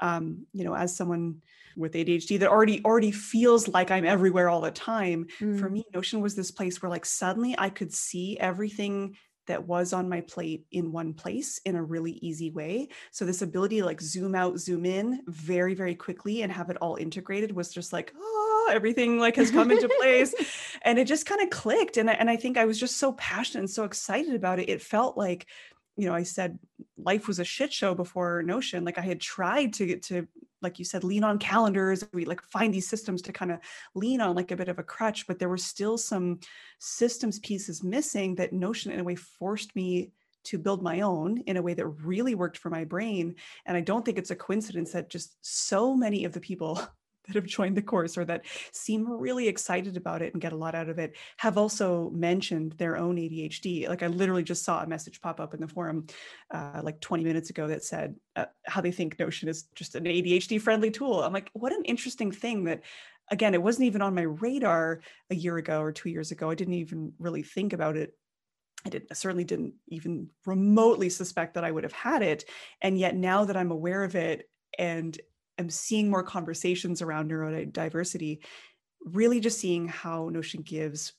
um, 0.00 0.46
you 0.52 0.64
know 0.64 0.74
as 0.74 0.96
someone 0.96 1.36
with 1.76 1.94
adhd 1.94 2.38
that 2.38 2.48
already 2.48 2.84
already 2.84 3.10
feels 3.10 3.68
like 3.68 3.90
i'm 3.90 4.04
everywhere 4.04 4.48
all 4.48 4.60
the 4.60 4.70
time 4.70 5.26
mm. 5.40 5.58
for 5.58 5.68
me 5.68 5.84
notion 5.92 6.20
was 6.20 6.34
this 6.34 6.50
place 6.50 6.80
where 6.80 6.90
like 6.90 7.04
suddenly 7.04 7.54
i 7.58 7.68
could 7.68 7.92
see 7.92 8.38
everything 8.38 9.16
that 9.46 9.66
was 9.66 9.92
on 9.92 10.08
my 10.08 10.20
plate 10.22 10.64
in 10.70 10.90
one 10.90 11.12
place 11.12 11.60
in 11.64 11.76
a 11.76 11.82
really 11.82 12.12
easy 12.12 12.50
way 12.50 12.88
so 13.10 13.24
this 13.24 13.42
ability 13.42 13.80
to 13.80 13.84
like 13.84 14.00
zoom 14.00 14.34
out 14.34 14.58
zoom 14.58 14.84
in 14.84 15.20
very 15.26 15.74
very 15.74 15.94
quickly 15.94 16.42
and 16.42 16.52
have 16.52 16.70
it 16.70 16.76
all 16.80 16.96
integrated 16.96 17.52
was 17.52 17.72
just 17.72 17.92
like 17.92 18.12
oh 18.16 18.53
everything 18.70 19.18
like 19.18 19.36
has 19.36 19.50
come 19.50 19.70
into 19.70 19.88
place. 20.00 20.34
And 20.86 20.98
it 20.98 21.06
just 21.06 21.24
kind 21.24 21.40
of 21.40 21.48
clicked 21.48 21.96
and 21.96 22.10
I, 22.10 22.12
and 22.12 22.28
I 22.28 22.36
think 22.36 22.58
I 22.58 22.66
was 22.66 22.78
just 22.78 22.98
so 22.98 23.12
passionate 23.12 23.60
and 23.60 23.70
so 23.70 23.84
excited 23.84 24.34
about 24.34 24.58
it. 24.58 24.68
It 24.68 24.82
felt 24.82 25.16
like 25.16 25.46
you 25.96 26.06
know 26.06 26.14
I 26.14 26.24
said 26.24 26.58
life 26.98 27.26
was 27.26 27.38
a 27.38 27.44
shit 27.44 27.72
show 27.72 27.94
before 27.94 28.42
Notion. 28.42 28.84
Like 28.84 28.98
I 28.98 29.02
had 29.02 29.18
tried 29.18 29.72
to 29.74 29.86
get 29.86 30.02
to 30.04 30.28
like 30.60 30.78
you 30.78 30.84
said 30.84 31.02
lean 31.02 31.24
on 31.24 31.38
calendars. 31.38 32.04
We 32.12 32.26
like 32.26 32.42
find 32.42 32.74
these 32.74 32.86
systems 32.86 33.22
to 33.22 33.32
kind 33.32 33.50
of 33.50 33.60
lean 33.94 34.20
on 34.20 34.36
like 34.36 34.50
a 34.50 34.56
bit 34.56 34.68
of 34.68 34.78
a 34.78 34.82
crutch 34.82 35.26
but 35.26 35.38
there 35.38 35.48
were 35.48 35.56
still 35.56 35.96
some 35.96 36.40
systems 36.78 37.38
pieces 37.38 37.82
missing 37.82 38.34
that 38.34 38.52
Notion 38.52 38.92
in 38.92 39.00
a 39.00 39.04
way 39.04 39.14
forced 39.14 39.74
me 39.74 40.12
to 40.44 40.58
build 40.58 40.82
my 40.82 41.00
own 41.00 41.38
in 41.46 41.56
a 41.56 41.62
way 41.62 41.74
that 41.74 41.86
really 41.86 42.34
worked 42.34 42.58
for 42.58 42.70
my 42.70 42.84
brain. 42.84 43.34
And 43.66 43.76
I 43.76 43.80
don't 43.80 44.04
think 44.04 44.18
it's 44.18 44.30
a 44.30 44.36
coincidence 44.36 44.92
that 44.92 45.10
just 45.10 45.36
so 45.40 45.96
many 45.96 46.24
of 46.24 46.32
the 46.32 46.40
people 46.40 46.80
that 47.26 47.36
have 47.36 47.46
joined 47.46 47.76
the 47.76 47.82
course 47.82 48.16
or 48.16 48.24
that 48.24 48.44
seem 48.72 49.10
really 49.10 49.48
excited 49.48 49.96
about 49.96 50.22
it 50.22 50.32
and 50.32 50.42
get 50.42 50.52
a 50.52 50.56
lot 50.56 50.74
out 50.74 50.88
of 50.88 50.98
it 50.98 51.16
have 51.38 51.58
also 51.58 52.10
mentioned 52.10 52.72
their 52.72 52.96
own 52.96 53.16
ADHD. 53.16 53.88
Like 53.88 54.02
I 54.02 54.08
literally 54.08 54.42
just 54.42 54.64
saw 54.64 54.82
a 54.82 54.86
message 54.86 55.20
pop 55.20 55.40
up 55.40 55.54
in 55.54 55.60
the 55.60 55.68
forum 55.68 56.06
uh, 56.50 56.80
like 56.82 57.00
20 57.00 57.24
minutes 57.24 57.50
ago 57.50 57.68
that 57.68 57.84
said 57.84 58.14
uh, 58.36 58.46
how 58.64 58.80
they 58.80 58.92
think 58.92 59.18
Notion 59.18 59.48
is 59.48 59.64
just 59.74 59.94
an 59.94 60.04
ADHD 60.04 60.60
friendly 60.60 60.90
tool. 60.90 61.22
I'm 61.22 61.32
like, 61.32 61.50
what 61.52 61.72
an 61.72 61.84
interesting 61.84 62.32
thing 62.32 62.64
that 62.64 62.82
again, 63.30 63.54
it 63.54 63.62
wasn't 63.62 63.86
even 63.86 64.02
on 64.02 64.14
my 64.14 64.22
radar 64.22 65.00
a 65.30 65.34
year 65.34 65.56
ago 65.56 65.80
or 65.80 65.92
two 65.92 66.10
years 66.10 66.30
ago. 66.30 66.50
I 66.50 66.54
didn't 66.54 66.74
even 66.74 67.14
really 67.18 67.42
think 67.42 67.72
about 67.72 67.96
it 67.96 68.14
I 68.84 68.90
didn't 68.90 69.08
I 69.10 69.14
certainly 69.14 69.44
didn't 69.44 69.74
even 69.88 70.28
remotely 70.46 71.08
suspect 71.08 71.54
that 71.54 71.64
I 71.64 71.70
would 71.70 71.84
have 71.84 71.92
had 71.92 72.22
it. 72.22 72.44
And 72.82 72.98
yet 72.98 73.16
now 73.16 73.44
that 73.44 73.56
I'm 73.56 73.70
aware 73.70 74.04
of 74.04 74.14
it 74.14 74.48
and 74.78 75.18
am 75.58 75.70
seeing 75.70 76.10
more 76.10 76.22
conversations 76.22 77.02
around 77.02 77.30
neurodiversity, 77.30 78.38
really 79.04 79.40
just 79.40 79.58
seeing 79.58 79.88
how 79.88 80.28
Notion 80.28 80.62
gives 80.62 81.12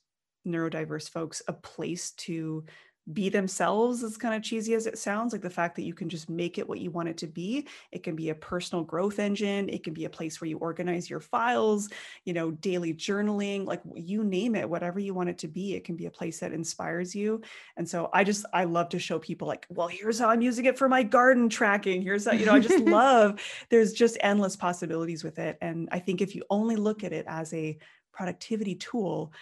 neurodiverse 0.47 1.09
folks 1.09 1.41
a 1.47 1.53
place 1.53 2.11
to 2.11 2.65
be 3.13 3.29
themselves 3.29 4.03
as 4.03 4.17
kind 4.17 4.33
of 4.33 4.41
cheesy 4.41 4.73
as 4.73 4.87
it 4.87 4.97
sounds 4.97 5.31
like 5.31 5.41
the 5.41 5.49
fact 5.49 5.75
that 5.75 5.83
you 5.83 5.93
can 5.93 6.09
just 6.09 6.29
make 6.29 6.57
it 6.57 6.67
what 6.67 6.79
you 6.79 6.89
want 6.89 7.09
it 7.09 7.17
to 7.17 7.27
be. 7.27 7.67
It 7.91 8.03
can 8.03 8.15
be 8.15 8.29
a 8.29 8.35
personal 8.35 8.83
growth 8.83 9.19
engine 9.19 9.69
it 9.69 9.83
can 9.83 9.93
be 9.93 10.05
a 10.05 10.09
place 10.09 10.39
where 10.39 10.47
you 10.47 10.57
organize 10.57 11.09
your 11.09 11.19
files 11.19 11.89
you 12.23 12.33
know 12.33 12.51
daily 12.51 12.93
journaling 12.93 13.65
like 13.65 13.81
you 13.93 14.23
name 14.23 14.55
it 14.55 14.69
whatever 14.69 14.99
you 14.99 15.13
want 15.13 15.29
it 15.29 15.37
to 15.39 15.47
be 15.47 15.75
it 15.75 15.83
can 15.83 15.95
be 15.95 16.05
a 16.05 16.11
place 16.11 16.39
that 16.39 16.53
inspires 16.53 17.15
you. 17.15 17.41
And 17.77 17.87
so 17.87 18.09
i 18.13 18.23
just 18.23 18.45
i 18.53 18.63
love 18.63 18.89
to 18.89 18.99
show 18.99 19.19
people 19.19 19.47
like 19.47 19.65
well 19.69 19.87
here's 19.87 20.19
how 20.19 20.29
i'm 20.29 20.41
using 20.41 20.65
it 20.65 20.77
for 20.77 20.89
my 20.89 21.03
garden 21.03 21.49
tracking 21.49 22.01
here's 22.01 22.25
how 22.25 22.33
you 22.33 22.45
know 22.45 22.53
i 22.53 22.59
just 22.59 22.83
love 22.85 23.41
there's 23.69 23.93
just 23.93 24.17
endless 24.21 24.55
possibilities 24.55 25.23
with 25.23 25.39
it. 25.39 25.57
And 25.61 25.89
i 25.91 25.99
think 25.99 26.21
if 26.21 26.35
you 26.35 26.43
only 26.49 26.75
look 26.75 27.03
at 27.03 27.13
it 27.13 27.25
as 27.27 27.53
a 27.53 27.77
productivity 28.13 28.75
tool 28.75 29.33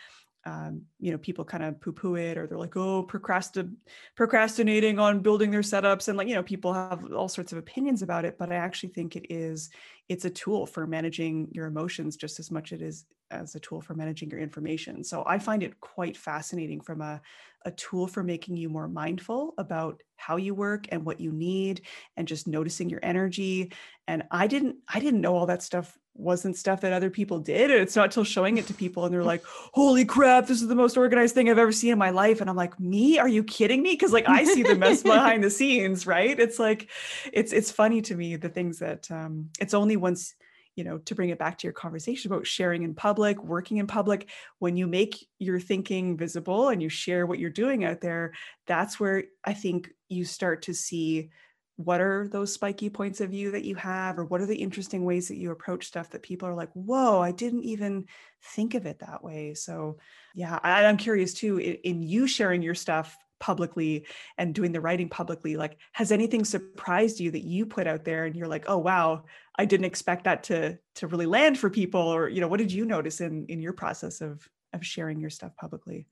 um, 0.45 0.81
you 0.99 1.11
know 1.11 1.17
people 1.17 1.45
kind 1.45 1.63
of 1.63 1.79
poo-poo 1.79 2.15
it 2.15 2.37
or 2.37 2.47
they're 2.47 2.57
like 2.57 2.75
oh 2.75 3.05
procrasti- 3.05 3.73
procrastinating 4.15 4.99
on 4.99 5.21
building 5.21 5.51
their 5.51 5.61
setups 5.61 6.07
and 6.07 6.17
like 6.17 6.27
you 6.27 6.35
know 6.35 6.43
people 6.43 6.73
have 6.73 7.11
all 7.13 7.29
sorts 7.29 7.51
of 7.51 7.57
opinions 7.57 8.01
about 8.01 8.25
it 8.25 8.37
but 8.37 8.51
i 8.51 8.55
actually 8.55 8.89
think 8.89 9.15
it 9.15 9.25
is 9.29 9.69
it's 10.09 10.25
a 10.25 10.29
tool 10.29 10.65
for 10.65 10.85
managing 10.85 11.47
your 11.51 11.65
emotions 11.65 12.17
just 12.17 12.39
as 12.39 12.51
much 12.51 12.73
as 12.73 12.81
it 12.81 12.85
is 12.85 13.05
as 13.33 13.55
a 13.55 13.59
tool 13.59 13.81
for 13.81 13.95
managing 13.95 14.29
your 14.29 14.39
information. 14.39 15.03
So 15.03 15.23
i 15.25 15.39
find 15.39 15.63
it 15.63 15.79
quite 15.79 16.15
fascinating 16.15 16.81
from 16.81 17.01
a, 17.01 17.21
a 17.65 17.71
tool 17.71 18.07
for 18.07 18.23
making 18.23 18.57
you 18.57 18.69
more 18.69 18.87
mindful 18.87 19.53
about 19.57 20.01
how 20.17 20.37
you 20.37 20.53
work 20.53 20.85
and 20.91 21.03
what 21.03 21.19
you 21.19 21.31
need 21.31 21.81
and 22.15 22.27
just 22.27 22.47
noticing 22.47 22.89
your 22.89 22.99
energy. 23.03 23.71
And 24.07 24.23
i 24.31 24.47
didn't 24.47 24.77
i 24.87 24.99
didn't 24.99 25.21
know 25.21 25.35
all 25.35 25.47
that 25.47 25.63
stuff 25.63 25.97
wasn't 26.15 26.55
stuff 26.55 26.81
that 26.81 26.93
other 26.93 27.09
people 27.09 27.39
did. 27.39 27.71
And 27.71 27.79
it's 27.79 27.95
not 27.95 28.11
till 28.11 28.23
showing 28.23 28.57
it 28.57 28.67
to 28.67 28.73
people 28.73 29.05
and 29.05 29.13
they're 29.13 29.23
like, 29.23 29.43
holy 29.45 30.05
crap, 30.05 30.47
this 30.47 30.61
is 30.61 30.67
the 30.67 30.75
most 30.75 30.95
organized 30.95 31.33
thing 31.33 31.49
I've 31.49 31.57
ever 31.57 31.71
seen 31.71 31.91
in 31.91 31.97
my 31.97 32.11
life. 32.11 32.39
And 32.39 32.49
I'm 32.49 32.55
like, 32.55 32.79
me? 32.79 33.17
Are 33.17 33.27
you 33.27 33.43
kidding 33.43 33.81
me? 33.81 33.95
Cause 33.95 34.13
like 34.13 34.29
I 34.29 34.43
see 34.43 34.63
the 34.63 34.75
mess 34.75 35.01
behind 35.03 35.43
the 35.43 35.49
scenes, 35.49 36.05
right? 36.05 36.39
It's 36.39 36.59
like, 36.59 36.89
it's 37.31 37.51
it's 37.51 37.71
funny 37.71 38.01
to 38.03 38.15
me 38.15 38.35
the 38.35 38.49
things 38.49 38.79
that 38.79 39.09
um 39.11 39.49
it's 39.59 39.73
only 39.73 39.97
once 39.97 40.35
you 40.75 40.83
know 40.83 40.97
to 40.99 41.15
bring 41.15 41.29
it 41.29 41.39
back 41.39 41.57
to 41.57 41.67
your 41.67 41.73
conversation 41.73 42.31
about 42.31 42.47
sharing 42.47 42.83
in 42.83 42.93
public 42.95 43.43
working 43.43 43.77
in 43.77 43.87
public 43.87 44.29
when 44.59 44.75
you 44.75 44.87
make 44.87 45.27
your 45.39 45.59
thinking 45.59 46.17
visible 46.17 46.69
and 46.69 46.81
you 46.81 46.89
share 46.89 47.25
what 47.25 47.39
you're 47.39 47.49
doing 47.49 47.85
out 47.85 48.01
there 48.01 48.33
that's 48.65 48.99
where 48.99 49.23
i 49.43 49.53
think 49.53 49.91
you 50.09 50.25
start 50.25 50.63
to 50.63 50.73
see 50.73 51.29
what 51.77 52.01
are 52.01 52.27
those 52.27 52.53
spiky 52.53 52.89
points 52.89 53.19
of 53.19 53.31
view 53.31 53.51
that 53.51 53.63
you 53.63 53.75
have 53.75 54.19
or 54.19 54.25
what 54.25 54.41
are 54.41 54.45
the 54.45 54.55
interesting 54.55 55.05
ways 55.05 55.27
that 55.27 55.37
you 55.37 55.51
approach 55.51 55.85
stuff 55.85 56.09
that 56.11 56.21
people 56.21 56.47
are 56.47 56.53
like 56.53 56.69
whoa 56.73 57.19
i 57.19 57.31
didn't 57.31 57.63
even 57.63 58.05
think 58.43 58.75
of 58.75 58.85
it 58.85 58.99
that 58.99 59.23
way. 59.23 59.53
So 59.53 59.97
yeah 60.35 60.59
I, 60.61 60.83
am 60.83 60.97
curious 60.97 61.33
too 61.33 61.57
in, 61.57 61.75
in 61.83 62.03
you 62.03 62.27
sharing 62.27 62.61
your 62.61 62.75
stuff 62.75 63.15
publicly 63.39 64.05
and 64.37 64.55
doing 64.55 64.71
the 64.71 64.79
writing 64.79 65.09
publicly 65.09 65.57
like 65.57 65.77
has 65.91 66.11
anything 66.11 66.45
surprised 66.45 67.19
you 67.19 67.29
that 67.29 67.43
you 67.43 67.65
put 67.65 67.87
out 67.87 68.05
there 68.05 68.23
and 68.23 68.37
you're 68.37 68.47
like 68.47 68.63
oh 68.67 68.77
wow 68.77 69.25
i 69.57 69.65
didn't 69.65 69.85
expect 69.85 70.23
that 70.23 70.43
to 70.43 70.77
to 70.95 71.07
really 71.07 71.25
land 71.25 71.59
for 71.59 71.69
people 71.69 71.99
or 71.99 72.29
you 72.29 72.39
know 72.39 72.47
what 72.47 72.59
did 72.59 72.71
you 72.71 72.85
notice 72.85 73.19
in 73.19 73.45
in 73.47 73.61
your 73.61 73.73
process 73.73 74.21
of 74.21 74.47
of 74.71 74.85
sharing 74.85 75.19
your 75.19 75.29
stuff 75.29 75.55
publicly? 75.57 76.07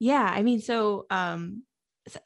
Yeah 0.00 0.28
i 0.34 0.42
mean 0.42 0.60
so 0.60 1.06
um 1.10 1.64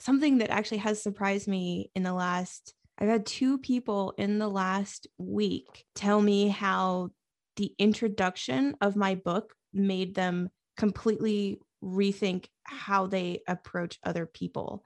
something 0.00 0.38
that 0.38 0.50
actually 0.50 0.78
has 0.78 1.02
surprised 1.02 1.48
me 1.48 1.90
in 1.94 2.02
the 2.02 2.12
last 2.12 2.74
I've 3.00 3.08
had 3.08 3.26
two 3.26 3.58
people 3.58 4.12
in 4.18 4.38
the 4.38 4.48
last 4.48 5.06
week 5.18 5.84
tell 5.94 6.20
me 6.20 6.48
how 6.48 7.10
the 7.56 7.72
introduction 7.78 8.76
of 8.80 8.96
my 8.96 9.14
book 9.14 9.54
made 9.72 10.14
them 10.14 10.50
completely 10.76 11.60
rethink 11.82 12.46
how 12.64 13.06
they 13.06 13.42
approach 13.46 13.98
other 14.02 14.26
people 14.26 14.84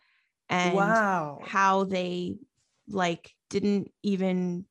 and 0.50 0.74
wow. 0.74 1.40
how 1.42 1.84
they 1.84 2.36
like 2.88 3.30
didn't 3.48 3.90
even 4.02 4.66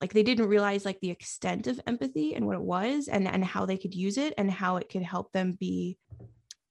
like 0.00 0.12
they 0.12 0.24
didn't 0.24 0.48
realize 0.48 0.84
like 0.84 0.98
the 1.00 1.10
extent 1.10 1.68
of 1.68 1.80
empathy 1.86 2.34
and 2.34 2.44
what 2.44 2.56
it 2.56 2.62
was 2.62 3.06
and 3.06 3.28
and 3.28 3.44
how 3.44 3.64
they 3.64 3.76
could 3.76 3.94
use 3.94 4.18
it 4.18 4.34
and 4.36 4.50
how 4.50 4.76
it 4.76 4.88
could 4.88 5.02
help 5.02 5.30
them 5.32 5.52
be 5.52 5.96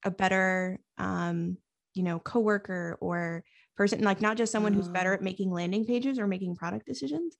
a 0.03 0.11
better 0.11 0.79
um 0.97 1.57
you 1.93 2.03
know 2.03 2.19
coworker 2.19 2.97
or 3.01 3.43
person 3.75 4.01
like 4.01 4.21
not 4.21 4.37
just 4.37 4.51
someone 4.51 4.73
who's 4.73 4.89
better 4.89 5.11
oh. 5.11 5.15
at 5.15 5.21
making 5.21 5.51
landing 5.51 5.85
pages 5.85 6.19
or 6.19 6.27
making 6.27 6.55
product 6.55 6.85
decisions 6.85 7.37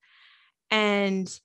and 0.70 1.40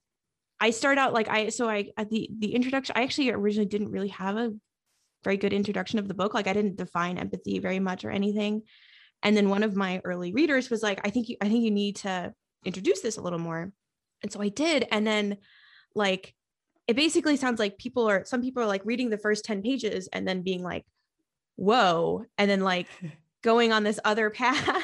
i 0.61 0.71
start 0.71 0.99
out 0.99 1.13
like 1.13 1.29
i 1.29 1.49
so 1.49 1.69
i 1.69 1.89
at 1.97 2.09
the 2.11 2.31
the 2.39 2.55
introduction 2.55 2.95
i 2.97 3.03
actually 3.03 3.31
originally 3.31 3.69
didn't 3.69 3.91
really 3.91 4.09
have 4.09 4.37
a 4.37 4.53
very 5.27 5.37
good 5.37 5.53
introduction 5.53 5.99
of 5.99 6.07
the 6.07 6.15
book. 6.15 6.35
Like 6.35 6.47
I 6.47 6.53
didn't 6.53 6.77
define 6.77 7.19
empathy 7.19 7.59
very 7.59 7.81
much 7.81 8.05
or 8.05 8.11
anything. 8.11 8.63
And 9.25 9.37
then 9.37 9.49
one 9.49 9.65
of 9.65 9.75
my 9.75 10.01
early 10.05 10.33
readers 10.33 10.71
was 10.71 10.85
like, 10.85 11.01
I 11.05 11.11
think 11.11 11.29
you, 11.29 11.37
I 11.41 11.49
think 11.49 11.65
you 11.65 11.73
need 11.73 11.97
to 11.97 12.33
introduce 12.65 13.01
this 13.01 13.17
a 13.17 13.21
little 13.21 13.41
more. 13.41 13.73
And 14.23 14.31
so 14.31 14.41
I 14.41 14.51
did. 14.51 14.87
And 14.93 15.05
then 15.05 15.39
like 15.97 16.33
it 16.87 16.95
basically 16.95 17.37
sounds 17.37 17.59
like 17.59 17.77
people 17.77 18.09
are 18.09 18.25
some 18.25 18.41
people 18.41 18.63
are 18.63 18.69
like 18.69 18.83
reading 18.85 19.11
the 19.11 19.19
first 19.19 19.45
10 19.45 19.63
pages 19.63 20.09
and 20.13 20.29
then 20.29 20.43
being 20.43 20.63
like, 20.63 20.85
whoa. 21.57 22.25
And 22.39 22.51
then 22.51 22.61
like 22.61 22.87
going 23.43 23.73
on 23.73 23.83
this 23.83 24.01
other 24.05 24.31
path. 24.31 24.79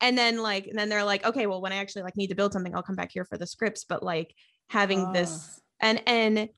and 0.00 0.18
then 0.18 0.42
like, 0.42 0.66
and 0.66 0.78
then 0.78 0.88
they're 0.88 1.04
like, 1.04 1.24
okay, 1.24 1.46
well, 1.46 1.60
when 1.60 1.72
I 1.72 1.76
actually 1.76 2.02
like 2.02 2.16
need 2.16 2.28
to 2.28 2.34
build 2.34 2.52
something, 2.52 2.74
I'll 2.74 2.82
come 2.82 2.96
back 2.96 3.12
here 3.12 3.24
for 3.24 3.38
the 3.38 3.46
scripts. 3.46 3.84
But 3.84 4.02
like 4.02 4.34
having 4.70 5.12
this 5.12 5.60
ah. 5.60 5.62
and 5.80 6.02
and 6.06 6.48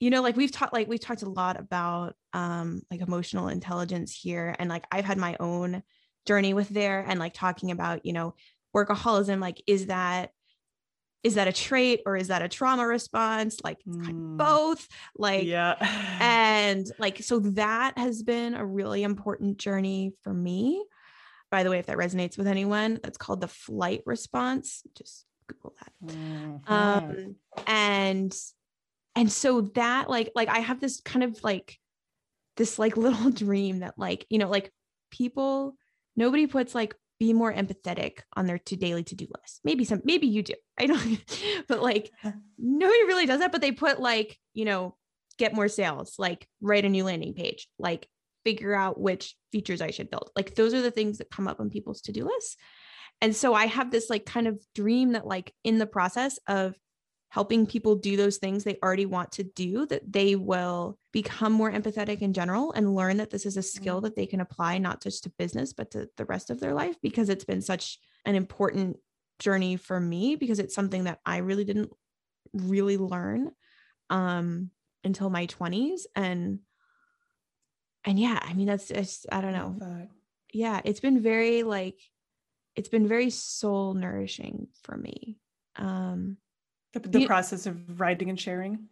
you 0.00 0.10
know 0.10 0.22
like 0.22 0.36
we've 0.36 0.50
talked 0.50 0.72
like 0.72 0.88
we've 0.88 1.00
talked 1.00 1.22
a 1.22 1.28
lot 1.28 1.60
about 1.60 2.14
um 2.32 2.80
like 2.90 3.00
emotional 3.00 3.48
intelligence 3.48 4.12
here 4.14 4.56
and 4.58 4.70
like 4.70 4.84
i've 4.90 5.04
had 5.04 5.18
my 5.18 5.36
own 5.38 5.82
journey 6.26 6.54
with 6.54 6.68
there 6.70 7.04
and 7.06 7.20
like 7.20 7.34
talking 7.34 7.70
about 7.70 8.06
you 8.06 8.12
know 8.12 8.34
workaholism 8.74 9.40
like 9.40 9.62
is 9.66 9.86
that 9.86 10.30
is 11.22 11.34
that 11.34 11.48
a 11.48 11.52
trait 11.52 12.02
or 12.06 12.16
is 12.16 12.28
that 12.28 12.42
a 12.42 12.48
trauma 12.48 12.86
response? 12.86 13.58
Like 13.62 13.78
mm. 13.86 14.36
both 14.36 14.86
like 15.16 15.44
yeah. 15.44 15.74
and 16.20 16.90
like 16.98 17.22
so 17.22 17.40
that 17.40 17.98
has 17.98 18.22
been 18.22 18.54
a 18.54 18.64
really 18.64 19.02
important 19.02 19.58
journey 19.58 20.12
for 20.22 20.32
me. 20.32 20.84
By 21.50 21.62
the 21.62 21.70
way 21.70 21.78
if 21.78 21.86
that 21.86 21.96
resonates 21.96 22.36
with 22.36 22.46
anyone 22.46 23.00
that's 23.02 23.18
called 23.18 23.40
the 23.40 23.48
flight 23.48 24.02
response. 24.06 24.82
Just 24.96 25.24
google 25.46 25.74
that. 25.78 26.12
Mm-hmm. 26.12 26.72
um 26.72 27.36
and 27.66 28.36
and 29.16 29.32
so 29.32 29.62
that 29.74 30.08
like 30.08 30.30
like 30.34 30.48
i 30.48 30.58
have 30.58 30.78
this 30.78 31.00
kind 31.00 31.24
of 31.24 31.42
like 31.42 31.78
this 32.56 32.78
like 32.78 32.96
little 32.98 33.30
dream 33.30 33.80
that 33.80 33.94
like 33.96 34.26
you 34.28 34.38
know 34.38 34.48
like 34.48 34.70
people 35.10 35.74
nobody 36.16 36.46
puts 36.46 36.74
like 36.74 36.94
be 37.18 37.32
more 37.32 37.52
empathetic 37.52 38.20
on 38.36 38.46
their 38.46 38.58
to 38.58 38.76
daily 38.76 39.02
to-do 39.02 39.26
list. 39.40 39.60
Maybe 39.64 39.84
some 39.84 40.02
maybe 40.04 40.26
you 40.26 40.42
do. 40.42 40.54
I 40.78 40.86
don't 40.86 41.24
but 41.68 41.82
like 41.82 42.10
nobody 42.58 43.04
really 43.04 43.26
does 43.26 43.40
that 43.40 43.52
but 43.52 43.60
they 43.60 43.72
put 43.72 44.00
like 44.00 44.38
you 44.54 44.64
know 44.64 44.96
get 45.38 45.54
more 45.54 45.68
sales 45.68 46.14
like 46.18 46.48
write 46.60 46.84
a 46.84 46.88
new 46.88 47.04
landing 47.04 47.32
page 47.32 47.68
like 47.78 48.08
figure 48.44 48.74
out 48.74 49.00
which 49.00 49.36
features 49.52 49.80
i 49.80 49.90
should 49.90 50.10
build. 50.10 50.30
Like 50.36 50.54
those 50.54 50.74
are 50.74 50.82
the 50.82 50.90
things 50.90 51.18
that 51.18 51.30
come 51.30 51.48
up 51.48 51.60
on 51.60 51.70
people's 51.70 52.00
to-do 52.02 52.24
lists. 52.24 52.56
And 53.20 53.34
so 53.34 53.54
i 53.54 53.66
have 53.66 53.90
this 53.90 54.08
like 54.08 54.24
kind 54.24 54.46
of 54.46 54.60
dream 54.74 55.12
that 55.12 55.26
like 55.26 55.52
in 55.64 55.78
the 55.78 55.86
process 55.86 56.38
of 56.46 56.76
helping 57.30 57.66
people 57.66 57.94
do 57.94 58.16
those 58.16 58.38
things 58.38 58.64
they 58.64 58.78
already 58.82 59.06
want 59.06 59.30
to 59.32 59.42
do 59.42 59.86
that 59.86 60.00
they 60.10 60.34
will 60.34 60.98
become 61.12 61.52
more 61.52 61.70
empathetic 61.70 62.20
in 62.20 62.32
general 62.32 62.72
and 62.72 62.94
learn 62.94 63.18
that 63.18 63.30
this 63.30 63.44
is 63.46 63.56
a 63.56 63.62
skill 63.62 63.96
mm-hmm. 63.96 64.04
that 64.04 64.16
they 64.16 64.26
can 64.26 64.40
apply 64.40 64.78
not 64.78 65.02
just 65.02 65.24
to 65.24 65.32
business 65.38 65.72
but 65.72 65.90
to 65.90 66.08
the 66.16 66.24
rest 66.24 66.50
of 66.50 66.60
their 66.60 66.74
life 66.74 66.96
because 67.02 67.28
it's 67.28 67.44
been 67.44 67.62
such 67.62 67.98
an 68.24 68.34
important 68.34 68.96
journey 69.38 69.76
for 69.76 70.00
me 70.00 70.36
because 70.36 70.58
it's 70.58 70.74
something 70.74 71.04
that 71.04 71.20
I 71.24 71.38
really 71.38 71.64
didn't 71.64 71.92
really 72.52 72.96
learn 72.96 73.50
um 74.10 74.70
until 75.04 75.28
my 75.28 75.46
20s 75.46 76.00
and 76.16 76.60
and 78.04 78.18
yeah 78.18 78.38
i 78.40 78.54
mean 78.54 78.66
that's 78.66 78.88
just 78.88 79.26
i 79.30 79.42
don't 79.42 79.52
know. 79.52 80.08
yeah 80.52 80.80
it's 80.84 81.00
been 81.00 81.20
very 81.20 81.62
like 81.62 82.00
it's 82.78 82.88
been 82.88 83.08
very 83.08 83.28
soul 83.28 83.92
nourishing 83.92 84.68
for 84.84 84.96
me. 84.96 85.36
Um 85.74 86.36
the, 86.92 87.00
the 87.00 87.20
you, 87.20 87.26
process 87.26 87.66
of 87.66 88.00
writing 88.00 88.28
and 88.28 88.40
sharing? 88.40 88.88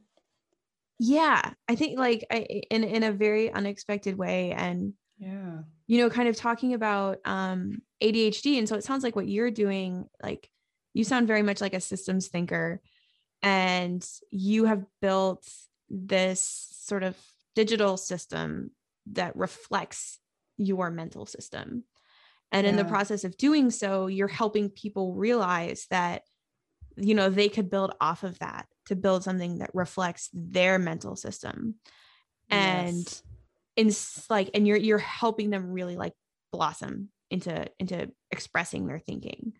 Yeah 0.98 1.50
i 1.68 1.74
think 1.74 1.98
like 1.98 2.24
I, 2.30 2.38
in 2.70 2.82
in 2.82 3.02
a 3.02 3.12
very 3.12 3.52
unexpected 3.52 4.16
way 4.16 4.52
and 4.52 4.94
yeah. 5.18 5.58
you 5.86 5.98
know 5.98 6.08
kind 6.08 6.26
of 6.26 6.36
talking 6.36 6.72
about 6.72 7.18
um 7.26 7.82
adhd 8.02 8.58
and 8.58 8.66
so 8.66 8.76
it 8.76 8.84
sounds 8.84 9.04
like 9.04 9.14
what 9.14 9.28
you're 9.28 9.50
doing 9.50 10.06
like 10.22 10.48
you 10.94 11.04
sound 11.04 11.26
very 11.26 11.42
much 11.42 11.60
like 11.60 11.74
a 11.74 11.80
systems 11.80 12.28
thinker 12.28 12.80
and 13.42 14.08
you 14.30 14.64
have 14.64 14.84
built 15.02 15.46
this 15.90 16.68
sort 16.72 17.02
of 17.02 17.16
digital 17.54 17.96
system 17.96 18.70
that 19.12 19.36
reflects 19.36 20.18
your 20.56 20.90
mental 20.90 21.26
system. 21.26 21.84
And 22.52 22.64
yeah. 22.64 22.70
in 22.70 22.76
the 22.76 22.84
process 22.84 23.24
of 23.24 23.36
doing 23.36 23.70
so 23.70 24.06
you're 24.06 24.28
helping 24.28 24.70
people 24.70 25.14
realize 25.14 25.86
that 25.90 26.22
you 26.96 27.14
know 27.14 27.28
they 27.28 27.48
could 27.48 27.70
build 27.70 27.94
off 28.00 28.22
of 28.22 28.38
that 28.38 28.66
to 28.86 28.96
build 28.96 29.22
something 29.22 29.58
that 29.58 29.70
reflects 29.74 30.30
their 30.32 30.78
mental 30.78 31.16
system 31.16 31.74
and 32.50 33.22
yes. 33.76 34.22
in 34.28 34.34
like 34.34 34.50
and 34.54 34.66
you're 34.66 34.76
you're 34.76 34.98
helping 34.98 35.50
them 35.50 35.70
really 35.70 35.96
like 35.96 36.12
blossom 36.52 37.08
into 37.30 37.66
into 37.78 38.10
expressing 38.30 38.86
their 38.86 38.98
thinking 38.98 39.52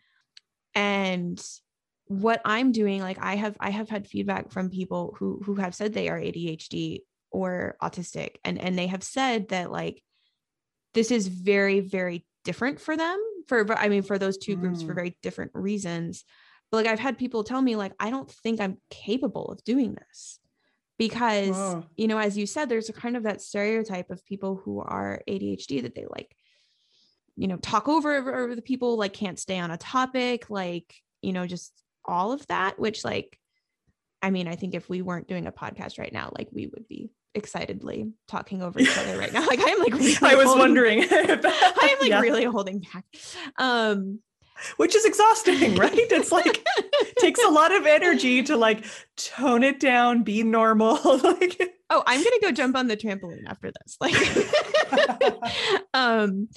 and 0.74 1.42
what 2.06 2.40
i'm 2.44 2.72
doing 2.72 3.02
like 3.02 3.18
i 3.20 3.34
have 3.34 3.56
i 3.60 3.70
have 3.70 3.88
had 3.88 4.06
feedback 4.06 4.50
from 4.52 4.70
people 4.70 5.14
who 5.18 5.40
who 5.44 5.56
have 5.56 5.74
said 5.74 5.92
they 5.92 6.08
are 6.08 6.20
adhd 6.20 7.00
or 7.30 7.76
autistic 7.82 8.36
and 8.44 8.58
and 8.58 8.78
they 8.78 8.86
have 8.86 9.02
said 9.02 9.48
that 9.48 9.70
like 9.70 10.00
this 10.94 11.10
is 11.10 11.26
very 11.26 11.80
very 11.80 12.24
different 12.44 12.80
for 12.80 12.96
them 12.96 13.18
for 13.48 13.76
i 13.76 13.88
mean 13.88 14.02
for 14.02 14.18
those 14.18 14.38
two 14.38 14.54
groups 14.54 14.82
for 14.82 14.92
mm. 14.92 14.94
very 14.94 15.18
different 15.22 15.50
reasons 15.52 16.24
but 16.70 16.78
like 16.78 16.86
I've 16.86 16.98
had 16.98 17.18
people 17.18 17.44
tell 17.44 17.62
me 17.62 17.76
like 17.76 17.92
I 17.98 18.10
don't 18.10 18.30
think 18.30 18.60
I'm 18.60 18.78
capable 18.90 19.46
of 19.46 19.62
doing 19.64 19.94
this 19.94 20.38
because 20.98 21.56
Whoa. 21.56 21.84
you 21.96 22.08
know 22.08 22.18
as 22.18 22.36
you 22.36 22.46
said 22.46 22.68
there's 22.68 22.88
a 22.88 22.94
kind 22.94 23.16
of 23.16 23.24
that 23.24 23.40
stereotype 23.40 24.10
of 24.10 24.24
people 24.24 24.60
who 24.64 24.80
are 24.80 25.22
ADHD 25.28 25.82
that 25.82 25.94
they 25.94 26.06
like 26.08 26.34
you 27.36 27.48
know 27.48 27.56
talk 27.56 27.88
over, 27.88 28.16
over 28.16 28.54
the 28.54 28.62
people 28.62 28.96
like 28.96 29.12
can't 29.12 29.38
stay 29.38 29.58
on 29.58 29.70
a 29.70 29.76
topic 29.76 30.50
like 30.50 30.94
you 31.22 31.32
know 31.32 31.46
just 31.46 31.72
all 32.04 32.32
of 32.32 32.46
that 32.46 32.78
which 32.78 33.04
like 33.04 33.38
I 34.22 34.30
mean 34.30 34.48
I 34.48 34.56
think 34.56 34.74
if 34.74 34.88
we 34.88 35.02
weren't 35.02 35.28
doing 35.28 35.46
a 35.46 35.52
podcast 35.52 35.98
right 35.98 36.12
now 36.12 36.32
like 36.36 36.48
we 36.50 36.66
would 36.66 36.88
be 36.88 37.10
excitedly 37.34 38.10
talking 38.26 38.62
over 38.62 38.80
each 38.80 38.96
other 38.96 39.18
right 39.18 39.32
now 39.32 39.46
like 39.46 39.60
I 39.60 39.70
am 39.70 39.78
like 39.80 39.92
really 39.92 40.16
I 40.22 40.34
was 40.34 40.46
wondering 40.56 41.00
I 41.10 41.88
am 41.92 41.98
like 42.00 42.10
yeah. 42.10 42.20
really 42.20 42.44
holding 42.44 42.80
back 42.80 43.04
um 43.58 44.20
which 44.76 44.94
is 44.94 45.04
exhausting, 45.04 45.74
right? 45.76 45.92
It's 45.94 46.32
like 46.32 46.64
takes 47.18 47.42
a 47.42 47.50
lot 47.50 47.74
of 47.74 47.86
energy 47.86 48.42
to 48.44 48.56
like 48.56 48.84
tone 49.16 49.62
it 49.62 49.80
down, 49.80 50.22
be 50.22 50.42
normal. 50.42 50.98
like 51.22 51.60
oh, 51.90 52.02
I'm 52.06 52.22
gonna 52.22 52.40
go 52.42 52.52
jump 52.52 52.76
on 52.76 52.86
the 52.86 52.96
trampoline 52.96 53.46
after 53.46 53.70
this. 53.70 53.96
Like 54.00 54.14
um 55.94 56.48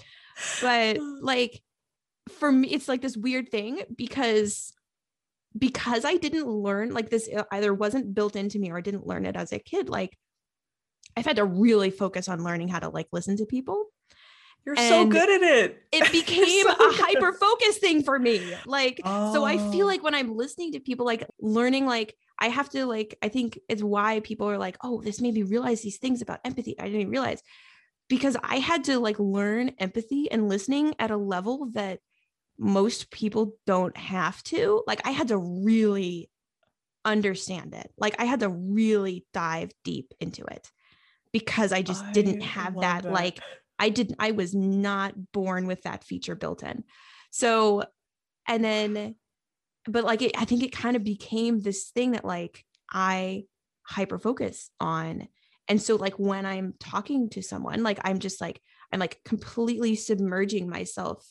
but 0.62 0.98
like 1.22 1.62
for 2.38 2.52
me 2.52 2.70
it's 2.70 2.88
like 2.88 3.02
this 3.02 3.18
weird 3.18 3.50
thing 3.50 3.82
because 3.96 4.72
because 5.58 6.06
I 6.06 6.18
didn't 6.18 6.48
learn 6.48 6.94
like 6.94 7.10
this 7.10 7.28
either 7.52 7.74
wasn't 7.74 8.14
built 8.14 8.36
into 8.36 8.60
me 8.60 8.72
or 8.72 8.78
I 8.78 8.82
didn't 8.82 9.08
learn 9.08 9.26
it 9.26 9.36
as 9.36 9.52
a 9.52 9.60
kid 9.60 9.90
like 9.90 10.18
I've 11.18 11.26
had 11.26 11.38
to 11.38 11.46
really 11.46 11.90
focus 11.90 12.30
on 12.30 12.44
learning 12.44 12.68
how 12.68 12.80
to 12.80 12.90
like 12.90 13.08
listen 13.12 13.36
to 13.38 13.46
people 13.46 13.88
you're 14.66 14.76
and 14.78 14.90
so 14.90 15.06
good 15.06 15.30
at 15.30 15.42
it. 15.42 15.84
It 15.92 16.12
became 16.12 16.68
so 16.68 16.74
a 16.74 16.94
hyper 16.94 17.34
focus 17.34 17.78
thing 17.78 18.04
for 18.04 18.20
me. 18.20 18.54
Like, 18.66 19.02
oh. 19.04 19.34
so 19.34 19.44
I 19.44 19.58
feel 19.72 19.86
oh. 19.86 19.90
like 19.90 20.04
when 20.04 20.16
I'm 20.16 20.36
listening 20.36 20.74
to 20.74 20.80
people, 20.80 21.06
like 21.06 21.26
learning, 21.40 21.86
like, 21.86 22.16
I 22.38 22.48
have 22.48 22.70
to, 22.70 22.86
like, 22.86 23.18
I 23.22 23.30
think 23.30 23.60
it's 23.68 23.84
why 23.84 24.20
people 24.22 24.50
are 24.50 24.58
like, 24.58 24.78
oh, 24.84 25.02
this 25.02 25.22
made 25.22 25.34
me 25.34 25.44
realize 25.44 25.82
these 25.82 25.98
things 25.98 26.22
about 26.22 26.40
empathy. 26.46 26.80
I 26.80 26.90
didn't 26.90 27.10
realize 27.10 27.42
because 28.08 28.36
I 28.44 28.58
had 28.58 28.86
to 28.86 29.00
like 29.00 29.20
learn 29.20 29.70
empathy 29.78 30.32
and 30.32 30.50
listening 30.50 30.96
at 31.00 31.12
a 31.12 31.18
level 31.18 31.70
that 31.74 32.00
most 32.58 33.12
people 33.12 33.56
don't 33.66 33.96
have 33.98 34.44
to. 34.44 34.84
Like, 34.88 35.02
I 35.06 35.12
had 35.12 35.30
to 35.30 35.38
really 35.38 36.30
understand 37.06 37.74
it. 37.74 37.92
Like, 37.98 38.16
I 38.20 38.26
had 38.26 38.42
to 38.42 38.50
really 38.50 39.26
dive 39.34 39.72
deep 39.84 40.14
into 40.20 40.44
it 40.46 40.70
because 41.32 41.72
I 41.72 41.82
just 41.82 42.04
I 42.04 42.12
didn't 42.12 42.42
have 42.42 42.80
that, 42.80 43.04
that, 43.04 43.12
like 43.12 43.40
I 43.80 43.90
didn't, 43.90 44.18
I 44.20 44.32
was 44.32 44.54
not 44.54 45.14
born 45.32 45.66
with 45.66 45.84
that 45.84 46.04
feature 46.04 46.36
built 46.36 46.64
in. 46.64 46.84
So, 47.32 47.84
and 48.48 48.64
then, 48.64 49.16
but 49.86 50.04
like, 50.04 50.22
it, 50.22 50.34
I 50.38 50.46
think 50.46 50.64
it 50.64 50.72
kind 50.72 50.96
of 50.96 51.04
became 51.04 51.62
this 51.62 51.90
thing 51.90 52.12
that 52.12 52.26
like 52.26 52.66
I 52.92 53.46
hyper 53.84 54.20
focus 54.20 54.70
on. 54.80 55.28
And 55.68 55.82
so, 55.82 55.96
like, 55.96 56.18
when 56.18 56.46
I'm 56.46 56.74
talking 56.80 57.30
to 57.30 57.44
someone, 57.44 57.84
like, 57.84 58.00
I'm 58.04 58.20
just 58.20 58.42
like, 58.42 58.60
I'm 58.92 59.00
like 59.00 59.20
completely 59.24 59.96
submerging 59.96 60.68
myself 60.68 61.24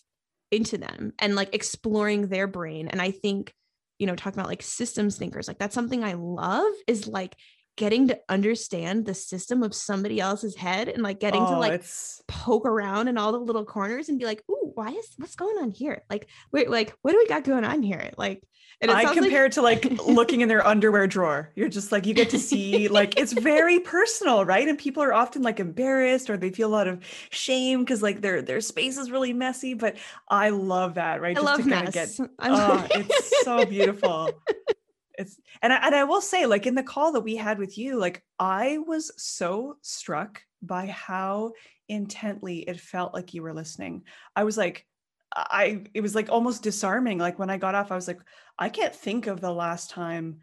into 0.51 0.78
them 0.78 1.12
and 1.18 1.34
like 1.34 1.55
exploring 1.55 2.28
their 2.28 2.46
brain. 2.46 2.88
And 2.88 3.03
I 3.03 3.11
think, 3.11 3.53
you 3.99 4.07
know, 4.07 4.14
talking 4.14 4.38
about 4.38 4.49
like 4.49 4.62
systems 4.62 5.16
thinkers, 5.16 5.49
like, 5.49 5.59
that's 5.59 5.74
something 5.74 6.05
I 6.05 6.12
love 6.14 6.72
is 6.86 7.09
like 7.09 7.34
getting 7.79 8.09
to 8.09 8.18
understand 8.29 9.07
the 9.07 9.14
system 9.14 9.62
of 9.62 9.72
somebody 9.72 10.20
else's 10.20 10.57
head 10.57 10.89
and 10.89 11.01
like 11.01 11.20
getting 11.20 11.41
oh, 11.41 11.53
to 11.53 11.59
like 11.59 11.72
it's... 11.72 12.20
poke 12.26 12.66
around 12.66 13.07
in 13.07 13.16
all 13.16 13.31
the 13.31 13.39
little 13.39 13.64
corners 13.64 14.09
and 14.09 14.18
be 14.18 14.24
like, 14.24 14.43
ooh, 14.51 14.72
why 14.74 14.89
is 14.89 15.09
what's 15.16 15.37
going 15.37 15.57
on 15.59 15.70
here? 15.70 16.03
Like, 16.11 16.26
wait, 16.53 16.68
like, 16.68 16.95
what 17.03 17.12
do 17.12 17.18
we 17.18 17.29
got 17.29 17.45
going 17.45 17.64
on 17.64 17.85
here? 17.85 18.11
Like, 18.18 18.43
and 18.81 18.91
I 18.91 19.05
compare 19.14 19.43
like- 19.43 19.51
it 19.51 19.53
to 19.53 19.62
like 19.62 19.85
looking 20.07 20.41
in 20.41 20.49
their 20.49 20.66
underwear 20.66 21.07
drawer. 21.07 21.53
You're 21.55 21.68
just 21.68 21.93
like, 21.93 22.05
you 22.05 22.14
get 22.14 22.31
to 22.31 22.39
see, 22.39 22.89
like, 22.89 23.16
it's 23.16 23.33
very 23.33 23.79
personal, 23.79 24.45
right? 24.45 24.68
And 24.68 24.76
people 24.76 25.05
are 25.05 25.14
often 25.14 25.43
like 25.43 25.61
embarrassed 25.61 26.31
or 26.31 26.37
they 26.37 26.51
feel 26.51 26.68
a 26.68 26.74
lot 26.74 26.89
of 26.89 27.01
shame 27.31 27.81
because 27.81 28.03
like 28.03 28.20
their 28.20 28.43
their 28.43 28.61
space 28.61 28.99
is 28.99 29.11
really 29.12 29.33
messy. 29.33 29.74
But 29.74 29.97
I 30.29 30.51
love 30.51 30.95
that, 30.95 31.20
right? 31.20 31.37
I 31.37 31.41
just 31.41 31.47
love 31.47 31.62
to 31.62 31.68
mess. 31.68 32.18
Get, 32.18 32.31
oh, 32.41 32.87
it's 32.91 33.45
so 33.45 33.64
beautiful. 33.64 34.33
It's 35.19 35.39
and 35.61 35.73
I, 35.73 35.77
and 35.87 35.95
I 35.95 36.05
will 36.05 36.21
say, 36.21 36.47
like 36.47 36.66
in 36.66 36.75
the 36.75 36.83
call 36.83 37.12
that 37.12 37.21
we 37.21 37.37
had 37.37 37.59
with 37.59 37.77
you, 37.77 37.99
like 37.99 38.23
I 38.39 38.79
was 38.79 39.12
so 39.16 39.77
struck 39.83 40.41
by 40.62 40.87
how 40.87 41.53
intently 41.89 42.61
it 42.61 42.81
felt 42.81 43.12
like 43.12 43.35
you 43.35 43.43
were 43.43 43.55
listening. 43.55 44.05
I 44.37 44.45
was 44.45 44.57
like, 44.57 44.87
I 45.35 45.85
it 45.93 46.01
was 46.01 46.14
like 46.14 46.31
almost 46.31 46.62
disarming. 46.62 47.19
Like 47.19 47.39
when 47.39 47.51
I 47.51 47.59
got 47.59 47.75
off, 47.75 47.93
I 47.93 47.97
was 47.97 48.09
like, 48.09 48.21
I 48.59 48.69
can't 48.69 48.95
think 48.95 49.27
of 49.27 49.41
the 49.41 49.53
last 49.53 49.91
time 49.91 50.39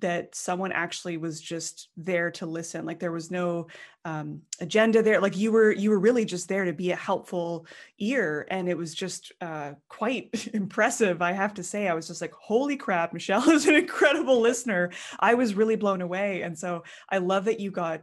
that 0.00 0.34
someone 0.34 0.72
actually 0.72 1.16
was 1.16 1.40
just 1.40 1.88
there 1.96 2.30
to 2.30 2.46
listen 2.46 2.84
like 2.84 3.00
there 3.00 3.12
was 3.12 3.30
no 3.30 3.66
um, 4.04 4.42
agenda 4.60 5.02
there 5.02 5.20
like 5.20 5.36
you 5.36 5.52
were 5.52 5.72
you 5.72 5.90
were 5.90 5.98
really 5.98 6.24
just 6.24 6.48
there 6.48 6.64
to 6.64 6.72
be 6.72 6.90
a 6.90 6.96
helpful 6.96 7.66
ear 7.98 8.46
and 8.50 8.68
it 8.68 8.76
was 8.76 8.94
just 8.94 9.32
uh, 9.40 9.72
quite 9.88 10.48
impressive 10.54 11.22
i 11.22 11.32
have 11.32 11.54
to 11.54 11.62
say 11.62 11.88
i 11.88 11.94
was 11.94 12.06
just 12.06 12.20
like 12.20 12.32
holy 12.32 12.76
crap 12.76 13.12
michelle 13.12 13.48
is 13.50 13.66
an 13.66 13.74
incredible 13.74 14.40
listener 14.40 14.90
i 15.20 15.34
was 15.34 15.54
really 15.54 15.76
blown 15.76 16.00
away 16.00 16.42
and 16.42 16.58
so 16.58 16.84
i 17.10 17.18
love 17.18 17.44
that 17.46 17.60
you 17.60 17.70
got 17.70 18.02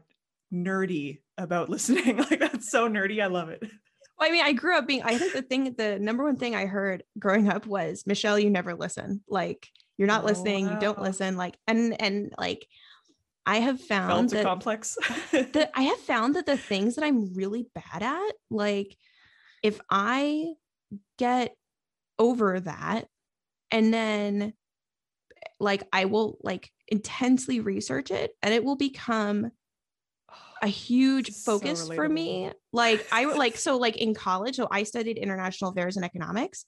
nerdy 0.54 1.20
about 1.38 1.70
listening 1.70 2.18
like 2.18 2.40
that's 2.40 2.70
so 2.70 2.88
nerdy 2.90 3.22
i 3.22 3.28
love 3.28 3.50
it 3.50 3.64
well, 4.18 4.30
I 4.30 4.32
mean, 4.32 4.46
I 4.46 4.54
grew 4.54 4.78
up 4.78 4.88
being, 4.88 5.04
I 5.04 5.18
think 5.18 5.34
the 5.34 5.42
thing, 5.42 5.76
the 5.78 6.00
number 6.00 6.24
one 6.24 6.38
thing 6.38 6.56
I 6.56 6.68
heard 6.68 7.04
growing 7.20 7.50
up 7.50 7.66
was, 7.66 8.06
Michelle, 8.06 8.40
you 8.40 8.50
never 8.50 8.74
listen. 8.74 9.22
Like, 9.28 9.70
you're 9.98 10.08
not 10.08 10.24
oh, 10.24 10.28
listening, 10.28 10.68
wow. 10.68 10.74
you 10.74 10.80
don't 10.80 11.02
listen. 11.02 11.38
Like, 11.38 11.58
and, 11.68 12.00
and 12.02 12.34
like, 12.38 12.68
I 13.46 13.58
have 13.58 13.80
found 13.80 14.32
that 14.32 14.44
complex. 14.44 14.98
that 15.32 15.72
I 15.76 15.84
have 15.84 16.00
found 16.00 16.36
that 16.36 16.46
the 16.46 16.58
things 16.58 16.96
that 16.96 17.06
I'm 17.06 17.34
really 17.34 17.68
bad 17.74 18.02
at, 18.02 18.34
like, 18.50 18.96
if 19.62 19.80
I 19.90 20.54
get 21.18 21.56
over 22.20 22.60
that 22.60 23.08
and 23.72 23.94
then 23.94 24.54
like 25.60 25.84
I 25.92 26.06
will 26.06 26.38
like 26.42 26.72
intensely 26.88 27.60
research 27.60 28.12
it 28.12 28.32
and 28.42 28.54
it 28.54 28.64
will 28.64 28.76
become 28.76 29.52
a 30.62 30.68
huge 30.68 31.32
focus 31.32 31.88
so 31.88 31.94
for 31.94 32.08
me. 32.08 32.52
Like 32.72 33.06
I 33.12 33.26
like 33.26 33.58
so 33.58 33.78
like 33.78 33.98
in 33.98 34.14
college, 34.14 34.56
so 34.56 34.68
I 34.70 34.84
studied 34.84 35.18
international 35.18 35.72
affairs 35.72 35.96
and 35.96 36.06
economics. 36.06 36.66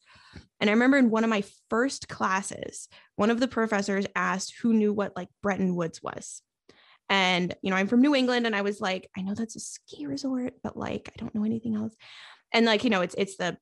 And 0.60 0.70
I 0.70 0.74
remember 0.74 0.98
in 0.98 1.10
one 1.10 1.24
of 1.24 1.30
my 1.30 1.44
first 1.70 2.08
classes, 2.08 2.88
one 3.16 3.30
of 3.30 3.40
the 3.40 3.48
professors 3.48 4.06
asked 4.16 4.56
who 4.62 4.74
knew 4.74 4.94
what 4.94 5.16
like 5.16 5.30
Bretton 5.42 5.76
Woods 5.76 6.02
was. 6.02 6.42
And 7.10 7.56
you 7.62 7.70
know, 7.70 7.78
I'm 7.78 7.88
from 7.88 8.02
New 8.02 8.16
England 8.16 8.46
and 8.46 8.56
I 8.56 8.62
was 8.62 8.82
like, 8.82 9.10
I 9.18 9.22
know 9.22 9.34
that's 9.34 9.56
a 9.56 9.60
ski 9.60 10.06
resort, 10.06 10.54
but 10.64 10.76
like 10.76 11.10
I 11.10 11.20
don't 11.20 11.34
know 11.34 11.46
anything 11.46 11.76
else. 11.76 11.96
And 12.54 12.66
like, 12.66 12.84
you 12.84 12.90
know, 12.90 13.02
it's 13.02 13.16
it's 13.18 13.38
the 13.38 13.58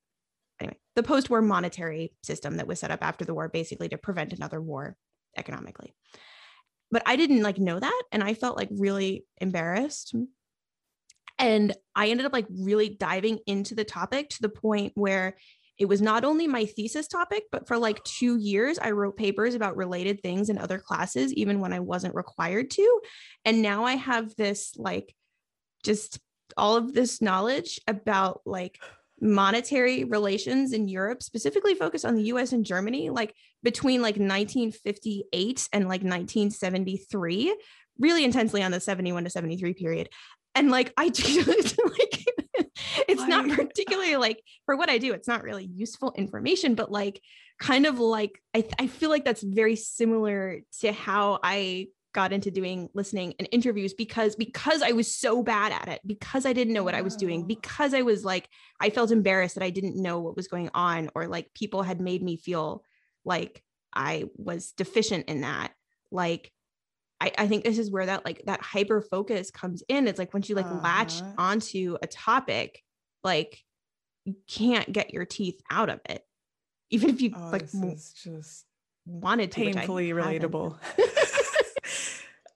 anyway, 0.60 0.78
the 0.96 1.04
post-war 1.04 1.42
monetary 1.42 2.14
system 2.24 2.58
that 2.58 2.68
was 2.68 2.80
set 2.80 2.92
up 2.92 3.04
after 3.04 3.26
the 3.26 3.34
war 3.34 3.50
basically 3.50 3.90
to 3.90 3.98
prevent 3.98 4.34
another 4.34 4.62
war 4.62 4.96
economically 5.38 5.94
but 6.92 7.04
I 7.06 7.16
didn't 7.16 7.44
like 7.44 7.58
know 7.58 7.80
that. 7.80 8.04
And 8.12 8.24
I 8.24 8.34
felt 8.34 8.58
like 8.58 8.70
really 8.72 9.26
embarrassed. 9.40 10.16
And 11.38 11.76
I 11.96 12.10
ended 12.10 12.26
up 12.26 12.34
like 12.34 12.48
really 12.50 12.90
diving 12.90 13.40
into 13.46 13.76
the 13.76 13.84
topic 13.84 14.30
to 14.30 14.42
the 14.42 14.50
point 14.50 14.94
where 14.96 15.36
it 15.78 15.86
was 15.86 16.02
not 16.02 16.24
only 16.24 16.48
my 16.48 16.66
thesis 16.66 17.08
topic, 17.08 17.44
but 17.52 17.68
for 17.68 17.78
like 17.78 18.02
two 18.06 18.38
years, 18.38 18.80
I 18.80 18.92
wrote 18.92 19.18
papers 19.18 19.56
about 19.56 19.76
related 19.76 20.22
things 20.22 20.50
in 20.50 20.58
other 20.58 20.80
classes, 20.80 21.34
even 21.34 21.60
when 21.60 21.74
I 21.74 21.82
wasn't 21.82 22.16
required 22.16 22.72
to. 22.72 23.02
And 23.44 23.62
now 23.62 23.84
I 23.84 23.96
have 23.96 24.34
this 24.38 24.74
like 24.78 25.14
just 25.84 26.20
all 26.56 26.78
of 26.78 26.94
this 26.94 27.22
knowledge 27.22 27.82
about 27.88 28.42
like 28.46 28.80
monetary 29.22 30.04
relations 30.04 30.74
in 30.74 30.88
Europe, 30.88 31.24
specifically 31.24 31.74
focused 31.74 32.06
on 32.06 32.16
the 32.16 32.24
US 32.24 32.52
and 32.52 32.66
Germany, 32.66 33.10
like 33.10 33.34
between 33.64 34.02
like 34.02 34.16
1958 34.16 35.70
and 35.72 35.86
like 35.86 36.02
1973, 36.02 37.56
really 38.00 38.24
intensely 38.24 38.62
on 38.62 38.72
the 38.72 38.80
71 38.80 39.24
to 39.24 39.30
73 39.30 39.74
period. 39.74 40.10
And 40.54 40.72
like 40.72 40.94
I 40.98 41.10
do 41.10 41.44
like 41.44 42.26
it's 43.08 43.26
not 43.28 43.50
particularly 43.50 44.16
like 44.16 44.42
for 44.66 44.76
what 44.76 44.90
I 44.90 44.98
do, 44.98 45.14
it's 45.14 45.28
not 45.28 45.44
really 45.44 45.66
useful 45.66 46.14
information, 46.16 46.76
but 46.76 46.92
like 46.92 47.22
kind 47.60 47.86
of 47.86 48.00
like 48.00 48.42
I, 48.54 48.66
I 48.80 48.88
feel 48.88 49.10
like 49.10 49.26
that's 49.26 49.44
very 49.44 49.76
similar 49.76 50.62
to 50.82 50.92
how 50.92 51.40
I 51.42 51.88
got 52.16 52.32
into 52.32 52.50
doing 52.50 52.90
listening 52.94 53.34
and 53.38 53.50
interviews 53.52 53.94
because 53.94 54.38
because 54.38 54.82
I 54.82 54.94
was 54.94 55.14
so 55.14 55.44
bad 55.44 55.74
at 55.74 55.90
it 55.90 56.02
because 56.08 56.46
I 56.46 56.54
didn't 56.54 56.74
know 56.74 56.84
what 56.84 56.96
I 56.96 57.02
was 57.02 57.18
doing 57.18 57.46
because 57.46 57.94
I 57.94 58.04
was 58.04 58.24
like 58.24 58.48
I 58.80 58.90
felt 58.90 59.12
embarrassed 59.12 59.56
that 59.56 59.66
I 59.66 59.70
didn't 59.70 60.02
know 60.02 60.22
what 60.22 60.38
was 60.38 60.48
going 60.48 60.70
on 60.74 61.10
or 61.14 61.28
like 61.28 61.54
people 61.54 61.84
had 61.84 62.00
made 62.00 62.24
me 62.24 62.38
feel 62.38 62.86
like 63.26 63.62
I 63.94 64.30
was 64.38 64.72
deficient 64.72 65.28
in 65.28 65.42
that. 65.42 65.74
Like 66.10 66.54
I, 67.20 67.34
I 67.38 67.48
think 67.48 67.66
this 67.66 67.78
is 67.78 67.92
where 67.92 68.06
that 68.06 68.24
like 68.24 68.44
that 68.46 68.62
hyper 68.62 69.02
focus 69.02 69.52
comes 69.52 69.84
in. 69.90 70.08
It's 70.08 70.18
like 70.18 70.34
once 70.34 70.48
you 70.48 70.56
like 70.56 70.68
uh-huh. 70.68 70.80
latch 70.82 71.22
onto 71.38 71.98
a 72.02 72.08
topic 72.08 72.82
like 73.26 73.62
you 74.24 74.36
can't 74.48 74.90
get 74.90 75.14
your 75.14 75.26
teeth 75.26 75.60
out 75.70 75.90
of 75.90 76.00
it. 76.06 76.24
Even 76.92 77.10
if 77.10 77.22
you 77.22 77.34
oh, 77.36 77.50
like 77.52 77.70
just 77.70 78.66
wanted 79.06 79.52
to 79.52 79.60
painfully 79.60 80.12
relatable 80.12 80.78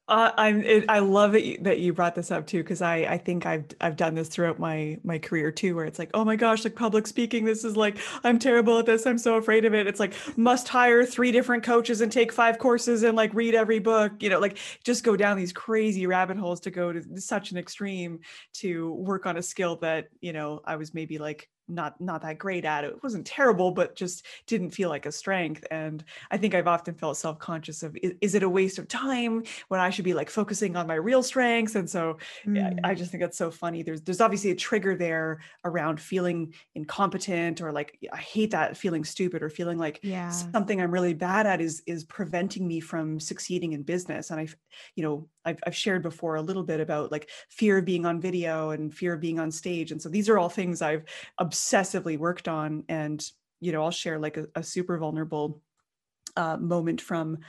I'm. 0.10 0.62
It, 0.64 0.86
I 0.89 0.99
love 0.99 1.34
that 1.34 1.43
you, 1.43 1.57
that 1.62 1.80
you 1.80 1.93
brought 1.93 2.16
this 2.16 2.32
up 2.32 2.47
too, 2.47 2.64
because 2.64 2.82
I 2.82 2.97
I 2.97 3.18
think 3.18 3.45
I've 3.45 3.66
I've 3.80 3.95
done 3.95 4.16
this 4.16 4.28
throughout 4.28 4.60
my 4.60 4.97
my 5.03 5.20
career 5.20 5.51
too, 5.51 5.76
where 5.76 5.86
it's 5.86 5.99
like, 5.99 6.10
oh 6.14 6.26
my 6.26 6.36
gosh, 6.36 6.64
like 6.64 6.76
public 6.76 7.07
speaking, 7.07 7.45
this 7.45 7.64
is 7.64 7.78
like 7.78 7.97
I'm 8.24 8.39
terrible 8.39 8.80
at 8.80 8.86
this. 8.86 9.05
I'm 9.05 9.18
so 9.18 9.36
afraid 9.38 9.66
of 9.66 9.74
it. 9.74 9.88
It's 9.88 9.99
like 9.99 10.14
must 10.38 10.68
hire 10.68 11.05
three 11.05 11.32
different 11.32 11.64
coaches 11.64 12.01
and 12.01 12.12
take 12.12 12.32
five 12.32 12.57
courses 12.57 13.03
and 13.03 13.16
like 13.16 13.34
read 13.34 13.55
every 13.55 13.80
book. 13.80 14.14
You 14.22 14.30
know, 14.30 14.39
like 14.39 14.57
just 14.84 15.03
go 15.03 15.16
down 15.16 15.38
these 15.38 15.53
crazy 15.53 16.07
rabbit 16.07 16.38
holes 16.38 16.60
to 16.62 16.72
go 16.72 16.91
to 16.91 17.22
such 17.22 17.51
an 17.51 17.57
extreme 17.57 18.20
to 18.53 18.91
work 18.93 19.26
on 19.26 19.38
a 19.38 19.41
skill 19.41 19.78
that 19.78 20.07
you 20.22 20.34
know 20.34 20.62
I 20.66 20.76
was 20.76 20.93
maybe 20.93 21.18
like 21.18 21.49
not 21.70 21.99
not 22.01 22.22
that 22.24 22.38
great 22.38 22.65
at 22.65 22.84
it. 22.84 22.91
It 22.91 23.03
wasn't 23.03 23.26
terrible, 23.26 23.72
but 23.72 23.95
just 23.95 24.26
didn't 24.47 24.72
feel 24.72 24.89
like 24.89 25.05
a 25.05 25.11
strength. 25.11 25.65
And 25.72 26.03
I 26.32 26.38
think 26.38 26.55
I've 26.55 26.67
often 26.67 26.95
felt 26.95 27.17
self-conscious 27.17 27.84
of 27.84 27.95
is, 28.01 28.13
is 28.22 28.36
it 28.36 28.43
a 28.43 28.49
waste 28.49 28.80
of 28.80 28.88
time 28.88 29.43
when 29.67 29.80
I 29.80 29.89
should 29.89 30.05
be 30.05 30.13
like 30.13 30.30
focusing 30.30 30.76
on 30.76 30.88
my 30.88 30.95
real 30.95 31.24
strengths? 31.24 31.76
And 31.76 31.89
so 31.89 32.17
mm. 32.45 32.80
I, 32.84 32.91
I 32.91 32.95
just 32.95 33.11
think 33.11 33.22
that's 33.22 33.38
so 33.38 33.51
funny. 33.51 33.84
There's 33.84 34.01
there's 34.01 34.22
obviously 34.22 34.51
a 34.51 34.55
trigger 34.55 34.95
there 34.95 35.41
around 35.63 36.01
feeling 36.01 36.53
incompetent 36.76 37.61
or 37.61 37.72
like 37.72 37.97
I 38.11 38.17
hate 38.17 38.51
that 38.51 38.78
feeling 38.78 39.03
stupid 39.03 39.43
or 39.43 39.49
feeling 39.49 39.78
like 39.78 39.99
yeah. 40.03 40.30
something 40.30 40.82
I'm 40.82 40.91
really 40.91 41.13
bad 41.13 41.45
at 41.45 41.61
is 41.61 41.84
is 41.86 42.03
preventing 42.03 42.67
me 42.67 42.80
from 42.80 43.20
succeeding 43.20 43.74
in 43.74 43.84
business. 43.84 44.32
And 44.32 44.39
I, 44.39 44.47
you 44.95 45.03
know, 45.03 45.28
I've, 45.50 45.60
I've 45.66 45.76
shared 45.76 46.04
before 46.04 46.36
a 46.36 46.41
little 46.41 46.64
bit 46.64 46.80
about 46.80 47.12
like 47.12 47.30
fear 47.50 47.80
of 47.80 47.86
being 47.86 48.06
on 48.06 48.22
video 48.22 48.70
and 48.72 48.93
fear 48.93 49.14
of 49.14 49.20
being 49.22 49.39
on 49.39 49.52
stage. 49.52 49.91
And 49.91 50.02
so 50.02 50.10
these 50.10 50.30
are 50.30 50.38
all 50.38 50.50
things 50.50 50.82
I've 50.82 51.04
obsessively 51.39 52.18
worked 52.18 52.47
on. 52.47 52.84
And, 52.88 53.24
you 53.60 53.72
know, 53.72 53.84
I'll 53.84 53.91
share 53.91 54.20
like 54.20 54.38
a, 54.38 54.47
a 54.56 54.64
super 54.64 54.97
vulnerable 54.97 55.62
uh, 56.38 56.58
moment 56.58 57.02
from 57.02 57.39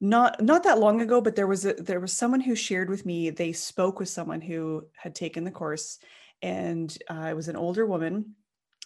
not 0.00 0.42
not 0.42 0.64
that 0.64 0.80
long 0.80 1.00
ago 1.00 1.20
but 1.20 1.36
there 1.36 1.46
was 1.46 1.64
a 1.64 1.74
there 1.74 2.00
was 2.00 2.12
someone 2.12 2.40
who 2.40 2.54
shared 2.54 2.90
with 2.90 3.06
me 3.06 3.30
they 3.30 3.52
spoke 3.52 4.00
with 4.00 4.08
someone 4.08 4.40
who 4.40 4.84
had 4.96 5.14
taken 5.14 5.44
the 5.44 5.50
course 5.50 5.98
and 6.42 6.98
uh, 7.08 7.28
it 7.30 7.36
was 7.36 7.48
an 7.48 7.56
older 7.56 7.86
woman 7.86 8.34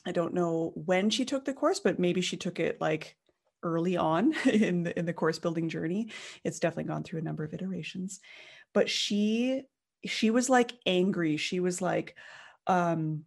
i 0.06 0.12
don't 0.12 0.34
know 0.34 0.72
when 0.74 1.08
she 1.08 1.24
took 1.24 1.44
the 1.44 1.54
course 1.54 1.80
but 1.80 1.98
maybe 1.98 2.20
she 2.20 2.36
took 2.36 2.60
it 2.60 2.78
like 2.80 3.16
early 3.62 3.96
on 3.96 4.32
in 4.46 4.84
the 4.84 4.98
in 4.98 5.06
the 5.06 5.12
course 5.12 5.38
building 5.38 5.68
journey 5.68 6.10
it's 6.44 6.60
definitely 6.60 6.84
gone 6.84 7.02
through 7.02 7.20
a 7.20 7.22
number 7.24 7.44
of 7.44 7.54
iterations. 7.54 8.20
But 8.74 8.88
she 8.88 9.62
she 10.04 10.30
was 10.30 10.48
like 10.48 10.72
angry. 10.86 11.36
She 11.36 11.60
was 11.60 11.82
like 11.82 12.16
um 12.66 13.24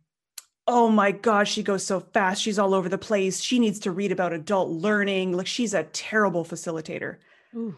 oh 0.68 0.90
my 0.90 1.12
gosh 1.12 1.52
she 1.52 1.64
goes 1.64 1.86
so 1.86 2.00
fast. 2.00 2.42
She's 2.42 2.60
all 2.60 2.74
over 2.74 2.90
the 2.90 2.98
place. 2.98 3.42
She 3.42 3.60
needs 3.60 3.80
to 3.80 3.92
read 3.92 4.12
about 4.12 4.34
adult 4.34 4.70
learning. 4.70 5.34
Like 5.34 5.48
she's 5.48 5.74
a 5.74 5.84
terrible 5.84 6.46
facilitator. 6.46 7.18
Ooh. 7.56 7.76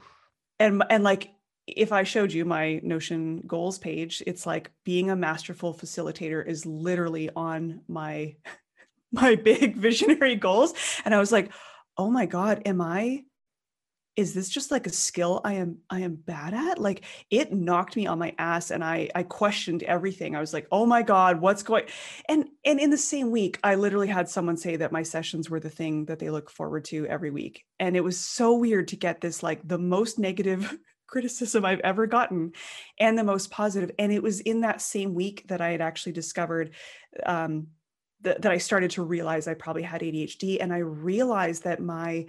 and 0.60 0.84
and 0.90 1.04
like 1.04 1.32
if 1.66 1.92
I 1.92 2.04
showed 2.04 2.34
you 2.34 2.46
my 2.46 2.82
Notion 2.84 3.42
goals 3.48 3.80
page, 3.80 4.22
it's 4.28 4.46
like 4.46 4.72
being 4.84 5.10
a 5.10 5.16
masterful 5.16 5.74
facilitator 5.74 6.46
is 6.46 6.66
literally 6.66 7.30
on 7.36 7.82
my 7.88 8.36
my 9.12 9.36
big 9.36 9.76
visionary 9.88 10.36
goals. 10.36 10.74
And 11.06 11.14
I 11.14 11.20
was 11.20 11.32
like, 11.32 11.52
oh 11.98 12.10
my 12.10 12.26
God, 12.26 12.62
am 12.66 12.82
I 12.82 13.24
is 14.16 14.34
this 14.34 14.50
just 14.50 14.70
like 14.70 14.86
a 14.86 14.92
skill 14.92 15.42
I 15.44 15.54
am 15.54 15.80
I 15.90 16.02
am 16.02 16.16
bad 16.16 16.54
at? 16.54 16.78
Like 16.78 17.04
it 17.32 17.52
knocked 17.52 17.96
me 17.96 18.06
on 18.06 18.20
my 18.20 18.36
ass 18.38 18.70
and 18.70 18.84
I 18.84 19.10
I 19.16 19.24
questioned 19.24 19.84
everything. 19.84 20.36
I 20.36 20.40
was 20.40 20.54
like, 20.54 20.68
"Oh 20.72 20.86
my 20.86 21.02
god, 21.02 21.42
what's 21.42 21.64
going?" 21.64 21.86
And 22.30 22.48
and 22.64 22.80
in 22.80 22.92
the 22.92 22.98
same 22.98 23.32
week, 23.32 23.60
I 23.64 23.76
literally 23.76 24.08
had 24.08 24.30
someone 24.30 24.58
say 24.58 24.76
that 24.76 24.92
my 24.92 25.04
sessions 25.04 25.50
were 25.50 25.60
the 25.60 25.70
thing 25.70 26.06
that 26.06 26.20
they 26.20 26.30
look 26.30 26.52
forward 26.52 26.86
to 26.86 27.08
every 27.08 27.32
week. 27.32 27.66
And 27.80 27.98
it 27.98 28.04
was 28.04 28.20
so 28.20 28.56
weird 28.56 28.90
to 28.90 28.96
get 28.96 29.20
this 29.22 29.42
like 29.42 29.68
the 29.68 29.80
most 29.80 30.20
negative 30.20 30.78
criticism 31.08 31.66
I've 31.66 31.80
ever 31.80 32.08
gotten 32.08 32.54
and 33.00 33.18
the 33.18 33.24
most 33.24 33.52
positive. 33.52 33.92
And 34.00 34.12
it 34.12 34.22
was 34.22 34.42
in 34.42 34.62
that 34.62 34.82
same 34.82 35.14
week 35.16 35.44
that 35.48 35.62
I 35.62 35.70
had 35.70 35.82
actually 35.82 36.14
discovered 36.14 36.72
um, 37.26 37.68
that, 38.24 38.46
I 38.46 38.58
started 38.58 38.92
to 38.92 39.04
realize 39.04 39.48
I 39.48 39.54
probably 39.54 39.84
had 39.84 40.02
ADHD. 40.02 40.58
And 40.60 40.74
I 40.74 40.80
realized 40.80 41.64
that 41.64 41.82
my 41.82 42.26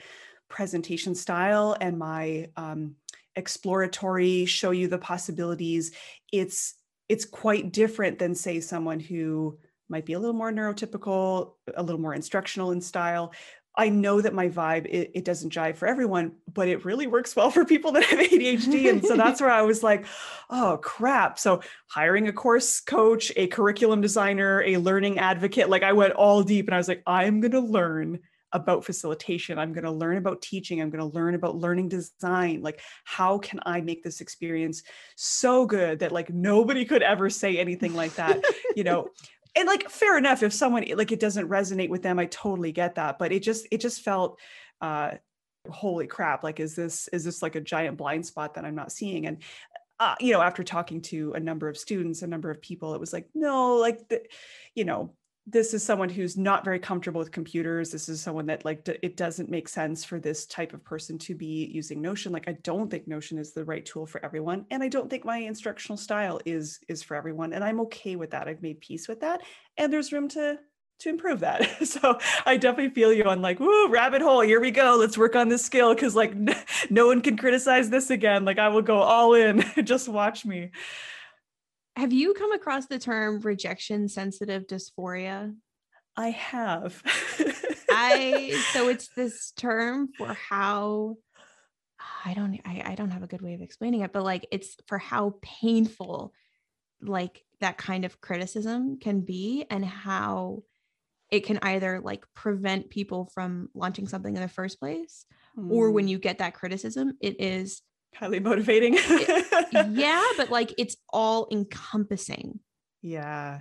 presentation 0.48 1.14
style 1.14 1.76
and 1.80 1.98
my 1.98 2.48
um, 2.56 2.94
exploratory 3.36 4.44
show 4.44 4.70
you 4.70 4.88
the 4.88 4.98
possibilities 4.98 5.92
it's 6.32 6.74
it's 7.08 7.24
quite 7.24 7.72
different 7.72 8.18
than 8.18 8.34
say 8.34 8.60
someone 8.60 9.00
who 9.00 9.58
might 9.88 10.06
be 10.06 10.12
a 10.12 10.18
little 10.18 10.34
more 10.34 10.52
neurotypical 10.52 11.52
a 11.76 11.82
little 11.82 12.00
more 12.00 12.14
instructional 12.14 12.70
in 12.70 12.80
style 12.80 13.32
I 13.76 13.88
know 13.88 14.20
that 14.20 14.34
my 14.34 14.48
vibe 14.48 14.86
it, 14.86 15.10
it, 15.14 15.24
doesn't 15.24 15.52
jive 15.52 15.76
for 15.76 15.88
everyone, 15.88 16.32
but 16.52 16.68
it 16.68 16.84
really 16.84 17.06
works 17.06 17.34
well 17.34 17.50
for 17.50 17.64
people 17.64 17.92
that 17.92 18.04
have 18.04 18.18
ADHD. 18.18 18.88
And 18.88 19.04
so 19.04 19.16
that's 19.16 19.40
where 19.40 19.50
I 19.50 19.62
was 19.62 19.82
like, 19.82 20.06
oh 20.48 20.78
crap. 20.82 21.38
So 21.38 21.60
hiring 21.88 22.28
a 22.28 22.32
course 22.32 22.80
coach, 22.80 23.32
a 23.36 23.48
curriculum 23.48 24.00
designer, 24.00 24.62
a 24.62 24.76
learning 24.76 25.18
advocate, 25.18 25.68
like 25.68 25.82
I 25.82 25.92
went 25.92 26.12
all 26.14 26.42
deep 26.42 26.68
and 26.68 26.74
I 26.74 26.78
was 26.78 26.88
like, 26.88 27.02
I'm 27.06 27.40
gonna 27.40 27.60
learn 27.60 28.20
about 28.54 28.84
facilitation. 28.84 29.58
I'm 29.58 29.72
gonna 29.72 29.92
learn 29.92 30.16
about 30.16 30.40
teaching. 30.40 30.80
I'm 30.80 30.88
gonna 30.88 31.08
learn 31.08 31.34
about 31.34 31.56
learning 31.56 31.88
design. 31.88 32.62
Like, 32.62 32.80
how 33.02 33.38
can 33.38 33.58
I 33.66 33.80
make 33.80 34.04
this 34.04 34.20
experience 34.20 34.84
so 35.16 35.66
good 35.66 35.98
that 35.98 36.12
like 36.12 36.32
nobody 36.32 36.84
could 36.84 37.02
ever 37.02 37.28
say 37.28 37.58
anything 37.58 37.94
like 37.94 38.14
that? 38.14 38.40
you 38.76 38.84
know, 38.84 39.08
and 39.56 39.66
like 39.66 39.88
fair 39.88 40.18
enough 40.18 40.42
if 40.42 40.52
someone 40.52 40.84
like 40.96 41.12
it 41.12 41.20
doesn't 41.20 41.48
resonate 41.48 41.88
with 41.88 42.02
them 42.02 42.18
i 42.18 42.26
totally 42.26 42.72
get 42.72 42.96
that 42.96 43.18
but 43.18 43.32
it 43.32 43.42
just 43.42 43.66
it 43.70 43.80
just 43.80 44.02
felt 44.02 44.38
uh 44.80 45.10
holy 45.70 46.06
crap 46.06 46.44
like 46.44 46.60
is 46.60 46.74
this 46.74 47.08
is 47.08 47.24
this 47.24 47.42
like 47.42 47.54
a 47.54 47.60
giant 47.60 47.96
blind 47.96 48.24
spot 48.26 48.54
that 48.54 48.64
i'm 48.64 48.74
not 48.74 48.92
seeing? 48.92 49.26
And 49.26 49.38
uh, 50.00 50.16
you 50.20 50.32
know 50.32 50.42
after 50.42 50.64
talking 50.64 51.00
to 51.00 51.32
a 51.34 51.40
number 51.40 51.68
of 51.68 51.78
students 51.78 52.22
a 52.22 52.26
number 52.26 52.50
of 52.50 52.60
people 52.60 52.94
it 52.94 53.00
was 53.00 53.12
like 53.12 53.28
no 53.34 53.76
like 53.76 54.08
the, 54.08 54.22
you 54.74 54.84
know 54.84 55.14
this 55.46 55.74
is 55.74 55.82
someone 55.82 56.08
who's 56.08 56.38
not 56.38 56.64
very 56.64 56.78
comfortable 56.78 57.18
with 57.18 57.30
computers. 57.30 57.90
This 57.90 58.08
is 58.08 58.20
someone 58.20 58.46
that 58.46 58.64
like 58.64 58.84
d- 58.84 58.98
it 59.02 59.16
doesn't 59.16 59.50
make 59.50 59.68
sense 59.68 60.02
for 60.02 60.18
this 60.18 60.46
type 60.46 60.72
of 60.72 60.82
person 60.82 61.18
to 61.18 61.34
be 61.34 61.70
using 61.72 62.00
notion. 62.00 62.32
Like 62.32 62.48
i 62.48 62.52
don't 62.62 62.90
think 62.90 63.06
notion 63.06 63.38
is 63.38 63.52
the 63.52 63.64
right 63.64 63.84
tool 63.84 64.06
for 64.06 64.24
everyone 64.24 64.64
and 64.70 64.82
i 64.82 64.88
don't 64.88 65.10
think 65.10 65.24
my 65.24 65.38
instructional 65.38 65.96
style 65.96 66.40
is 66.46 66.80
is 66.88 67.02
for 67.02 67.16
everyone 67.16 67.52
and 67.52 67.62
i'm 67.62 67.80
okay 67.80 68.16
with 68.16 68.30
that. 68.30 68.48
I've 68.48 68.62
made 68.62 68.80
peace 68.80 69.06
with 69.06 69.20
that 69.20 69.42
and 69.76 69.92
there's 69.92 70.12
room 70.12 70.28
to 70.30 70.58
to 71.00 71.08
improve 71.10 71.40
that. 71.40 71.68
So 71.84 72.18
i 72.46 72.56
definitely 72.56 72.94
feel 72.94 73.12
you 73.12 73.24
on 73.24 73.42
like 73.42 73.60
woo 73.60 73.88
rabbit 73.88 74.22
hole 74.22 74.40
here 74.40 74.60
we 74.60 74.70
go 74.70 74.96
let's 74.98 75.18
work 75.18 75.36
on 75.36 75.48
this 75.50 75.64
skill 75.64 75.94
because 75.94 76.16
like 76.16 76.34
no 76.90 77.06
one 77.06 77.20
can 77.20 77.36
criticize 77.36 77.90
this 77.90 78.08
again. 78.08 78.46
Like 78.46 78.58
i 78.58 78.68
will 78.68 78.82
go 78.82 78.96
all 78.96 79.34
in. 79.34 79.62
Just 79.84 80.08
watch 80.08 80.46
me 80.46 80.70
have 81.96 82.12
you 82.12 82.34
come 82.34 82.52
across 82.52 82.86
the 82.86 82.98
term 82.98 83.40
rejection 83.40 84.08
sensitive 84.08 84.66
dysphoria? 84.66 85.54
I 86.16 86.30
have. 86.30 87.02
I 87.90 88.62
so 88.72 88.88
it's 88.88 89.08
this 89.16 89.52
term 89.52 90.08
for 90.16 90.34
how 90.34 91.16
I 92.24 92.34
don't 92.34 92.60
I, 92.64 92.82
I 92.86 92.94
don't 92.94 93.10
have 93.10 93.22
a 93.22 93.28
good 93.28 93.42
way 93.42 93.54
of 93.54 93.62
explaining 93.62 94.00
it, 94.00 94.12
but 94.12 94.24
like 94.24 94.46
it's 94.50 94.76
for 94.86 94.98
how 94.98 95.34
painful 95.42 96.32
like 97.00 97.42
that 97.60 97.78
kind 97.78 98.04
of 98.04 98.20
criticism 98.20 98.98
can 98.98 99.20
be 99.20 99.64
and 99.70 99.84
how 99.84 100.62
it 101.30 101.40
can 101.40 101.58
either 101.62 102.00
like 102.00 102.24
prevent 102.34 102.90
people 102.90 103.30
from 103.34 103.68
launching 103.74 104.06
something 104.06 104.34
in 104.34 104.42
the 104.42 104.48
first 104.48 104.78
place 104.78 105.26
mm. 105.58 105.70
or 105.70 105.90
when 105.90 106.04
hmm. 106.04 106.08
you 106.08 106.18
get 106.18 106.38
that 106.38 106.54
criticism 106.54 107.16
it 107.20 107.40
is 107.40 107.82
highly 108.14 108.40
motivating. 108.40 108.94
yeah, 108.94 110.24
but 110.36 110.50
like 110.50 110.74
it's 110.78 110.96
all 111.12 111.48
encompassing. 111.50 112.60
Yeah. 113.02 113.60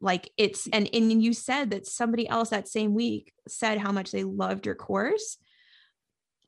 Like 0.00 0.30
it's 0.36 0.68
and 0.72 0.88
and 0.92 1.22
you 1.22 1.32
said 1.32 1.70
that 1.70 1.86
somebody 1.86 2.28
else 2.28 2.50
that 2.50 2.68
same 2.68 2.94
week 2.94 3.32
said 3.48 3.78
how 3.78 3.92
much 3.92 4.10
they 4.10 4.24
loved 4.24 4.66
your 4.66 4.76
course. 4.76 5.38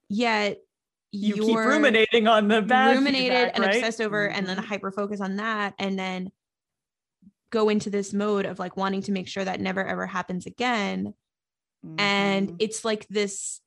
Yet 0.09 0.59
you 1.13 1.35
keep 1.35 1.57
ruminating 1.57 2.29
on 2.29 2.49
the 2.49 2.63
bad 2.63 2.95
ruminated 2.95 3.33
feedback, 3.33 3.57
and 3.57 3.65
right? 3.65 3.77
obsessed 3.77 4.01
over 4.01 4.29
mm-hmm. 4.29 4.39
and 4.39 4.47
then 4.47 4.57
mm-hmm. 4.57 4.67
hyper 4.67 4.93
focus 4.93 5.21
on 5.21 5.37
that 5.37 5.75
and 5.79 5.99
then 5.99 6.31
go 7.51 7.69
into 7.69 7.91
this 7.91 8.13
mode 8.13 8.47
of 8.47 8.61
like 8.61 8.77
wanting 8.77 9.03
to 9.03 9.13
make 9.13 9.27
sure 9.27 9.45
that 9.45 9.61
never 9.61 9.85
ever 9.85 10.07
happens 10.07 10.47
again. 10.47 11.13
Mm-hmm. 11.85 12.01
And 12.01 12.57
it's 12.61 12.85
like 12.85 13.09
this 13.09 13.61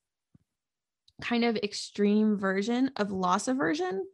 kind 1.24 1.46
of 1.46 1.56
extreme 1.58 2.38
version 2.38 2.92
of 2.98 3.12
loss 3.12 3.48
aversion 3.48 4.06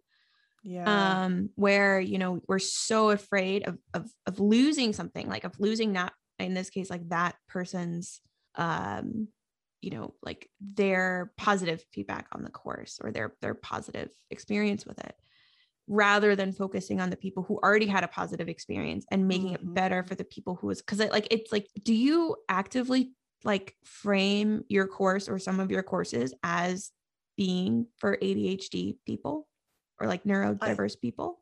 yeah 0.64 1.24
um 1.24 1.50
where 1.56 2.00
you 2.00 2.20
know 2.20 2.40
we're 2.48 2.60
so 2.60 3.10
afraid 3.10 3.68
of, 3.68 3.78
of 3.94 4.10
of 4.28 4.40
losing 4.40 4.94
something 4.94 5.28
like 5.28 5.44
of 5.44 5.60
losing 5.60 5.94
that 5.94 6.14
in 6.38 6.54
this 6.54 6.70
case 6.70 6.90
like 6.90 7.08
that 7.10 7.36
person's 7.48 8.22
um 8.56 9.28
you 9.82 9.90
know 9.90 10.14
like 10.22 10.50
their 10.60 11.32
positive 11.36 11.84
feedback 11.92 12.28
on 12.32 12.44
the 12.44 12.52
course 12.52 13.00
or 13.04 13.12
their 13.12 13.34
their 13.42 13.56
positive 13.56 14.12
experience 14.30 14.86
with 14.86 15.00
it 15.00 15.16
rather 15.88 16.36
than 16.36 16.52
focusing 16.52 17.02
on 17.02 17.10
the 17.10 17.18
people 17.18 17.42
who 17.42 17.58
already 17.58 17.88
had 17.88 18.04
a 18.04 18.08
positive 18.08 18.48
experience 18.48 19.06
and 19.10 19.28
making 19.28 19.54
mm-hmm. 19.54 19.70
it 19.70 19.74
better 19.74 20.04
for 20.04 20.14
the 20.14 20.24
people 20.24 20.56
who 20.56 20.68
was 20.68 20.82
because 20.82 21.00
like 21.00 21.28
it's 21.32 21.52
like 21.52 21.68
do 21.84 21.94
you 21.94 22.36
actively 22.48 23.12
like 23.44 23.76
frame 23.86 24.64
your 24.68 24.86
course 24.86 25.28
or 25.28 25.40
some 25.40 25.60
of 25.60 25.72
your 25.72 25.84
courses 25.84 26.34
as 26.44 26.92
being 27.40 27.88
for 27.96 28.18
ADHD 28.18 28.98
people 29.06 29.48
or 29.98 30.08
like 30.08 30.26
neurodiverse 30.26 30.98
I, 30.98 31.00
people? 31.02 31.40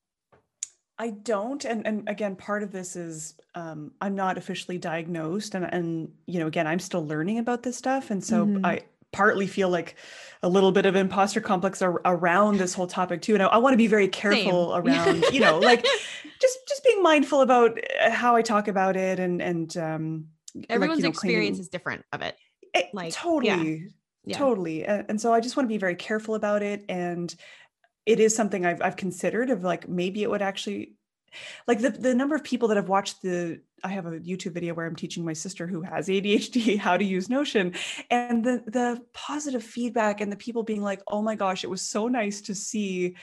I 0.99 1.09
don't. 1.09 1.65
And, 1.65 1.87
and 1.87 2.07
again, 2.07 2.35
part 2.35 2.61
of 2.61 2.71
this 2.71 2.95
is 2.95 3.33
um, 3.55 3.93
I'm 3.99 4.13
not 4.13 4.37
officially 4.37 4.77
diagnosed. 4.77 5.55
And, 5.55 5.65
and, 5.65 6.11
you 6.27 6.39
know, 6.39 6.45
again, 6.45 6.67
I'm 6.67 6.77
still 6.77 7.03
learning 7.03 7.39
about 7.39 7.63
this 7.63 7.77
stuff. 7.77 8.11
And 8.11 8.23
so 8.23 8.45
mm-hmm. 8.45 8.63
I 8.63 8.81
partly 9.11 9.47
feel 9.47 9.69
like 9.69 9.95
a 10.43 10.49
little 10.49 10.71
bit 10.71 10.85
of 10.85 10.95
imposter 10.95 11.41
complex 11.41 11.81
ar- 11.81 11.99
around 12.05 12.59
this 12.59 12.75
whole 12.75 12.85
topic 12.85 13.23
too. 13.23 13.33
And 13.33 13.41
I, 13.41 13.47
I 13.47 13.57
want 13.57 13.73
to 13.73 13.77
be 13.77 13.87
very 13.87 14.07
careful 14.07 14.73
Same. 14.73 14.85
around, 14.87 15.25
you 15.31 15.39
know, 15.39 15.57
like 15.57 15.83
just, 16.39 16.59
just 16.67 16.83
being 16.83 17.01
mindful 17.01 17.41
about 17.41 17.79
uh, 17.99 18.11
how 18.11 18.35
I 18.35 18.43
talk 18.43 18.67
about 18.67 18.95
it 18.95 19.19
and, 19.19 19.41
and, 19.41 19.75
um, 19.77 20.27
everyone's 20.69 20.97
like, 20.97 20.99
you 20.99 21.03
know, 21.05 21.09
experience 21.09 21.57
is 21.57 21.69
different 21.69 22.05
of 22.13 22.21
it. 22.21 22.37
it 22.75 22.93
like 22.93 23.13
totally. 23.13 23.79
Yeah 23.79 23.87
yeah. 24.27 24.37
totally 24.37 24.85
and 24.85 25.19
so 25.19 25.33
i 25.33 25.39
just 25.39 25.55
want 25.55 25.65
to 25.65 25.73
be 25.73 25.77
very 25.77 25.95
careful 25.95 26.35
about 26.35 26.61
it 26.61 26.83
and 26.89 27.35
it 28.05 28.21
is 28.21 28.33
something 28.33 28.65
I've, 28.65 28.81
I've 28.81 28.95
considered 28.95 29.49
of 29.49 29.63
like 29.63 29.87
maybe 29.89 30.23
it 30.23 30.29
would 30.29 30.41
actually 30.41 30.93
like 31.67 31.79
the, 31.79 31.89
the 31.89 32.15
number 32.15 32.35
of 32.35 32.43
people 32.43 32.69
that 32.69 32.77
have 32.77 32.89
watched 32.89 33.21
the 33.21 33.59
i 33.83 33.89
have 33.89 34.05
a 34.05 34.19
youtube 34.19 34.53
video 34.53 34.73
where 34.73 34.85
i'm 34.85 34.95
teaching 34.95 35.23
my 35.23 35.33
sister 35.33 35.67
who 35.67 35.81
has 35.81 36.07
adhd 36.07 36.77
how 36.79 36.97
to 36.97 37.03
use 37.05 37.29
notion 37.29 37.73
and 38.09 38.43
the 38.43 38.63
the 38.67 39.01
positive 39.13 39.63
feedback 39.63 40.21
and 40.21 40.31
the 40.31 40.37
people 40.37 40.63
being 40.63 40.81
like 40.81 41.01
oh 41.07 41.21
my 41.21 41.35
gosh 41.35 41.63
it 41.63 41.69
was 41.69 41.81
so 41.81 42.07
nice 42.07 42.41
to 42.41 42.55
see 42.55 43.15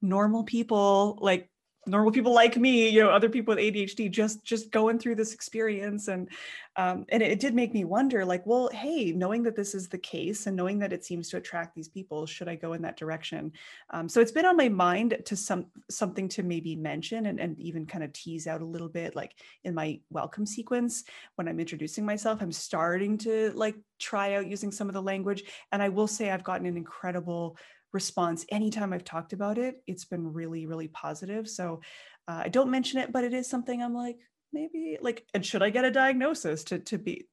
normal 0.00 0.44
people 0.44 1.18
like 1.20 1.48
normal 1.86 2.12
people 2.12 2.32
like 2.32 2.56
me 2.56 2.88
you 2.88 3.02
know 3.02 3.10
other 3.10 3.28
people 3.28 3.54
with 3.54 3.62
adhd 3.62 4.10
just 4.10 4.44
just 4.44 4.70
going 4.70 4.98
through 4.98 5.14
this 5.14 5.34
experience 5.34 6.08
and 6.08 6.28
um, 6.76 7.04
and 7.10 7.22
it, 7.22 7.32
it, 7.32 7.40
did 7.40 7.54
make 7.54 7.74
me 7.74 7.84
wonder 7.84 8.24
like 8.24 8.46
well 8.46 8.70
hey 8.72 9.12
knowing 9.12 9.42
that 9.42 9.56
this 9.56 9.74
is 9.74 9.88
the 9.88 9.98
case 9.98 10.46
and 10.46 10.56
knowing 10.56 10.78
that 10.78 10.92
it 10.92 11.04
seems 11.04 11.28
to 11.28 11.36
attract 11.36 11.74
these 11.74 11.88
people 11.88 12.24
should 12.24 12.48
i 12.48 12.54
go 12.54 12.72
in 12.72 12.82
that 12.82 12.96
direction? 12.96 13.52
Um, 13.90 14.08
so 14.08 14.20
it's 14.20 14.32
been 14.32 14.46
on 14.46 14.56
my 14.56 14.68
mind 14.68 15.18
to 15.26 15.36
some 15.36 15.66
something 15.90 16.28
to 16.28 16.42
maybe 16.42 16.76
mention 16.76 17.26
and, 17.26 17.40
and 17.40 17.58
even 17.58 17.84
kind 17.84 18.04
of 18.04 18.12
tease 18.12 18.46
out 18.46 18.62
a 18.62 18.64
little 18.64 18.88
bit 18.88 19.16
like 19.16 19.34
in 19.64 19.74
my 19.74 20.00
welcome 20.10 20.46
sequence 20.46 21.04
when 21.34 21.48
i'm 21.48 21.60
introducing 21.60 22.04
myself 22.04 22.40
i'm 22.40 22.52
starting 22.52 23.18
to 23.18 23.52
like 23.54 23.76
try 23.98 24.34
out 24.34 24.46
using 24.46 24.72
some 24.72 24.88
of 24.88 24.94
the 24.94 25.02
language. 25.02 25.44
And 25.72 25.82
i 25.82 25.88
will 25.88 26.06
say 26.06 26.30
i've 26.30 26.44
gotten 26.44 26.66
an 26.66 26.76
incredible 26.76 27.56
response 27.92 28.44
anytime 28.50 28.92
I've 28.92 29.04
talked 29.04 29.32
about 29.32 29.58
it. 29.58 29.82
It's 29.86 30.04
been 30.04 30.32
really, 30.32 30.66
really 30.66 30.88
positive. 30.88 31.48
So 31.48 31.80
uh, 32.28 32.42
I 32.44 32.48
don't 32.48 32.70
mention 32.70 33.00
it, 33.00 33.12
but 33.12 33.24
it 33.24 33.34
is 33.34 33.48
something 33.48 33.82
I'm 33.82 33.94
like, 33.94 34.16
maybe 34.52 34.98
like, 35.00 35.24
and 35.34 35.44
should 35.44 35.62
I 35.62 35.70
get 35.70 35.84
a 35.84 35.90
diagnosis 35.90 36.64
to, 36.64 36.78
to 36.80 36.98
be, 36.98 37.26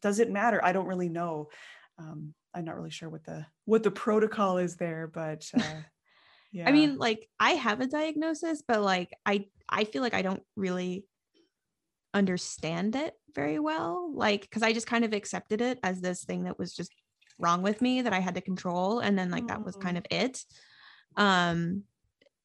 does 0.00 0.18
it 0.18 0.30
matter? 0.30 0.62
I 0.64 0.72
don't 0.72 0.86
really 0.86 1.08
know. 1.08 1.48
Um, 1.98 2.34
I'm 2.54 2.64
not 2.64 2.76
really 2.76 2.90
sure 2.90 3.08
what 3.08 3.24
the, 3.24 3.46
what 3.64 3.82
the 3.82 3.90
protocol 3.90 4.58
is 4.58 4.76
there, 4.76 5.06
but 5.12 5.48
uh, 5.56 5.62
yeah. 6.52 6.68
I 6.68 6.72
mean, 6.72 6.98
like 6.98 7.28
I 7.40 7.52
have 7.52 7.80
a 7.80 7.86
diagnosis, 7.86 8.62
but 8.66 8.82
like, 8.82 9.12
I, 9.24 9.46
I 9.68 9.84
feel 9.84 10.02
like 10.02 10.14
I 10.14 10.22
don't 10.22 10.42
really 10.56 11.06
understand 12.14 12.94
it 12.96 13.14
very 13.34 13.58
well. 13.58 14.12
Like, 14.14 14.50
cause 14.50 14.62
I 14.62 14.72
just 14.72 14.86
kind 14.86 15.04
of 15.04 15.14
accepted 15.14 15.62
it 15.62 15.78
as 15.82 16.00
this 16.00 16.24
thing 16.24 16.44
that 16.44 16.58
was 16.58 16.74
just 16.74 16.92
wrong 17.38 17.62
with 17.62 17.80
me 17.80 18.02
that 18.02 18.12
I 18.12 18.20
had 18.20 18.34
to 18.34 18.40
control. 18.40 19.00
And 19.00 19.18
then 19.18 19.30
like 19.30 19.48
that 19.48 19.64
was 19.64 19.76
kind 19.76 19.98
of 19.98 20.04
it. 20.10 20.44
Um, 21.16 21.84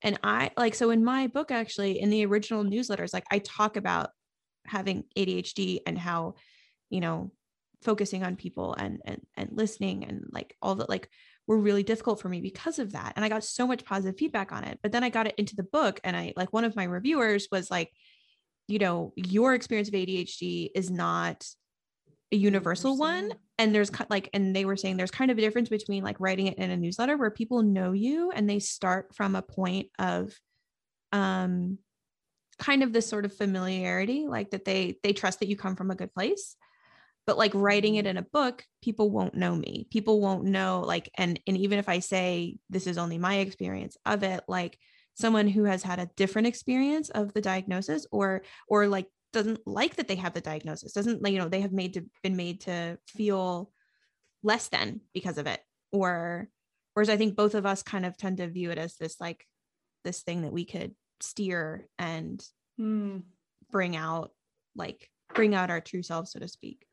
and 0.01 0.19
I 0.23 0.51
like, 0.57 0.75
so 0.75 0.91
in 0.91 1.03
my 1.03 1.27
book, 1.27 1.51
actually, 1.51 1.99
in 1.99 2.09
the 2.09 2.25
original 2.25 2.63
newsletters, 2.63 3.13
like 3.13 3.25
I 3.31 3.39
talk 3.39 3.77
about 3.77 4.11
having 4.65 5.05
ADHD 5.17 5.79
and 5.87 5.97
how, 5.97 6.35
you 6.89 6.99
know, 6.99 7.31
focusing 7.83 8.23
on 8.23 8.35
people 8.35 8.73
and 8.73 9.01
and 9.05 9.21
and 9.35 9.49
listening 9.51 10.03
and 10.03 10.25
like 10.31 10.55
all 10.61 10.75
that 10.75 10.89
like 10.89 11.09
were 11.45 11.57
really 11.57 11.83
difficult 11.83 12.19
for 12.19 12.27
me 12.27 12.41
because 12.41 12.79
of 12.79 12.93
that 12.93 13.13
and 13.15 13.23
i 13.23 13.29
got 13.29 13.43
so 13.43 13.67
much 13.67 13.85
positive 13.85 14.17
feedback 14.17 14.51
on 14.51 14.63
it 14.63 14.79
but 14.81 14.91
then 14.91 15.03
i 15.03 15.09
got 15.09 15.27
it 15.27 15.35
into 15.37 15.55
the 15.55 15.63
book 15.63 15.99
and 16.03 16.15
i 16.15 16.33
like 16.35 16.51
one 16.51 16.65
of 16.65 16.75
my 16.75 16.83
reviewers 16.83 17.47
was 17.51 17.69
like 17.69 17.91
you 18.67 18.79
know 18.79 19.13
your 19.15 19.53
experience 19.53 19.87
of 19.87 19.93
adhd 19.93 20.69
is 20.73 20.89
not 20.89 21.45
a 22.31 22.35
universal 22.35 22.97
one 22.97 23.31
and 23.57 23.73
there's 23.73 23.91
like 24.09 24.29
and 24.33 24.55
they 24.55 24.65
were 24.65 24.77
saying 24.77 24.97
there's 24.97 25.11
kind 25.11 25.31
of 25.31 25.37
a 25.37 25.41
difference 25.41 25.69
between 25.69 26.03
like 26.03 26.19
writing 26.19 26.47
it 26.47 26.57
in 26.57 26.71
a 26.71 26.77
newsletter 26.77 27.17
where 27.17 27.31
people 27.31 27.61
know 27.61 27.91
you 27.91 28.31
and 28.31 28.49
they 28.49 28.59
start 28.59 29.15
from 29.15 29.35
a 29.35 29.41
point 29.41 29.87
of 29.99 30.33
um 31.11 31.77
kind 32.59 32.83
of 32.83 32.91
this 32.93 33.07
sort 33.07 33.25
of 33.25 33.35
familiarity 33.35 34.27
like 34.27 34.51
that 34.51 34.65
they 34.65 34.97
they 35.03 35.13
trust 35.13 35.39
that 35.39 35.47
you 35.47 35.55
come 35.55 35.75
from 35.75 35.91
a 35.91 35.95
good 35.95 36.13
place. 36.13 36.55
But 37.25 37.37
like 37.37 37.51
writing 37.53 37.95
it 37.95 38.07
in 38.07 38.17
a 38.17 38.21
book 38.21 38.63
people 38.81 39.09
won't 39.09 39.35
know 39.35 39.55
me. 39.55 39.87
People 39.91 40.21
won't 40.21 40.45
know 40.45 40.83
like 40.85 41.09
and 41.17 41.39
and 41.47 41.57
even 41.57 41.79
if 41.79 41.89
i 41.89 41.99
say 41.99 42.57
this 42.69 42.87
is 42.87 42.97
only 42.97 43.17
my 43.17 43.37
experience 43.37 43.97
of 44.05 44.23
it 44.23 44.43
like 44.47 44.77
someone 45.15 45.47
who 45.47 45.63
has 45.63 45.81
had 45.81 45.99
a 45.99 46.09
different 46.15 46.47
experience 46.47 47.09
of 47.09 47.33
the 47.33 47.41
diagnosis 47.41 48.05
or 48.11 48.43
or 48.67 48.87
like 48.87 49.07
doesn't 49.33 49.65
like 49.67 49.95
that 49.95 50.07
they 50.07 50.15
have 50.15 50.33
the 50.33 50.41
diagnosis 50.41 50.93
doesn't 50.93 51.21
like 51.21 51.33
you 51.33 51.39
know 51.39 51.49
they 51.49 51.61
have 51.61 51.71
made 51.73 51.93
to 51.93 52.05
been 52.23 52.35
made 52.35 52.61
to 52.61 52.97
feel 53.07 53.71
less 54.43 54.69
than 54.69 55.01
because 55.13 55.37
of 55.37 55.47
it 55.47 55.59
or 55.91 56.47
whereas 56.93 57.09
i 57.09 57.17
think 57.17 57.35
both 57.35 57.55
of 57.55 57.65
us 57.65 57.83
kind 57.83 58.05
of 58.05 58.15
tend 58.17 58.37
to 58.37 58.47
view 58.47 58.71
it 58.71 58.77
as 58.77 58.95
this 58.95 59.19
like 59.19 59.45
this 60.03 60.21
thing 60.21 60.41
that 60.43 60.53
we 60.53 60.65
could 60.65 60.95
steer 61.19 61.87
and 61.97 62.43
Mm. 62.79 63.23
bring 63.71 63.95
out 63.95 64.31
like 64.75 65.09
bring 65.33 65.55
out 65.55 65.71
our 65.71 65.81
true 65.81 66.03
selves 66.03 66.31
so 66.31 66.39
to 66.39 66.47
speak 66.47 66.85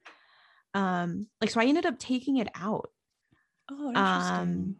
um 0.72 1.26
like 1.42 1.50
so 1.50 1.60
i 1.60 1.66
ended 1.66 1.86
up 1.86 1.98
taking 1.98 2.38
it 2.38 2.48
out 2.54 2.88
Oh, 3.70 3.88
Um, 3.94 3.96
interesting. 3.96 4.76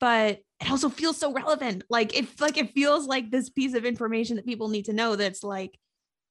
but 0.00 0.40
it 0.60 0.70
also 0.70 0.88
feels 0.88 1.16
so 1.16 1.32
relevant 1.32 1.84
like 1.90 2.16
it 2.16 2.40
like 2.40 2.56
it 2.58 2.72
feels 2.72 3.06
like 3.06 3.30
this 3.30 3.50
piece 3.50 3.74
of 3.74 3.84
information 3.84 4.36
that 4.36 4.46
people 4.46 4.68
need 4.68 4.86
to 4.86 4.92
know 4.92 5.16
that's 5.16 5.42
like 5.44 5.78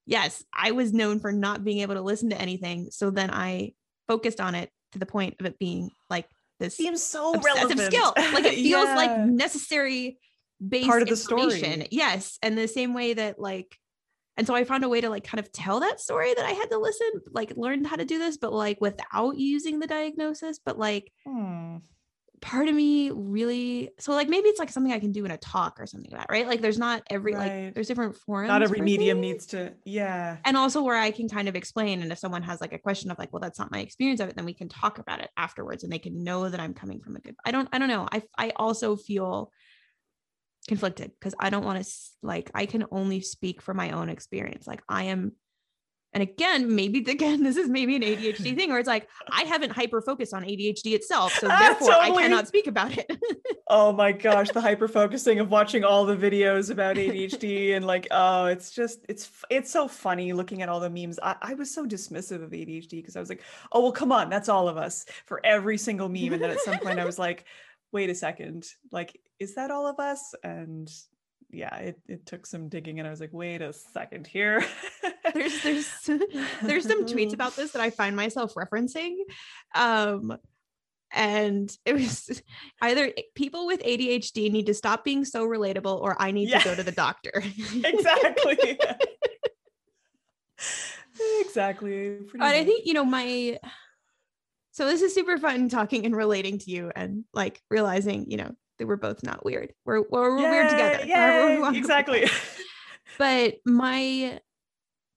yes 0.06 0.44
i 0.54 0.70
was 0.72 0.92
known 0.92 1.18
for 1.20 1.32
not 1.32 1.64
being 1.64 1.78
able 1.80 1.94
to 1.94 2.00
listen 2.02 2.30
to 2.30 2.40
anything 2.40 2.88
so 2.90 3.10
then 3.10 3.30
i 3.30 3.72
focused 4.08 4.40
on 4.40 4.54
it 4.54 4.70
to 4.92 4.98
the 4.98 5.06
point 5.06 5.34
of 5.40 5.46
it 5.46 5.58
being 5.58 5.90
like 6.08 6.26
this 6.60 6.76
Seems 6.76 7.02
so 7.02 7.34
obsessive 7.34 7.68
relevant. 7.78 7.92
skill 7.92 8.12
like 8.32 8.44
it 8.44 8.54
feels 8.66 8.86
Yeah. 8.86 8.96
like 8.96 9.18
necessary 9.26 10.18
base 10.66 10.86
Part 10.86 11.02
of 11.02 11.08
the 11.08 11.16
story. 11.16 11.86
yes 11.90 12.38
and 12.42 12.56
the 12.56 12.66
same 12.68 12.94
way 12.94 13.12
that 13.14 13.38
like 13.38 13.76
and 14.38 14.46
so 14.46 14.54
i 14.54 14.64
found 14.64 14.84
a 14.84 14.88
way 14.88 15.00
to 15.00 15.10
like 15.10 15.24
kind 15.24 15.38
of 15.38 15.50
tell 15.52 15.80
that 15.80 16.00
story 16.00 16.32
that 16.34 16.46
i 16.46 16.52
had 16.52 16.70
to 16.70 16.78
listen 16.78 17.08
like 17.32 17.52
learn 17.56 17.84
how 17.84 17.96
to 17.96 18.04
do 18.06 18.18
this 18.18 18.36
but 18.38 18.52
like 18.52 18.80
without 18.80 19.36
using 19.36 19.80
the 19.80 19.86
diagnosis 19.86 20.58
but 20.64 20.78
like 20.78 21.12
Hmm. 21.26 21.76
Part 22.46 22.68
of 22.68 22.74
me 22.76 23.10
really 23.10 23.90
so 23.98 24.12
like 24.12 24.28
maybe 24.28 24.48
it's 24.48 24.60
like 24.60 24.70
something 24.70 24.92
I 24.92 25.00
can 25.00 25.10
do 25.10 25.24
in 25.24 25.32
a 25.32 25.36
talk 25.36 25.80
or 25.80 25.86
something 25.86 26.12
like 26.12 26.20
that, 26.20 26.30
right? 26.30 26.46
Like 26.46 26.60
there's 26.60 26.78
not 26.78 27.02
every 27.10 27.34
Right. 27.34 27.64
like 27.64 27.74
there's 27.74 27.88
different 27.88 28.14
forums. 28.16 28.46
Not 28.46 28.62
every 28.62 28.80
medium 28.80 29.16
things. 29.20 29.32
needs 29.32 29.46
to. 29.46 29.72
Yeah. 29.84 30.36
and 30.44 30.56
also 30.56 30.80
where 30.84 30.94
I 30.96 31.10
can 31.10 31.28
kind 31.28 31.48
of 31.48 31.56
explain 31.56 32.02
and 32.02 32.12
if 32.12 32.18
someone 32.18 32.44
has 32.44 32.60
like 32.60 32.72
a 32.72 32.78
question 32.78 33.10
of 33.10 33.18
like, 33.18 33.32
well, 33.32 33.40
that's 33.40 33.58
not 33.58 33.72
my 33.72 33.80
experience 33.80 34.20
of 34.20 34.28
it, 34.28 34.36
then 34.36 34.44
we 34.44 34.54
can 34.54 34.68
talk 34.68 34.98
about 34.98 35.18
it 35.20 35.30
afterwards 35.36 35.82
and 35.82 35.92
they 35.92 35.98
can 35.98 36.22
know 36.22 36.48
that 36.48 36.60
I'm 36.60 36.72
coming 36.72 37.00
from 37.00 37.16
a 37.16 37.18
good 37.18 37.34
I 37.44 37.50
don't 37.50 37.68
I 37.72 37.78
don't 37.78 37.88
know. 37.88 38.06
I 38.12 38.22
I 38.38 38.52
also 38.54 38.94
feel 38.94 39.50
conflicted 40.68 41.10
because 41.18 41.34
I 41.40 41.50
don't 41.50 41.64
want 41.64 41.84
to 41.84 41.90
like 42.22 42.50
I 42.54 42.66
can 42.66 42.84
only 42.92 43.22
speak 43.22 43.60
for 43.60 43.74
my 43.74 43.90
own 43.90 44.08
experience. 44.08 44.68
Like 44.68 44.82
I 44.88 45.04
am 45.04 45.32
and 46.16 46.22
again, 46.22 46.74
maybe 46.74 46.98
again, 47.10 47.42
this 47.42 47.58
is 47.58 47.68
maybe 47.68 47.94
an 47.94 48.00
ADHD 48.00 48.56
thing, 48.56 48.70
where 48.70 48.78
it's 48.78 48.88
like 48.88 49.06
I 49.30 49.42
haven't 49.42 49.70
hyper 49.70 50.00
focused 50.00 50.32
on 50.32 50.44
ADHD 50.44 50.94
itself, 50.94 51.34
so 51.34 51.46
Ah, 51.50 51.58
therefore 51.60 51.90
totally. 51.90 52.18
I 52.18 52.22
cannot 52.22 52.48
speak 52.48 52.66
about 52.66 52.96
it. 52.96 53.10
Oh 53.68 53.92
my 53.92 54.12
gosh, 54.12 54.48
the 54.50 54.60
hyper 54.62 54.88
focusing 54.88 55.40
of 55.40 55.50
watching 55.50 55.84
all 55.84 56.06
the 56.06 56.16
videos 56.16 56.70
about 56.70 56.96
ADHD 56.96 57.76
and 57.76 57.84
like, 57.84 58.06
oh, 58.10 58.46
it's 58.46 58.70
just 58.70 59.04
it's 59.10 59.30
it's 59.50 59.70
so 59.70 59.86
funny 59.86 60.32
looking 60.32 60.62
at 60.62 60.70
all 60.70 60.80
the 60.80 60.88
memes. 60.88 61.18
I, 61.22 61.36
I 61.42 61.54
was 61.54 61.70
so 61.70 61.84
dismissive 61.84 62.42
of 62.42 62.50
ADHD 62.50 62.92
because 62.92 63.16
I 63.16 63.20
was 63.20 63.28
like, 63.28 63.42
oh 63.72 63.82
well, 63.82 63.92
come 63.92 64.10
on, 64.10 64.30
that's 64.30 64.48
all 64.48 64.68
of 64.70 64.78
us 64.78 65.04
for 65.26 65.44
every 65.44 65.76
single 65.76 66.08
meme. 66.08 66.32
And 66.32 66.42
then 66.42 66.50
at 66.50 66.60
some 66.60 66.78
point 66.78 66.98
I 66.98 67.04
was 67.04 67.18
like, 67.18 67.44
wait 67.92 68.08
a 68.08 68.14
second, 68.14 68.66
like, 68.90 69.20
is 69.38 69.56
that 69.56 69.70
all 69.70 69.86
of 69.86 69.98
us? 70.00 70.34
And 70.42 70.90
yeah, 71.50 71.74
it, 71.76 72.00
it 72.08 72.26
took 72.26 72.46
some 72.46 72.68
digging 72.68 72.98
and 72.98 73.06
I 73.06 73.10
was 73.10 73.20
like, 73.20 73.32
wait 73.32 73.62
a 73.62 73.72
second 73.72 74.26
here. 74.26 74.64
there's 75.34 75.62
there's 75.62 75.88
there's 76.62 76.86
some 76.86 77.06
tweets 77.06 77.32
about 77.32 77.56
this 77.56 77.72
that 77.72 77.82
I 77.82 77.90
find 77.90 78.16
myself 78.16 78.54
referencing. 78.54 79.16
Um 79.74 80.36
and 81.12 81.70
it 81.84 81.94
was 81.94 82.42
either 82.82 83.12
people 83.34 83.66
with 83.66 83.82
ADHD 83.82 84.50
need 84.50 84.66
to 84.66 84.74
stop 84.74 85.04
being 85.04 85.24
so 85.24 85.46
relatable 85.46 86.00
or 86.00 86.20
I 86.20 86.32
need 86.32 86.48
Yeah. 86.48 86.58
to 86.58 86.64
go 86.70 86.74
to 86.74 86.82
the 86.82 86.92
doctor. 86.92 87.32
exactly. 87.36 88.78
exactly. 91.40 92.16
pretty 92.26 92.38
but 92.38 92.54
I 92.54 92.64
think, 92.64 92.86
you 92.86 92.92
know, 92.94 93.04
my 93.04 93.58
so 94.72 94.84
this 94.84 95.00
is 95.00 95.14
super 95.14 95.38
fun 95.38 95.70
talking 95.70 96.04
and 96.04 96.14
relating 96.14 96.58
to 96.58 96.70
you 96.70 96.92
and 96.94 97.24
like 97.32 97.62
realizing, 97.70 98.30
you 98.30 98.36
know, 98.36 98.54
that 98.78 98.86
we're 98.86 98.96
both 98.96 99.22
not 99.22 99.44
weird. 99.44 99.72
We're 99.84 100.02
we're, 100.02 100.36
we're 100.36 100.50
weird 100.50 100.70
together. 100.70 100.98
Yay, 100.98 101.04
we 101.06 101.10
yay, 101.10 101.40
wanna 101.42 101.60
look 101.60 101.68
at 101.70 101.76
Exactly. 101.76 102.26
but 103.18 103.54
my 103.64 104.40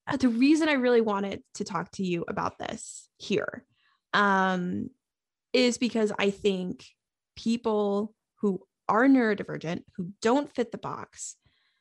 uh, 0.08 0.18
the 0.18 0.30
reason 0.30 0.70
I 0.70 0.74
really 0.74 1.02
wanted 1.02 1.44
to 1.56 1.64
talk 1.64 1.92
to 1.94 2.04
you 2.04 2.26
about 2.28 2.58
this 2.58 3.10
here 3.18 3.66
um 4.14 4.90
is 5.54 5.78
because 5.78 6.12
I 6.18 6.30
think 6.32 6.86
people 7.36 8.14
who 8.42 8.62
are 8.88 9.08
neurodivergent 9.08 9.84
who 9.96 10.12
don't 10.22 10.54
fit 10.54 10.72
the 10.72 10.78
box 10.78 11.36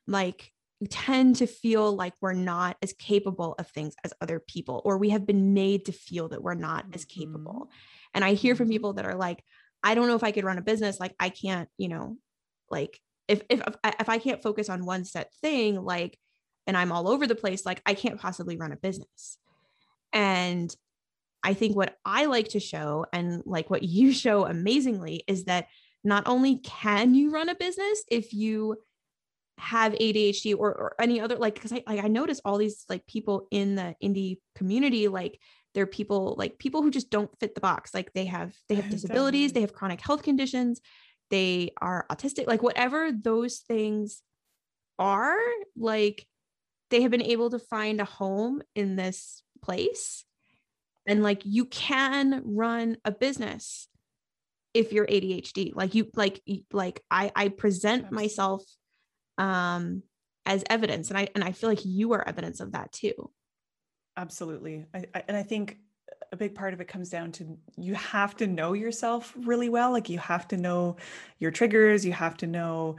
like 0.07 0.53
tend 0.91 1.37
to 1.37 1.47
feel 1.47 1.93
like 1.97 2.15
we're 2.21 2.33
not 2.35 2.77
as 2.83 2.93
capable 2.93 3.55
of 3.59 3.67
things 3.69 3.95
as 4.05 4.13
other 4.21 4.39
people 4.39 4.81
or 4.85 4.97
we 4.99 5.09
have 5.11 5.27
been 5.27 5.53
made 5.55 5.85
to 5.87 5.93
feel 5.93 6.29
that 6.29 6.43
we're 6.43 6.55
not 6.55 6.85
as 6.93 7.05
Mhm. 7.05 7.09
capable 7.09 7.71
and 8.15 8.25
i 8.25 8.35
hear 8.35 8.55
from 8.55 8.69
people 8.69 8.93
that 8.93 9.05
are 9.07 9.17
like 9.17 9.43
i 9.83 9.95
don't 9.95 10.09
know 10.09 10.17
if 10.17 10.25
i 10.25 10.33
could 10.33 10.45
run 10.45 10.59
a 10.59 10.63
business 10.63 11.01
like 11.01 11.15
i 11.21 11.29
can't 11.29 11.69
you 11.79 11.89
know 11.89 12.17
like 12.71 13.01
if 13.29 13.43
if 13.51 13.61
if 13.85 14.09
I, 14.09 14.19
can't 14.19 14.43
focus 14.43 14.69
on 14.69 14.87
one 14.87 15.05
set 15.05 15.33
thing 15.43 15.81
like 15.81 16.19
and 16.67 16.77
i'm 16.77 16.93
all 16.93 17.09
over 17.09 17.27
the 17.27 17.35
place 17.35 17.65
like 17.67 17.83
i 17.87 17.95
can't 17.95 18.21
possibly 18.21 18.57
run 18.57 18.73
a 18.73 18.77
business. 18.77 19.39
And 20.13 20.75
i 21.43 21.55
think 21.55 21.77
what 21.77 21.97
i 22.05 22.25
like 22.25 22.49
to 22.49 22.61
show 22.61 23.07
and 23.13 23.43
like 23.45 23.71
what 23.71 23.83
you 23.83 24.13
show 24.25 24.47
amazingly 24.47 25.25
is 25.27 25.45
that 25.45 25.67
not 26.05 26.27
only 26.27 26.57
can 26.59 27.15
you 27.15 27.31
run 27.31 27.49
a 27.49 27.55
business 27.55 28.03
if 28.11 28.33
you 28.33 28.77
have 29.59 29.93
ADHD 29.93 30.55
or, 30.57 30.69
or 30.71 30.95
any 31.01 31.21
other 31.21 31.37
like 31.37 31.55
because 31.55 31.73
I 31.73 31.83
like 31.87 32.03
I 32.03 32.09
notice 32.09 32.41
all 32.45 32.59
these 32.59 32.85
like 32.89 33.07
people 33.07 33.49
in 33.51 33.75
the 33.75 33.95
indie 34.03 34.39
community 34.55 35.09
like 35.09 35.39
they're 35.79 35.87
people 35.87 36.35
like 36.37 36.59
people 36.59 36.83
who 36.83 36.91
just 36.91 37.09
don't 37.09 37.31
fit 37.39 37.55
the 37.55 37.61
box 37.61 37.95
like 37.95 38.13
they 38.13 38.25
have 38.25 38.53
they 38.69 38.75
have 38.75 38.91
disabilities 38.91 39.53
they 39.53 39.61
have 39.61 39.73
chronic 39.73 40.01
health 40.01 40.25
conditions 40.25 40.81
they 41.31 41.71
are 41.81 42.05
autistic 42.11 42.49
like 42.49 42.63
whatever 42.63 43.13
those 43.13 43.59
things 43.59 44.23
are 44.99 45.39
like 45.77 46.27
they 46.91 47.03
have 47.03 47.11
been 47.11 47.23
able 47.23 47.51
to 47.51 47.59
find 47.59 48.01
a 48.01 48.05
home 48.05 48.63
in 48.75 48.97
this 48.97 49.43
place. 49.63 50.25
And 51.07 51.23
like 51.23 51.43
you 51.45 51.65
can 51.65 52.43
run 52.45 52.99
a 53.05 53.11
business 53.11 53.89
if 54.75 54.93
you're 54.93 55.07
ADHD 55.07 55.75
like 55.75 55.95
you 55.95 56.11
like 56.15 56.43
like 56.71 57.03
I 57.11 57.33
I 57.35 57.49
present 57.49 58.13
myself 58.13 58.63
um 59.39 60.03
as 60.45 60.63
evidence 60.69 61.09
and 61.09 61.19
I 61.19 61.29
and 61.35 61.43
I 61.43 61.53
feel 61.53 61.71
like 61.71 61.85
you 61.87 62.13
are 62.13 62.29
evidence 62.29 62.61
of 62.61 62.73
that 62.73 62.93
too 62.93 63.31
Absolutely. 64.19 64.85
I, 64.93 65.05
I, 65.15 65.23
and 65.29 65.37
I 65.37 65.45
think 65.45 65.79
a 66.33 66.37
big 66.37 66.55
part 66.55 66.75
of 66.75 66.81
it 66.81 66.89
comes 66.89 67.09
down 67.09 67.31
to 67.33 67.57
you 67.77 67.95
have 67.95 68.37
to 68.39 68.47
know 68.49 68.73
yourself 68.73 69.33
really 69.39 69.69
well. 69.69 69.93
Like 69.93 70.11
you 70.11 70.19
have 70.19 70.49
to 70.49 70.57
know 70.57 70.97
your 71.39 71.53
triggers, 71.53 72.05
you 72.05 72.13
have 72.13 72.37
to 72.39 72.47
know 72.49 72.97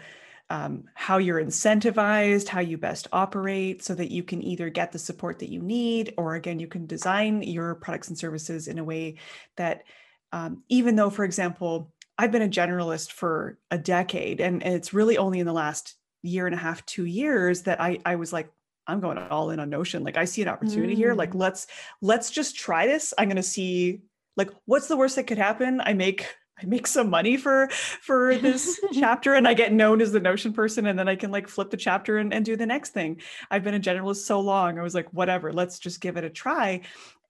um, 0.49 0.85
how 0.95 1.17
you're 1.17 1.43
incentivized, 1.43 2.47
how 2.47 2.61
you 2.61 2.77
best 2.77 3.07
operate, 3.11 3.83
so 3.83 3.93
that 3.95 4.11
you 4.11 4.23
can 4.23 4.41
either 4.41 4.69
get 4.69 4.93
the 4.93 4.97
support 4.97 5.39
that 5.39 5.49
you 5.49 5.61
need, 5.61 6.13
or 6.17 6.35
again, 6.35 6.57
you 6.57 6.67
can 6.67 6.87
design 6.87 7.43
your 7.43 7.75
products 7.75 8.07
and 8.07 8.17
services 8.17 8.67
in 8.67 8.79
a 8.79 8.83
way 8.83 9.17
that, 9.57 9.83
um, 10.31 10.63
even 10.69 10.95
though, 10.95 11.11
for 11.11 11.25
example, 11.25 11.93
I've 12.17 12.31
been 12.31 12.41
a 12.41 12.47
generalist 12.47 13.11
for 13.11 13.59
a 13.69 13.77
decade, 13.77 14.41
and, 14.41 14.63
and 14.63 14.73
it's 14.73 14.93
really 14.93 15.17
only 15.19 15.39
in 15.39 15.45
the 15.45 15.53
last 15.53 15.95
year 16.23 16.47
and 16.47 16.55
a 16.55 16.57
half, 16.57 16.83
two 16.85 17.05
years 17.05 17.63
that 17.63 17.79
I, 17.79 17.99
I 18.05 18.15
was 18.15 18.33
like, 18.33 18.49
I'm 18.87 18.99
going 18.99 19.17
all 19.17 19.51
in 19.51 19.59
on 19.59 19.69
Notion. 19.69 20.03
Like 20.03 20.17
I 20.17 20.25
see 20.25 20.41
an 20.41 20.47
opportunity 20.47 20.95
here. 20.95 21.13
Like 21.13 21.31
Mm. 21.31 21.39
let's 21.39 21.67
let's 22.01 22.31
just 22.31 22.55
try 22.55 22.87
this. 22.87 23.13
I'm 23.17 23.27
going 23.27 23.35
to 23.35 23.43
see 23.43 24.01
like 24.37 24.51
what's 24.65 24.87
the 24.87 24.97
worst 24.97 25.17
that 25.17 25.27
could 25.27 25.37
happen 25.37 25.81
i 25.81 25.91
make 25.91 26.25
I 26.61 26.65
make 26.65 26.87
some 26.87 27.09
money 27.09 27.37
for 27.37 27.69
for 27.69 28.35
this 28.35 28.79
chapter 28.93 29.33
and 29.33 29.47
I 29.47 29.53
get 29.53 29.71
known 29.71 30.01
as 30.01 30.11
the 30.11 30.19
notion 30.19 30.51
person 30.53 30.87
and 30.87 30.99
then 30.99 31.07
I 31.07 31.15
can 31.15 31.31
like 31.31 31.47
flip 31.47 31.69
the 31.69 31.77
chapter 31.77 32.17
and, 32.17 32.33
and 32.33 32.43
do 32.43 32.57
the 32.57 32.65
next 32.65 32.89
thing. 32.89 33.21
I've 33.49 33.63
been 33.63 33.75
a 33.75 33.79
generalist 33.79 34.25
so 34.25 34.41
long. 34.41 34.77
I 34.77 34.83
was 34.83 34.93
like, 34.93 35.07
whatever, 35.13 35.53
let's 35.53 35.79
just 35.79 36.01
give 36.01 36.17
it 36.17 36.25
a 36.25 36.29
try. 36.29 36.81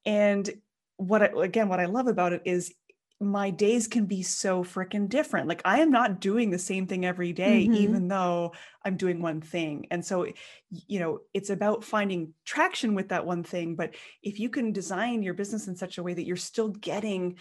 And 0.06 0.50
what 0.98 1.22
I, 1.22 1.30
again, 1.44 1.70
what 1.70 1.80
I 1.80 1.86
love 1.86 2.08
about 2.08 2.34
it 2.34 2.42
is 2.46 2.74
my 3.22 3.50
days 3.50 3.88
can 3.88 4.06
be 4.06 4.24
so 4.24 4.64
freaking 4.64 5.10
different. 5.10 5.48
Like 5.50 5.62
I 5.66 5.80
am 5.80 5.92
not 5.92 6.22
doing 6.22 6.52
the 6.52 6.60
same 6.60 6.88
thing 6.88 7.06
every 7.06 7.34
day, 7.34 7.64
Mhm. 7.64 7.70
even 7.74 8.08
though 8.08 8.54
I'm 8.86 8.96
doing 8.96 9.22
one 9.22 9.42
thing. 9.42 9.88
And 9.92 10.06
so, 10.06 10.28
you 10.70 11.00
know, 11.00 11.20
it's 11.34 11.50
about 11.50 11.84
finding 11.84 12.34
traction 12.46 12.96
with 12.96 13.10
that 13.10 13.26
one 13.26 13.44
thing. 13.44 13.76
But 13.76 13.96
if 14.24 14.40
you 14.40 14.50
can 14.50 14.72
design 14.72 15.22
your 15.22 15.34
business 15.34 15.68
in 15.68 15.76
such 15.76 15.98
a 15.98 16.04
way 16.04 16.14
that 16.14 16.26
you're 16.26 16.38
still 16.38 16.70
getting, 16.70 17.38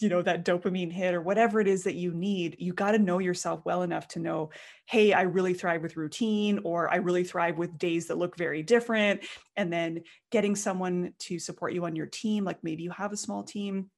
you 0.00 0.08
know, 0.08 0.20
that 0.22 0.44
dopamine 0.44 0.92
hit 0.92 1.14
or 1.14 1.22
whatever 1.22 1.60
it 1.60 1.66
is 1.66 1.84
that 1.84 1.94
you 1.94 2.12
need, 2.12 2.56
you 2.58 2.74
got 2.74 2.92
to 2.92 2.98
know 2.98 3.18
yourself 3.18 3.64
well 3.64 3.82
enough 3.82 4.06
to 4.08 4.20
know, 4.20 4.50
hey, 4.86 5.14
I 5.14 5.22
really 5.22 5.54
thrive 5.54 5.82
with 5.82 5.96
routine, 5.96 6.60
or 6.64 6.92
I 6.92 6.96
really 6.96 7.24
thrive 7.24 7.56
with 7.56 7.78
days 7.78 8.06
that 8.08 8.18
look 8.18 8.36
very 8.36 8.62
different. 8.62 9.24
And 9.56 9.72
then 9.72 10.02
getting 10.30 10.54
someone 10.56 11.14
to 11.20 11.38
support 11.38 11.72
you 11.72 11.86
on 11.86 11.96
your 11.96 12.06
team, 12.06 12.44
like 12.44 12.62
maybe 12.62 12.82
you 12.82 12.90
have 12.90 13.12
a 13.12 13.16
small 13.16 13.42
team 13.44 13.90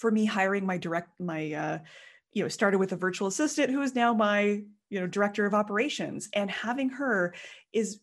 for 0.00 0.10
me 0.10 0.24
hiring 0.24 0.66
my 0.66 0.78
direct 0.78 1.08
my 1.20 1.52
uh 1.52 1.78
you 2.32 2.42
know 2.42 2.48
started 2.48 2.78
with 2.78 2.92
a 2.92 2.96
virtual 2.96 3.28
assistant 3.28 3.70
who 3.70 3.82
is 3.82 3.94
now 3.94 4.14
my 4.14 4.62
you 4.90 5.00
know 5.00 5.06
director 5.06 5.46
of 5.46 5.54
operations. 5.54 6.28
And 6.34 6.50
having 6.50 6.90
her 6.90 7.34
is 7.72 8.00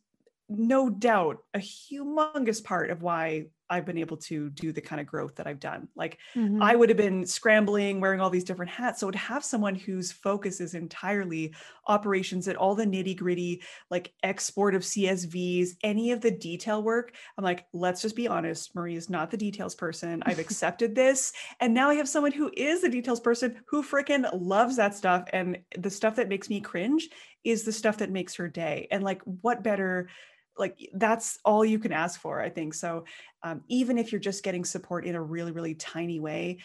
no 0.49 0.89
doubt 0.89 1.39
a 1.53 1.59
humongous 1.59 2.63
part 2.63 2.89
of 2.89 3.01
why 3.01 3.47
I've 3.69 3.85
been 3.85 3.97
able 3.97 4.17
to 4.17 4.49
do 4.51 4.71
the 4.71 4.81
kind 4.81 5.01
of 5.01 5.07
growth 5.07 5.35
that 5.35 5.47
I've 5.47 5.59
done. 5.59 5.89
Like 5.95 6.19
Mhm. 6.35 6.69
I 6.69 6.75
would 6.75 6.89
have 6.89 6.97
been 6.97 7.25
scrambling, 7.25 8.01
wearing 8.01 8.19
all 8.19 8.29
these 8.31 8.43
different 8.43 8.71
hats. 8.71 8.99
So 8.99 9.11
to 9.11 9.17
have 9.17 9.43
someone 9.43 9.75
whose 9.75 10.11
focus 10.11 10.59
is 10.59 10.73
entirely 10.73 11.53
operations 11.87 12.47
at 12.47 12.55
all 12.55 12.73
the 12.75 12.85
nitty 12.85 13.15
gritty, 13.15 13.61
like 13.89 14.13
export 14.23 14.73
of 14.73 14.83
CSVs, 14.83 15.77
any 15.83 16.11
of 16.11 16.21
the 16.21 16.31
detail 16.31 16.81
work, 16.81 17.15
I'm 17.37 17.43
like, 17.43 17.67
let's 17.73 18.01
just 18.01 18.15
be 18.15 18.27
honest. 18.27 18.73
Marie 18.75 18.95
is 18.95 19.09
not 19.09 19.31
the 19.31 19.37
details 19.37 19.75
person. 19.75 20.23
I've 20.25 20.39
accepted 20.39 20.95
this. 20.95 21.31
And 21.59 21.73
now 21.73 21.89
I 21.89 21.95
have 21.95 22.09
someone 22.09 22.31
who 22.31 22.51
is 22.57 22.81
the 22.81 22.89
details 22.89 23.19
person 23.19 23.61
who 23.67 23.83
freaking 23.83 24.27
loves 24.33 24.77
that 24.77 24.95
stuff. 24.95 25.25
And 25.31 25.59
the 25.77 25.89
stuff 25.91 26.15
that 26.15 26.29
makes 26.29 26.49
me 26.49 26.61
cringe 26.61 27.09
is 27.43 27.63
the 27.63 27.71
stuff 27.71 27.97
that 27.97 28.09
makes 28.11 28.35
her 28.35 28.47
day. 28.47 28.87
And 28.91 29.03
like, 29.03 29.21
what 29.23 29.63
better? 29.63 30.09
Like 30.57 30.89
that's 30.93 31.37
all 31.45 31.63
you 31.63 31.79
can 31.79 31.91
ask 31.91 32.19
for, 32.19 32.41
I 32.41 32.49
think. 32.49 32.73
So 32.73 33.05
um, 33.43 33.61
even 33.67 33.97
if 33.97 34.11
you're 34.11 34.19
just 34.19 34.43
getting 34.43 34.65
support 34.65 35.05
in 35.05 35.15
a 35.15 35.21
really, 35.21 35.51
really 35.51 35.75
tiny 35.75 36.19
way, 36.19 36.59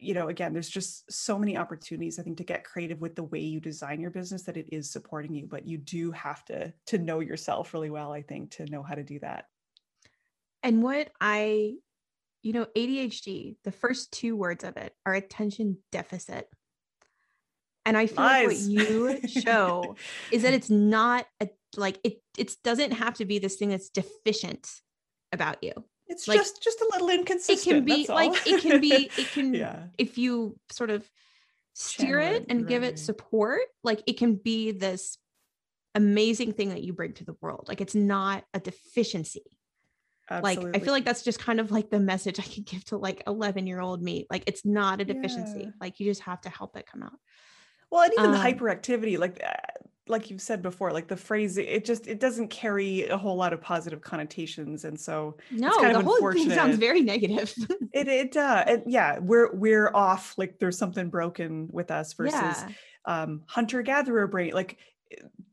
you 0.00 0.14
know, 0.14 0.28
again, 0.28 0.52
there's 0.52 0.68
just 0.68 1.10
so 1.10 1.38
many 1.38 1.56
opportunities, 1.56 2.18
I 2.18 2.22
think, 2.22 2.38
to 2.38 2.44
get 2.44 2.64
creative 2.64 3.00
with 3.00 3.14
the 3.14 3.24
way 3.24 3.40
you 3.40 3.60
design 3.60 4.00
your 4.00 4.10
business 4.10 4.42
that 4.44 4.56
it 4.56 4.68
is 4.72 4.90
supporting 4.90 5.34
you. 5.34 5.46
But 5.46 5.66
you 5.66 5.78
do 5.78 6.10
have 6.12 6.44
to 6.46 6.72
to 6.86 6.98
know 6.98 7.20
yourself 7.20 7.72
really 7.72 7.90
well, 7.90 8.12
I 8.12 8.22
think, 8.22 8.52
to 8.52 8.66
know 8.66 8.82
how 8.82 8.94
to 8.94 9.02
do 9.02 9.18
that. 9.20 9.46
And 10.62 10.82
what 10.82 11.10
I, 11.20 11.74
you 12.42 12.52
know, 12.52 12.66
ADHD, 12.76 13.56
the 13.64 13.72
first 13.72 14.12
two 14.12 14.36
words 14.36 14.64
of 14.64 14.76
it 14.76 14.94
are 15.06 15.14
attention 15.14 15.78
deficit. 15.90 16.48
And 17.86 17.96
I 17.96 18.06
feel 18.06 18.16
like 18.16 18.46
what 18.46 18.58
you 18.58 19.20
show 19.28 19.96
is 20.30 20.42
that 20.42 20.52
it's 20.52 20.70
not 20.70 21.26
a 21.40 21.48
like 21.76 21.98
it 22.04 22.20
it 22.38 22.54
doesn't 22.62 22.92
have 22.92 23.14
to 23.14 23.24
be 23.24 23.38
this 23.38 23.56
thing 23.56 23.70
that's 23.70 23.88
deficient 23.88 24.68
about 25.32 25.62
you. 25.62 25.72
It's 26.06 26.26
like, 26.26 26.38
just 26.38 26.62
just 26.62 26.80
a 26.80 26.88
little 26.92 27.08
inconsistent. 27.08 27.60
It 27.60 27.70
can 27.70 27.84
be 27.84 28.06
like 28.08 28.46
it 28.46 28.60
can 28.60 28.80
be 28.80 29.10
it 29.16 29.28
can 29.32 29.54
yeah. 29.54 29.84
if 29.96 30.18
you 30.18 30.58
sort 30.70 30.90
of 30.90 31.08
steer 31.74 32.20
it 32.20 32.46
and 32.48 32.66
give 32.66 32.82
it 32.82 32.98
support, 32.98 33.60
like 33.82 34.02
it 34.06 34.18
can 34.18 34.34
be 34.34 34.72
this 34.72 35.16
amazing 35.94 36.52
thing 36.52 36.70
that 36.70 36.82
you 36.82 36.92
bring 36.92 37.12
to 37.14 37.24
the 37.24 37.36
world. 37.40 37.66
Like 37.68 37.80
it's 37.80 37.94
not 37.94 38.44
a 38.52 38.60
deficiency. 38.60 39.44
Like 40.30 40.60
I 40.76 40.78
feel 40.78 40.92
like 40.92 41.04
that's 41.04 41.24
just 41.24 41.40
kind 41.40 41.58
of 41.58 41.72
like 41.72 41.90
the 41.90 41.98
message 41.98 42.38
I 42.38 42.44
could 42.44 42.64
give 42.64 42.84
to 42.86 42.96
like 42.96 43.22
11 43.26 43.66
year 43.66 43.80
old 43.80 44.00
me. 44.00 44.26
Like 44.30 44.44
it's 44.46 44.64
not 44.64 45.00
a 45.00 45.04
deficiency. 45.04 45.62
Yeah. 45.62 45.70
Like 45.80 45.98
you 45.98 46.06
just 46.06 46.22
have 46.22 46.40
to 46.42 46.48
help 46.48 46.76
it 46.76 46.86
come 46.86 47.02
out. 47.02 47.18
Well, 47.90 48.02
and 48.02 48.12
even 48.18 48.30
the 48.30 48.38
Um, 48.38 48.44
hyperactivity, 48.44 49.18
like 49.18 49.42
uh, 49.44 49.52
like 50.06 50.30
you've 50.30 50.40
said 50.40 50.62
before, 50.62 50.92
like 50.92 51.08
the 51.08 51.16
phrase, 51.16 51.56
it 51.56 51.84
just 51.84 52.06
it 52.06 52.20
doesn't 52.20 52.48
carry 52.48 53.06
a 53.08 53.16
whole 53.16 53.36
lot 53.36 53.52
of 53.52 53.60
positive 53.60 54.00
connotations, 54.00 54.84
and 54.84 54.98
so 54.98 55.36
No, 55.50 55.70
kind 55.80 55.94
the 55.94 56.00
of 56.00 56.04
whole 56.04 56.32
thing 56.32 56.50
sounds 56.50 56.76
very 56.76 57.00
negative. 57.00 57.54
it 57.92 58.08
it 58.08 58.36
uh, 58.36 58.64
it, 58.66 58.84
yeah, 58.86 59.18
we're 59.18 59.54
we're 59.54 59.90
off. 59.94 60.34
Like 60.36 60.58
there's 60.58 60.78
something 60.78 61.08
broken 61.10 61.68
with 61.70 61.90
us 61.90 62.12
versus 62.14 62.34
yeah. 62.34 62.68
um, 63.04 63.42
hunter 63.46 63.82
gatherer 63.82 64.26
brain 64.26 64.52
like 64.52 64.78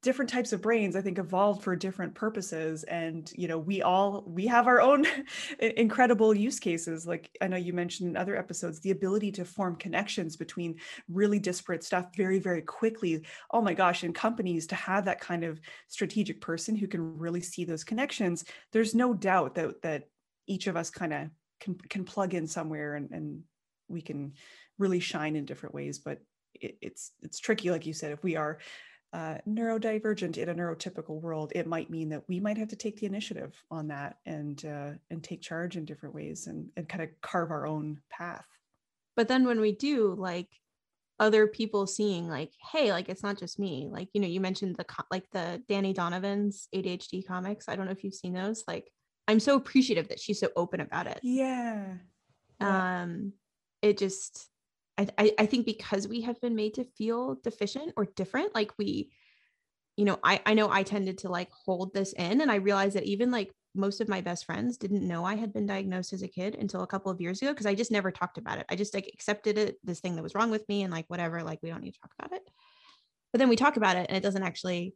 different 0.01 0.30
types 0.30 0.53
of 0.53 0.62
brains 0.62 0.95
i 0.95 1.01
think 1.01 1.18
evolved 1.18 1.64
for 1.64 1.76
different 1.76 2.14
purposes 2.14 2.84
and 2.84 3.32
you 3.36 3.47
know 3.47 3.58
we 3.58 3.82
all 3.82 4.24
we 4.28 4.45
have 4.45 4.68
our 4.68 4.80
own 4.80 5.05
incredible 5.60 6.34
use 6.34 6.60
cases 6.60 7.08
like 7.08 7.36
i 7.41 7.47
know 7.47 7.58
you 7.58 7.74
mentioned 7.74 8.10
in 8.10 8.18
other 8.18 8.38
episodes 8.38 8.80
the 8.80 8.91
ability 8.91 9.32
to 9.32 9.43
form 9.43 9.76
connections 9.76 10.36
between 10.36 10.76
really 11.10 11.39
disparate 11.39 11.84
stuff 11.84 12.16
very 12.16 12.39
very 12.39 12.62
quickly. 12.62 13.26
Oh 13.51 13.62
my 13.62 13.74
gosh 13.74 14.03
in 14.03 14.14
companies 14.14 14.68
to 14.68 14.76
have 14.76 15.05
that 15.05 15.20
kind 15.20 15.43
of 15.43 15.60
strategic 15.88 16.39
person 16.41 16.76
who 16.76 16.88
can 16.88 17.18
really 17.18 17.41
see 17.41 17.66
those 17.66 17.84
connections 17.84 18.45
there's 18.72 18.93
no 18.95 19.14
doubt 19.14 19.55
that 19.55 19.82
that 19.82 20.03
each 20.45 20.68
of 20.68 20.78
us 20.78 20.89
kind 20.89 21.14
of 21.14 21.28
can 21.60 21.76
can 21.89 22.05
plug 22.05 22.34
in 22.34 22.47
somewhere 22.47 22.95
and 22.95 23.12
and 23.12 23.41
we 23.89 24.01
can 24.01 24.34
really 24.78 24.99
shine 24.99 25.36
in 25.36 25.45
different 25.45 25.74
ways 25.74 25.99
but 25.99 26.20
it, 26.53 26.78
it's 26.82 27.12
it's 27.22 27.39
tricky 27.39 27.72
like 27.72 27.86
you 27.86 27.93
said 27.93 28.12
if 28.12 28.24
we 28.24 28.36
are 28.36 28.60
uh, 29.14 29.38
neurodivergent 29.47 30.38
in 30.38 30.49
a 30.49 30.55
neurotypical 30.55 31.22
world 31.22 31.51
it 31.55 31.66
might 31.66 31.89
mean 31.89 32.10
that 32.10 32.24
we 32.28 32.39
might 32.39 32.58
have 32.58 32.68
to 32.68 32.76
take 32.76 32.97
the 32.99 33.05
initiative 33.05 33.53
on 33.72 33.88
that 33.88 34.18
and 34.26 34.66
uh, 34.66 34.91
and 35.10 35.24
take 35.24 35.41
charge 35.41 35.78
in 35.78 35.86
different 35.86 36.14
ways 36.14 36.47
and, 36.47 36.70
and 36.76 36.89
kind 36.89 37.03
of 37.03 37.10
carve 37.22 37.51
our 37.51 37.66
own 37.66 37.99
path 38.10 38.45
But 39.16 39.28
then 39.28 39.45
when 39.45 39.60
we 39.60 39.72
do, 39.72 40.14
like 40.14 40.49
other 41.20 41.47
people 41.47 41.88
seeing, 41.88 42.28
like, 42.28 42.51
hey, 42.72 42.91
like 42.91 43.10
it's 43.10 43.24
not 43.24 43.39
just 43.39 43.58
me. 43.60 43.88
Like, 43.91 44.10
you 44.14 44.22
know, 44.22 44.28
you 44.28 44.39
mentioned 44.39 44.76
the 44.78 44.86
like 45.10 45.26
the 45.32 45.64
Dani 45.70 45.93
Donovan's 45.93 46.68
ADHD 46.76 47.26
comics. 47.26 47.68
I 47.68 47.76
don't 47.76 47.86
know 47.86 47.91
if 47.91 48.03
you've 48.03 48.14
seen 48.14 48.34
those. 48.34 48.64
Like, 48.68 48.91
I'm 49.28 49.39
so 49.39 49.55
appreciative 49.55 50.10
that 50.10 50.20
she's 50.20 50.39
so 50.39 50.49
open 50.55 50.80
about 50.82 51.08
it. 51.08 51.20
yeah 51.24 51.95
Yeah. 52.62 52.99
um 53.01 53.34
it 53.82 53.97
just 53.97 54.47
I, 54.97 55.31
I 55.37 55.45
think 55.45 55.65
because 55.65 56.07
we 56.07 56.21
have 56.21 56.41
been 56.41 56.55
made 56.55 56.73
to 56.75 56.83
feel 56.83 57.35
deficient 57.43 57.93
or 57.95 58.05
different 58.05 58.55
like 58.55 58.71
we 58.79 59.11
you 59.95 60.05
know 60.05 60.17
i 60.23 60.41
i 60.45 60.53
know 60.53 60.71
i 60.71 60.83
tended 60.83 61.19
to 61.19 61.29
like 61.29 61.49
hold 61.51 61.93
this 61.93 62.13
in 62.13 62.41
and 62.41 62.51
i 62.51 62.55
realized 62.55 62.95
that 62.95 63.03
even 63.03 63.29
like 63.29 63.51
most 63.75 64.01
of 64.01 64.09
my 64.09 64.21
best 64.21 64.45
friends 64.45 64.77
didn't 64.77 65.07
know 65.07 65.23
i 65.23 65.35
had 65.35 65.53
been 65.53 65.67
diagnosed 65.67 66.13
as 66.13 66.23
a 66.23 66.27
kid 66.27 66.55
until 66.55 66.81
a 66.81 66.87
couple 66.87 67.11
of 67.11 67.21
years 67.21 67.41
ago 67.41 67.51
because 67.51 67.67
i 67.67 67.75
just 67.75 67.91
never 67.91 68.11
talked 68.11 68.37
about 68.37 68.57
it. 68.57 68.65
I 68.69 68.75
just 68.75 68.93
like 68.93 69.09
accepted 69.13 69.57
it 69.57 69.77
this 69.83 69.99
thing 69.99 70.15
that 70.15 70.23
was 70.23 70.35
wrong 70.35 70.49
with 70.49 70.67
me 70.67 70.83
and 70.83 70.91
like 70.91 71.05
whatever 71.07 71.43
like 71.43 71.59
we 71.61 71.69
don't 71.69 71.83
need 71.83 71.93
to 71.93 71.99
talk 71.99 72.13
about 72.17 72.33
it. 72.33 72.43
But 73.31 73.39
then 73.39 73.49
we 73.49 73.55
talk 73.55 73.77
about 73.77 73.97
it 73.97 74.07
and 74.09 74.17
it 74.17 74.23
doesn't 74.23 74.43
actually 74.43 74.95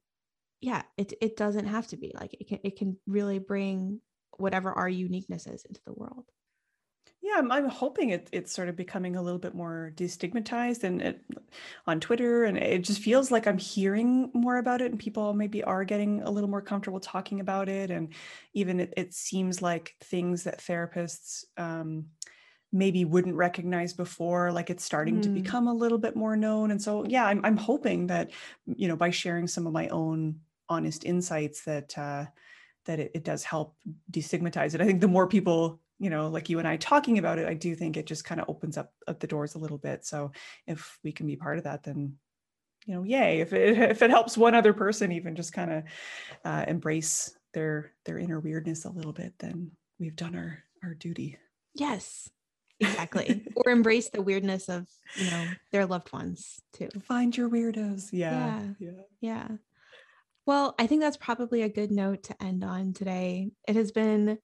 yeah 0.61 0.83
it 0.97 1.13
it 1.21 1.37
doesn't 1.37 1.67
have 1.67 1.87
to 1.87 1.97
be. 1.97 2.11
Like 2.13 2.33
it 2.33 2.47
can 2.47 2.59
it 2.63 2.77
can 2.77 2.97
really 3.07 3.39
bring 3.39 3.99
whatever 4.37 4.71
our 4.71 4.89
uniqueness 4.89 5.47
is 5.47 5.65
into 5.65 5.81
the 5.85 5.93
world 5.93 6.25
yeah 7.21 7.33
i'm, 7.37 7.51
I'm 7.51 7.67
hoping 7.69 8.09
it, 8.09 8.29
it's 8.31 8.51
sort 8.51 8.69
of 8.69 8.75
becoming 8.75 9.15
a 9.15 9.21
little 9.21 9.39
bit 9.39 9.53
more 9.53 9.91
destigmatized 9.95 10.83
and 10.83 11.01
it, 11.01 11.21
on 11.87 11.99
twitter 11.99 12.43
and 12.45 12.57
it 12.57 12.83
just 12.83 13.01
feels 13.01 13.31
like 13.31 13.47
i'm 13.47 13.57
hearing 13.57 14.31
more 14.33 14.57
about 14.57 14.81
it 14.81 14.91
and 14.91 14.99
people 14.99 15.33
maybe 15.33 15.63
are 15.63 15.83
getting 15.83 16.21
a 16.23 16.31
little 16.31 16.49
more 16.49 16.61
comfortable 16.61 16.99
talking 16.99 17.39
about 17.39 17.69
it 17.69 17.91
and 17.91 18.13
even 18.53 18.79
it, 18.79 18.93
it 18.97 19.13
seems 19.13 19.61
like 19.61 19.95
things 20.01 20.43
that 20.43 20.59
therapists 20.59 21.43
um, 21.57 22.07
maybe 22.73 23.03
wouldn't 23.03 23.35
recognize 23.35 23.93
before 23.93 24.51
like 24.51 24.69
it's 24.69 24.83
starting 24.83 25.19
to 25.21 25.29
Mm. 25.29 25.33
become 25.33 25.67
a 25.67 25.73
little 25.73 25.97
bit 25.97 26.15
more 26.15 26.37
known 26.37 26.71
and 26.71 26.81
so 26.81 27.05
yeah 27.05 27.25
i'm, 27.25 27.43
I'm 27.43 27.57
hoping 27.57 28.07
that 28.07 28.31
you 28.65 28.87
know 28.87 28.95
by 28.95 29.09
sharing 29.09 29.47
some 29.47 29.67
of 29.67 29.73
my 29.73 29.89
own 29.89 30.41
honest 30.69 31.03
insights 31.03 31.63
that 31.65 31.97
uh, 31.97 32.25
that 32.85 32.99
it, 32.99 33.11
it 33.13 33.23
does 33.23 33.43
help 33.43 33.75
destigmatize 34.09 34.73
it 34.73 34.81
i 34.81 34.85
think 34.85 35.01
the 35.01 35.07
more 35.07 35.27
people 35.27 35.81
you 36.01 36.09
know 36.09 36.27
like 36.29 36.49
you 36.49 36.57
and 36.59 36.67
i 36.67 36.75
talking 36.77 37.17
about 37.19 37.37
it 37.37 37.47
i 37.47 37.53
do 37.53 37.75
think 37.75 37.95
it 37.95 38.07
just 38.07 38.25
kind 38.25 38.41
of 38.41 38.49
opens 38.49 38.75
up, 38.77 38.91
up 39.07 39.19
the 39.19 39.27
doors 39.27 39.53
a 39.55 39.59
little 39.59 39.77
bit 39.77 40.03
so 40.03 40.31
if 40.65 40.97
we 41.03 41.11
can 41.11 41.27
be 41.27 41.35
part 41.35 41.57
of 41.59 41.63
that 41.65 41.83
then 41.83 42.17
you 42.87 42.95
know 42.95 43.03
yay 43.03 43.39
if 43.39 43.53
it 43.53 43.77
if 43.91 44.01
it 44.01 44.09
helps 44.09 44.35
one 44.37 44.55
other 44.55 44.73
person 44.73 45.11
even 45.11 45.35
just 45.35 45.53
kind 45.53 45.71
of 45.71 45.83
uh, 46.43 46.65
embrace 46.67 47.37
their 47.53 47.91
their 48.05 48.17
inner 48.17 48.39
weirdness 48.39 48.85
a 48.85 48.89
little 48.89 49.13
bit 49.13 49.33
then 49.39 49.69
we've 49.99 50.15
done 50.15 50.35
our 50.35 50.63
our 50.83 50.93
duty 50.95 51.37
Yes, 51.75 52.29
exactly. 52.81 53.45
or 53.55 53.71
embrace 53.71 54.09
the 54.09 54.21
weirdness 54.21 54.67
of, 54.67 54.85
you 55.15 55.29
know, 55.31 55.45
their 55.71 55.85
loved 55.85 56.11
ones 56.11 56.59
too. 56.73 56.89
find 57.03 57.37
your 57.37 57.47
weirdos 57.49 58.09
yeah 58.11 58.59
Yeah. 58.59 58.73
yeah 58.79 59.01
Yeah. 59.21 59.47
Well, 60.47 60.73
I 60.79 60.87
think 60.87 61.01
that's 61.01 61.15
probably 61.17 61.61
a 61.61 61.69
good 61.69 61.91
note 61.91 62.23
to 62.23 62.43
end 62.43 62.63
on 62.63 62.93
today. 62.93 63.51
It 63.67 63.75
has 63.75 63.91
been 63.91 64.39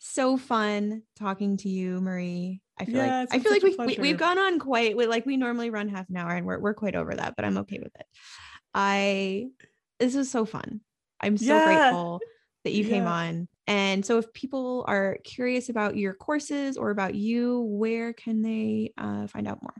so 0.00 0.36
fun 0.36 1.02
talking 1.16 1.56
to 1.58 1.68
you, 1.68 2.00
Marie. 2.00 2.62
I 2.78 2.86
feel 2.86 2.96
Yeah, 2.96 3.20
like 3.20 3.32
I 3.32 3.38
feel 3.38 3.52
like 3.52 3.62
we, 3.62 3.76
we 3.76 3.98
we've 4.00 4.18
gone 4.18 4.38
on 4.38 4.58
quite 4.58 4.96
we 4.96 5.06
like 5.06 5.26
we 5.26 5.36
normally 5.36 5.70
run 5.70 5.88
half 5.88 6.08
an 6.08 6.16
hour 6.16 6.30
and 6.30 6.46
we're 6.46 6.58
we're 6.58 6.74
quite 6.74 6.96
over 6.96 7.14
that, 7.14 7.36
but 7.36 7.44
I'm 7.44 7.58
okay 7.58 7.78
with 7.78 7.94
it. 7.94 8.06
I 8.74 9.48
this 9.98 10.14
was 10.14 10.30
so 10.30 10.44
fun. 10.46 10.80
I'm 11.20 11.36
so 11.36 11.44
Yeah. 11.44 11.64
grateful 11.64 12.20
that 12.64 12.72
you 12.72 12.84
came 12.84 13.06
on. 13.06 13.48
And 13.66 14.04
so 14.04 14.18
if 14.18 14.32
people 14.32 14.84
are 14.88 15.18
curious 15.22 15.68
about 15.68 15.96
your 15.96 16.14
courses 16.14 16.76
or 16.76 16.90
about 16.90 17.14
you, 17.14 17.60
where 17.60 18.12
can 18.14 18.42
they 18.42 18.92
uh, 18.98 19.26
find 19.26 19.46
out 19.46 19.62
more? 19.62 19.74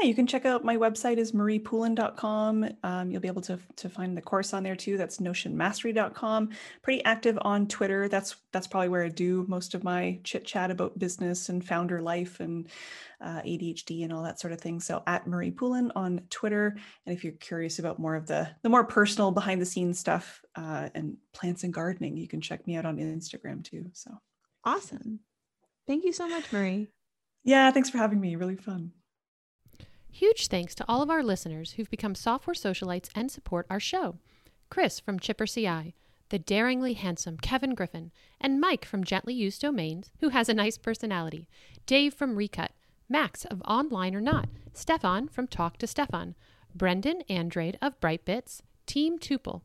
Yeah, 0.00 0.08
you 0.08 0.14
can 0.14 0.26
check 0.26 0.44
out 0.44 0.64
my 0.64 0.76
website 0.76 1.18
is 1.18 1.32
mariepoulin.com. 1.32 2.68
Um, 2.82 3.10
you'll 3.10 3.20
be 3.20 3.28
able 3.28 3.42
to, 3.42 3.60
to 3.76 3.88
find 3.88 4.16
the 4.16 4.22
course 4.22 4.52
on 4.52 4.64
there 4.64 4.74
too. 4.74 4.96
That's 4.96 5.18
notionmastery.com. 5.18 6.50
Pretty 6.82 7.04
active 7.04 7.38
on 7.42 7.68
Twitter. 7.68 8.08
That's 8.08 8.36
that's 8.52 8.66
probably 8.66 8.88
where 8.88 9.04
I 9.04 9.08
do 9.08 9.44
most 9.48 9.74
of 9.74 9.84
my 9.84 10.18
chit 10.24 10.44
chat 10.44 10.72
about 10.72 10.98
business 10.98 11.48
and 11.48 11.64
founder 11.64 12.02
life 12.02 12.40
and 12.40 12.68
uh, 13.20 13.42
ADHD 13.42 14.02
and 14.02 14.12
all 14.12 14.24
that 14.24 14.40
sort 14.40 14.52
of 14.52 14.60
thing. 14.60 14.80
So 14.80 15.02
at 15.06 15.28
Marie 15.28 15.52
Poulin 15.52 15.92
on 15.94 16.22
Twitter. 16.28 16.76
And 17.06 17.16
if 17.16 17.22
you're 17.22 17.34
curious 17.34 17.78
about 17.78 18.00
more 18.00 18.16
of 18.16 18.26
the 18.26 18.48
the 18.62 18.70
more 18.70 18.84
personal 18.84 19.30
behind 19.30 19.60
the 19.60 19.66
scenes 19.66 19.98
stuff 20.00 20.42
uh, 20.56 20.88
and 20.94 21.18
plants 21.32 21.62
and 21.62 21.72
gardening, 21.72 22.16
you 22.16 22.26
can 22.26 22.40
check 22.40 22.66
me 22.66 22.76
out 22.76 22.86
on 22.86 22.96
Instagram 22.96 23.62
too. 23.62 23.90
So 23.92 24.10
Awesome. 24.64 25.20
Thank 25.86 26.04
you 26.04 26.12
so 26.12 26.26
much, 26.26 26.50
Marie. 26.52 26.88
yeah, 27.44 27.70
thanks 27.70 27.90
for 27.90 27.98
having 27.98 28.20
me. 28.20 28.34
Really 28.36 28.56
fun. 28.56 28.92
Huge 30.14 30.46
thanks 30.46 30.76
to 30.76 30.84
all 30.86 31.02
of 31.02 31.10
our 31.10 31.24
listeners 31.24 31.72
who've 31.72 31.90
become 31.90 32.14
software 32.14 32.54
socialites 32.54 33.08
and 33.16 33.32
support 33.32 33.66
our 33.68 33.80
show. 33.80 34.14
Chris 34.70 35.00
from 35.00 35.18
Chipper 35.18 35.44
CI, 35.44 35.92
the 36.28 36.38
daringly 36.38 36.92
handsome 36.92 37.36
Kevin 37.36 37.74
Griffin, 37.74 38.12
and 38.40 38.60
Mike 38.60 38.84
from 38.84 39.02
Gently 39.02 39.34
Used 39.34 39.60
Domains, 39.60 40.12
who 40.20 40.28
has 40.28 40.48
a 40.48 40.54
nice 40.54 40.78
personality, 40.78 41.48
Dave 41.84 42.14
from 42.14 42.36
Recut, 42.36 42.70
Max 43.08 43.44
of 43.46 43.60
Online 43.62 44.14
or 44.14 44.20
Not, 44.20 44.48
Stefan 44.72 45.26
from 45.26 45.48
Talk 45.48 45.78
to 45.78 45.86
Stefan, 45.88 46.36
Brendan 46.72 47.22
Andrade 47.28 47.76
of 47.82 47.98
Brightbits, 47.98 48.60
Team 48.86 49.18
Tuple, 49.18 49.62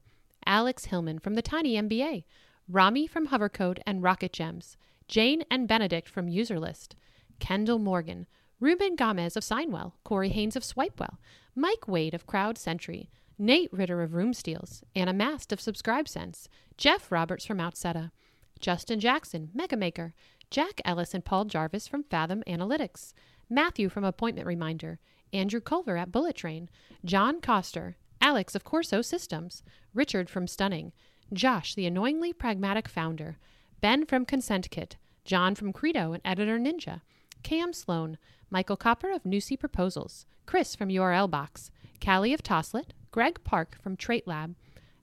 Alex 0.47 0.85
Hillman 0.85 1.19
from 1.19 1.35
the 1.35 1.43
Tiny 1.43 1.75
MBA, 1.75 2.23
Rami 2.67 3.05
from 3.05 3.27
Hovercode 3.27 3.81
and 3.85 4.01
Rocket 4.01 4.33
Gems, 4.33 4.77
Jane 5.07 5.43
and 5.51 5.67
Benedict 5.67 6.09
from 6.09 6.25
Userlist, 6.25 6.93
Kendall 7.37 7.77
Morgan, 7.77 8.25
Ruben 8.59 8.97
Gamez 8.97 9.37
of 9.37 9.43
Signwell, 9.43 9.93
Corey 10.03 10.29
Haines 10.29 10.57
of 10.57 10.63
Swipewell, 10.63 11.17
Mike 11.55 11.87
Wade 11.87 12.13
of 12.13 12.27
Crowd 12.27 12.57
Sentry, 12.57 13.09
Nate 13.37 13.71
Ritter 13.71 14.01
of 14.01 14.13
Room 14.13 14.33
Steals, 14.33 14.83
Anna 14.93 15.13
Mast 15.13 15.53
of 15.53 15.59
SubscribeSense, 15.59 16.47
Jeff 16.75 17.09
Roberts 17.09 17.45
from 17.45 17.59
Outseta, 17.59 18.11
Justin 18.59 18.99
Jackson, 18.99 19.49
Megamaker, 19.55 20.11
Jack 20.51 20.81
Ellis 20.83 21.13
and 21.13 21.23
Paul 21.23 21.45
Jarvis 21.45 21.87
from 21.87 22.03
Fathom 22.03 22.43
Analytics, 22.47 23.13
Matthew 23.49 23.87
from 23.87 24.03
Appointment 24.03 24.45
Reminder, 24.45 24.99
Andrew 25.31 25.61
Culver 25.61 25.95
at 25.95 26.11
Bullet 26.11 26.35
Train, 26.35 26.69
John 27.05 27.39
Coster, 27.39 27.95
Alex 28.21 28.55
of 28.55 28.65
Corso 28.65 29.01
Systems, 29.01 29.63
Richard 29.93 30.29
from 30.29 30.47
Stunning, 30.47 30.91
Josh, 31.31 31.75
the 31.75 31.85
annoyingly 31.85 32.33
pragmatic 32.33 32.89
founder, 32.89 33.37
Ben 33.79 34.05
from 34.05 34.25
Consent 34.25 34.69
Kit, 34.69 34.97
John 35.23 35.55
from 35.55 35.71
Credo 35.71 36.11
and 36.11 36.21
Editor 36.25 36.59
Ninja, 36.59 37.01
Cam 37.43 37.71
Sloan, 37.71 38.17
Michael 38.49 38.77
Koper 38.77 39.15
of 39.15 39.23
Nusii 39.23 39.59
Proposals, 39.59 40.25
Chris 40.45 40.75
from 40.75 40.89
URL 40.89 41.29
Box, 41.29 41.71
Callie 42.03 42.33
of 42.33 42.41
Toslet, 42.41 42.91
Greg 43.11 43.43
Park 43.43 43.77
from 43.81 43.95
Trait 43.95 44.27
Lab, 44.27 44.55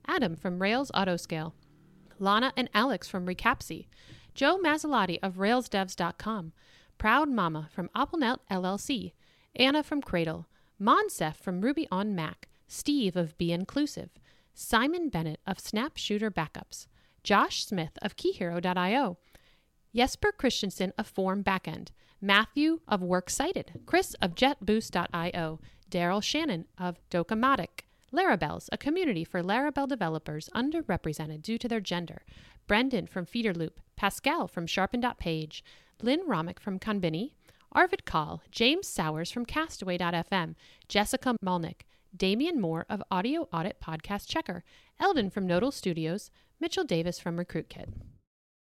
Adam 0.06 0.36
from 0.36 0.60
Rails 0.60 0.90
Autoscale, 0.92 1.52
Lana 2.18 2.52
and 2.56 2.70
Alex 2.74 3.08
from 3.08 3.26
Recapsy, 3.26 3.86
Joe 4.34 4.58
Masilotti 4.58 5.18
of 5.22 5.34
RailsDevs.com, 5.34 6.52
Proud 6.98 7.28
Mama 7.28 7.68
from 7.70 7.90
AppleNet 7.94 8.38
LLC, 8.50 9.12
Anna 9.54 9.82
from 9.82 10.02
Cradle, 10.02 10.46
Moncef 10.80 11.36
from 11.36 11.60
Ruby 11.60 11.86
on 11.90 12.14
Mac, 12.14 12.48
Steve 12.68 13.16
of 13.16 13.36
Be 13.38 13.52
Inclusive, 13.52 14.10
Simon 14.54 15.08
Bennett 15.08 15.40
of 15.46 15.60
Snap 15.60 15.96
Shooter 15.96 16.30
Backups, 16.30 16.86
Josh 17.22 17.64
Smith 17.64 17.98
of 18.02 18.16
KeyHero.io, 18.16 19.18
Jesper 19.94 20.32
Christensen 20.32 20.92
of 20.98 21.06
Form 21.06 21.42
Backend, 21.42 21.88
Matthew 22.20 22.80
of 22.88 23.02
Works 23.02 23.34
Cited, 23.34 23.80
Chris 23.84 24.14
of 24.22 24.34
JetBoost.io, 24.34 25.60
Daryl 25.90 26.22
Shannon 26.22 26.64
of 26.78 26.98
Docomatic, 27.10 27.84
Larabelles, 28.12 28.68
a 28.72 28.78
community 28.78 29.24
for 29.24 29.42
Laravel 29.42 29.86
developers 29.86 30.48
underrepresented 30.54 31.42
due 31.42 31.58
to 31.58 31.68
their 31.68 31.80
gender, 31.80 32.22
Brendan 32.66 33.06
from 33.06 33.26
Feederloop, 33.26 33.72
Pascal 33.96 34.48
from 34.48 34.66
Sharpen.page, 34.66 35.62
Lynn 36.02 36.26
Romick 36.26 36.58
from 36.58 36.78
Conbini, 36.78 37.32
Arvid 37.72 38.04
Kahl, 38.06 38.42
James 38.50 38.88
Sowers 38.88 39.30
from 39.30 39.44
Castaway.fm, 39.44 40.54
Jessica 40.88 41.36
Malnik, 41.44 41.82
Damian 42.16 42.60
Moore 42.60 42.86
of 42.88 43.02
Audio 43.10 43.48
Audit 43.52 43.80
Podcast 43.80 44.28
Checker, 44.28 44.64
Eldon 44.98 45.28
from 45.28 45.46
Nodal 45.46 45.70
Studios, 45.70 46.30
Mitchell 46.58 46.84
Davis 46.84 47.18
from 47.18 47.38
Recruit 47.38 47.68
Kit. 47.68 47.90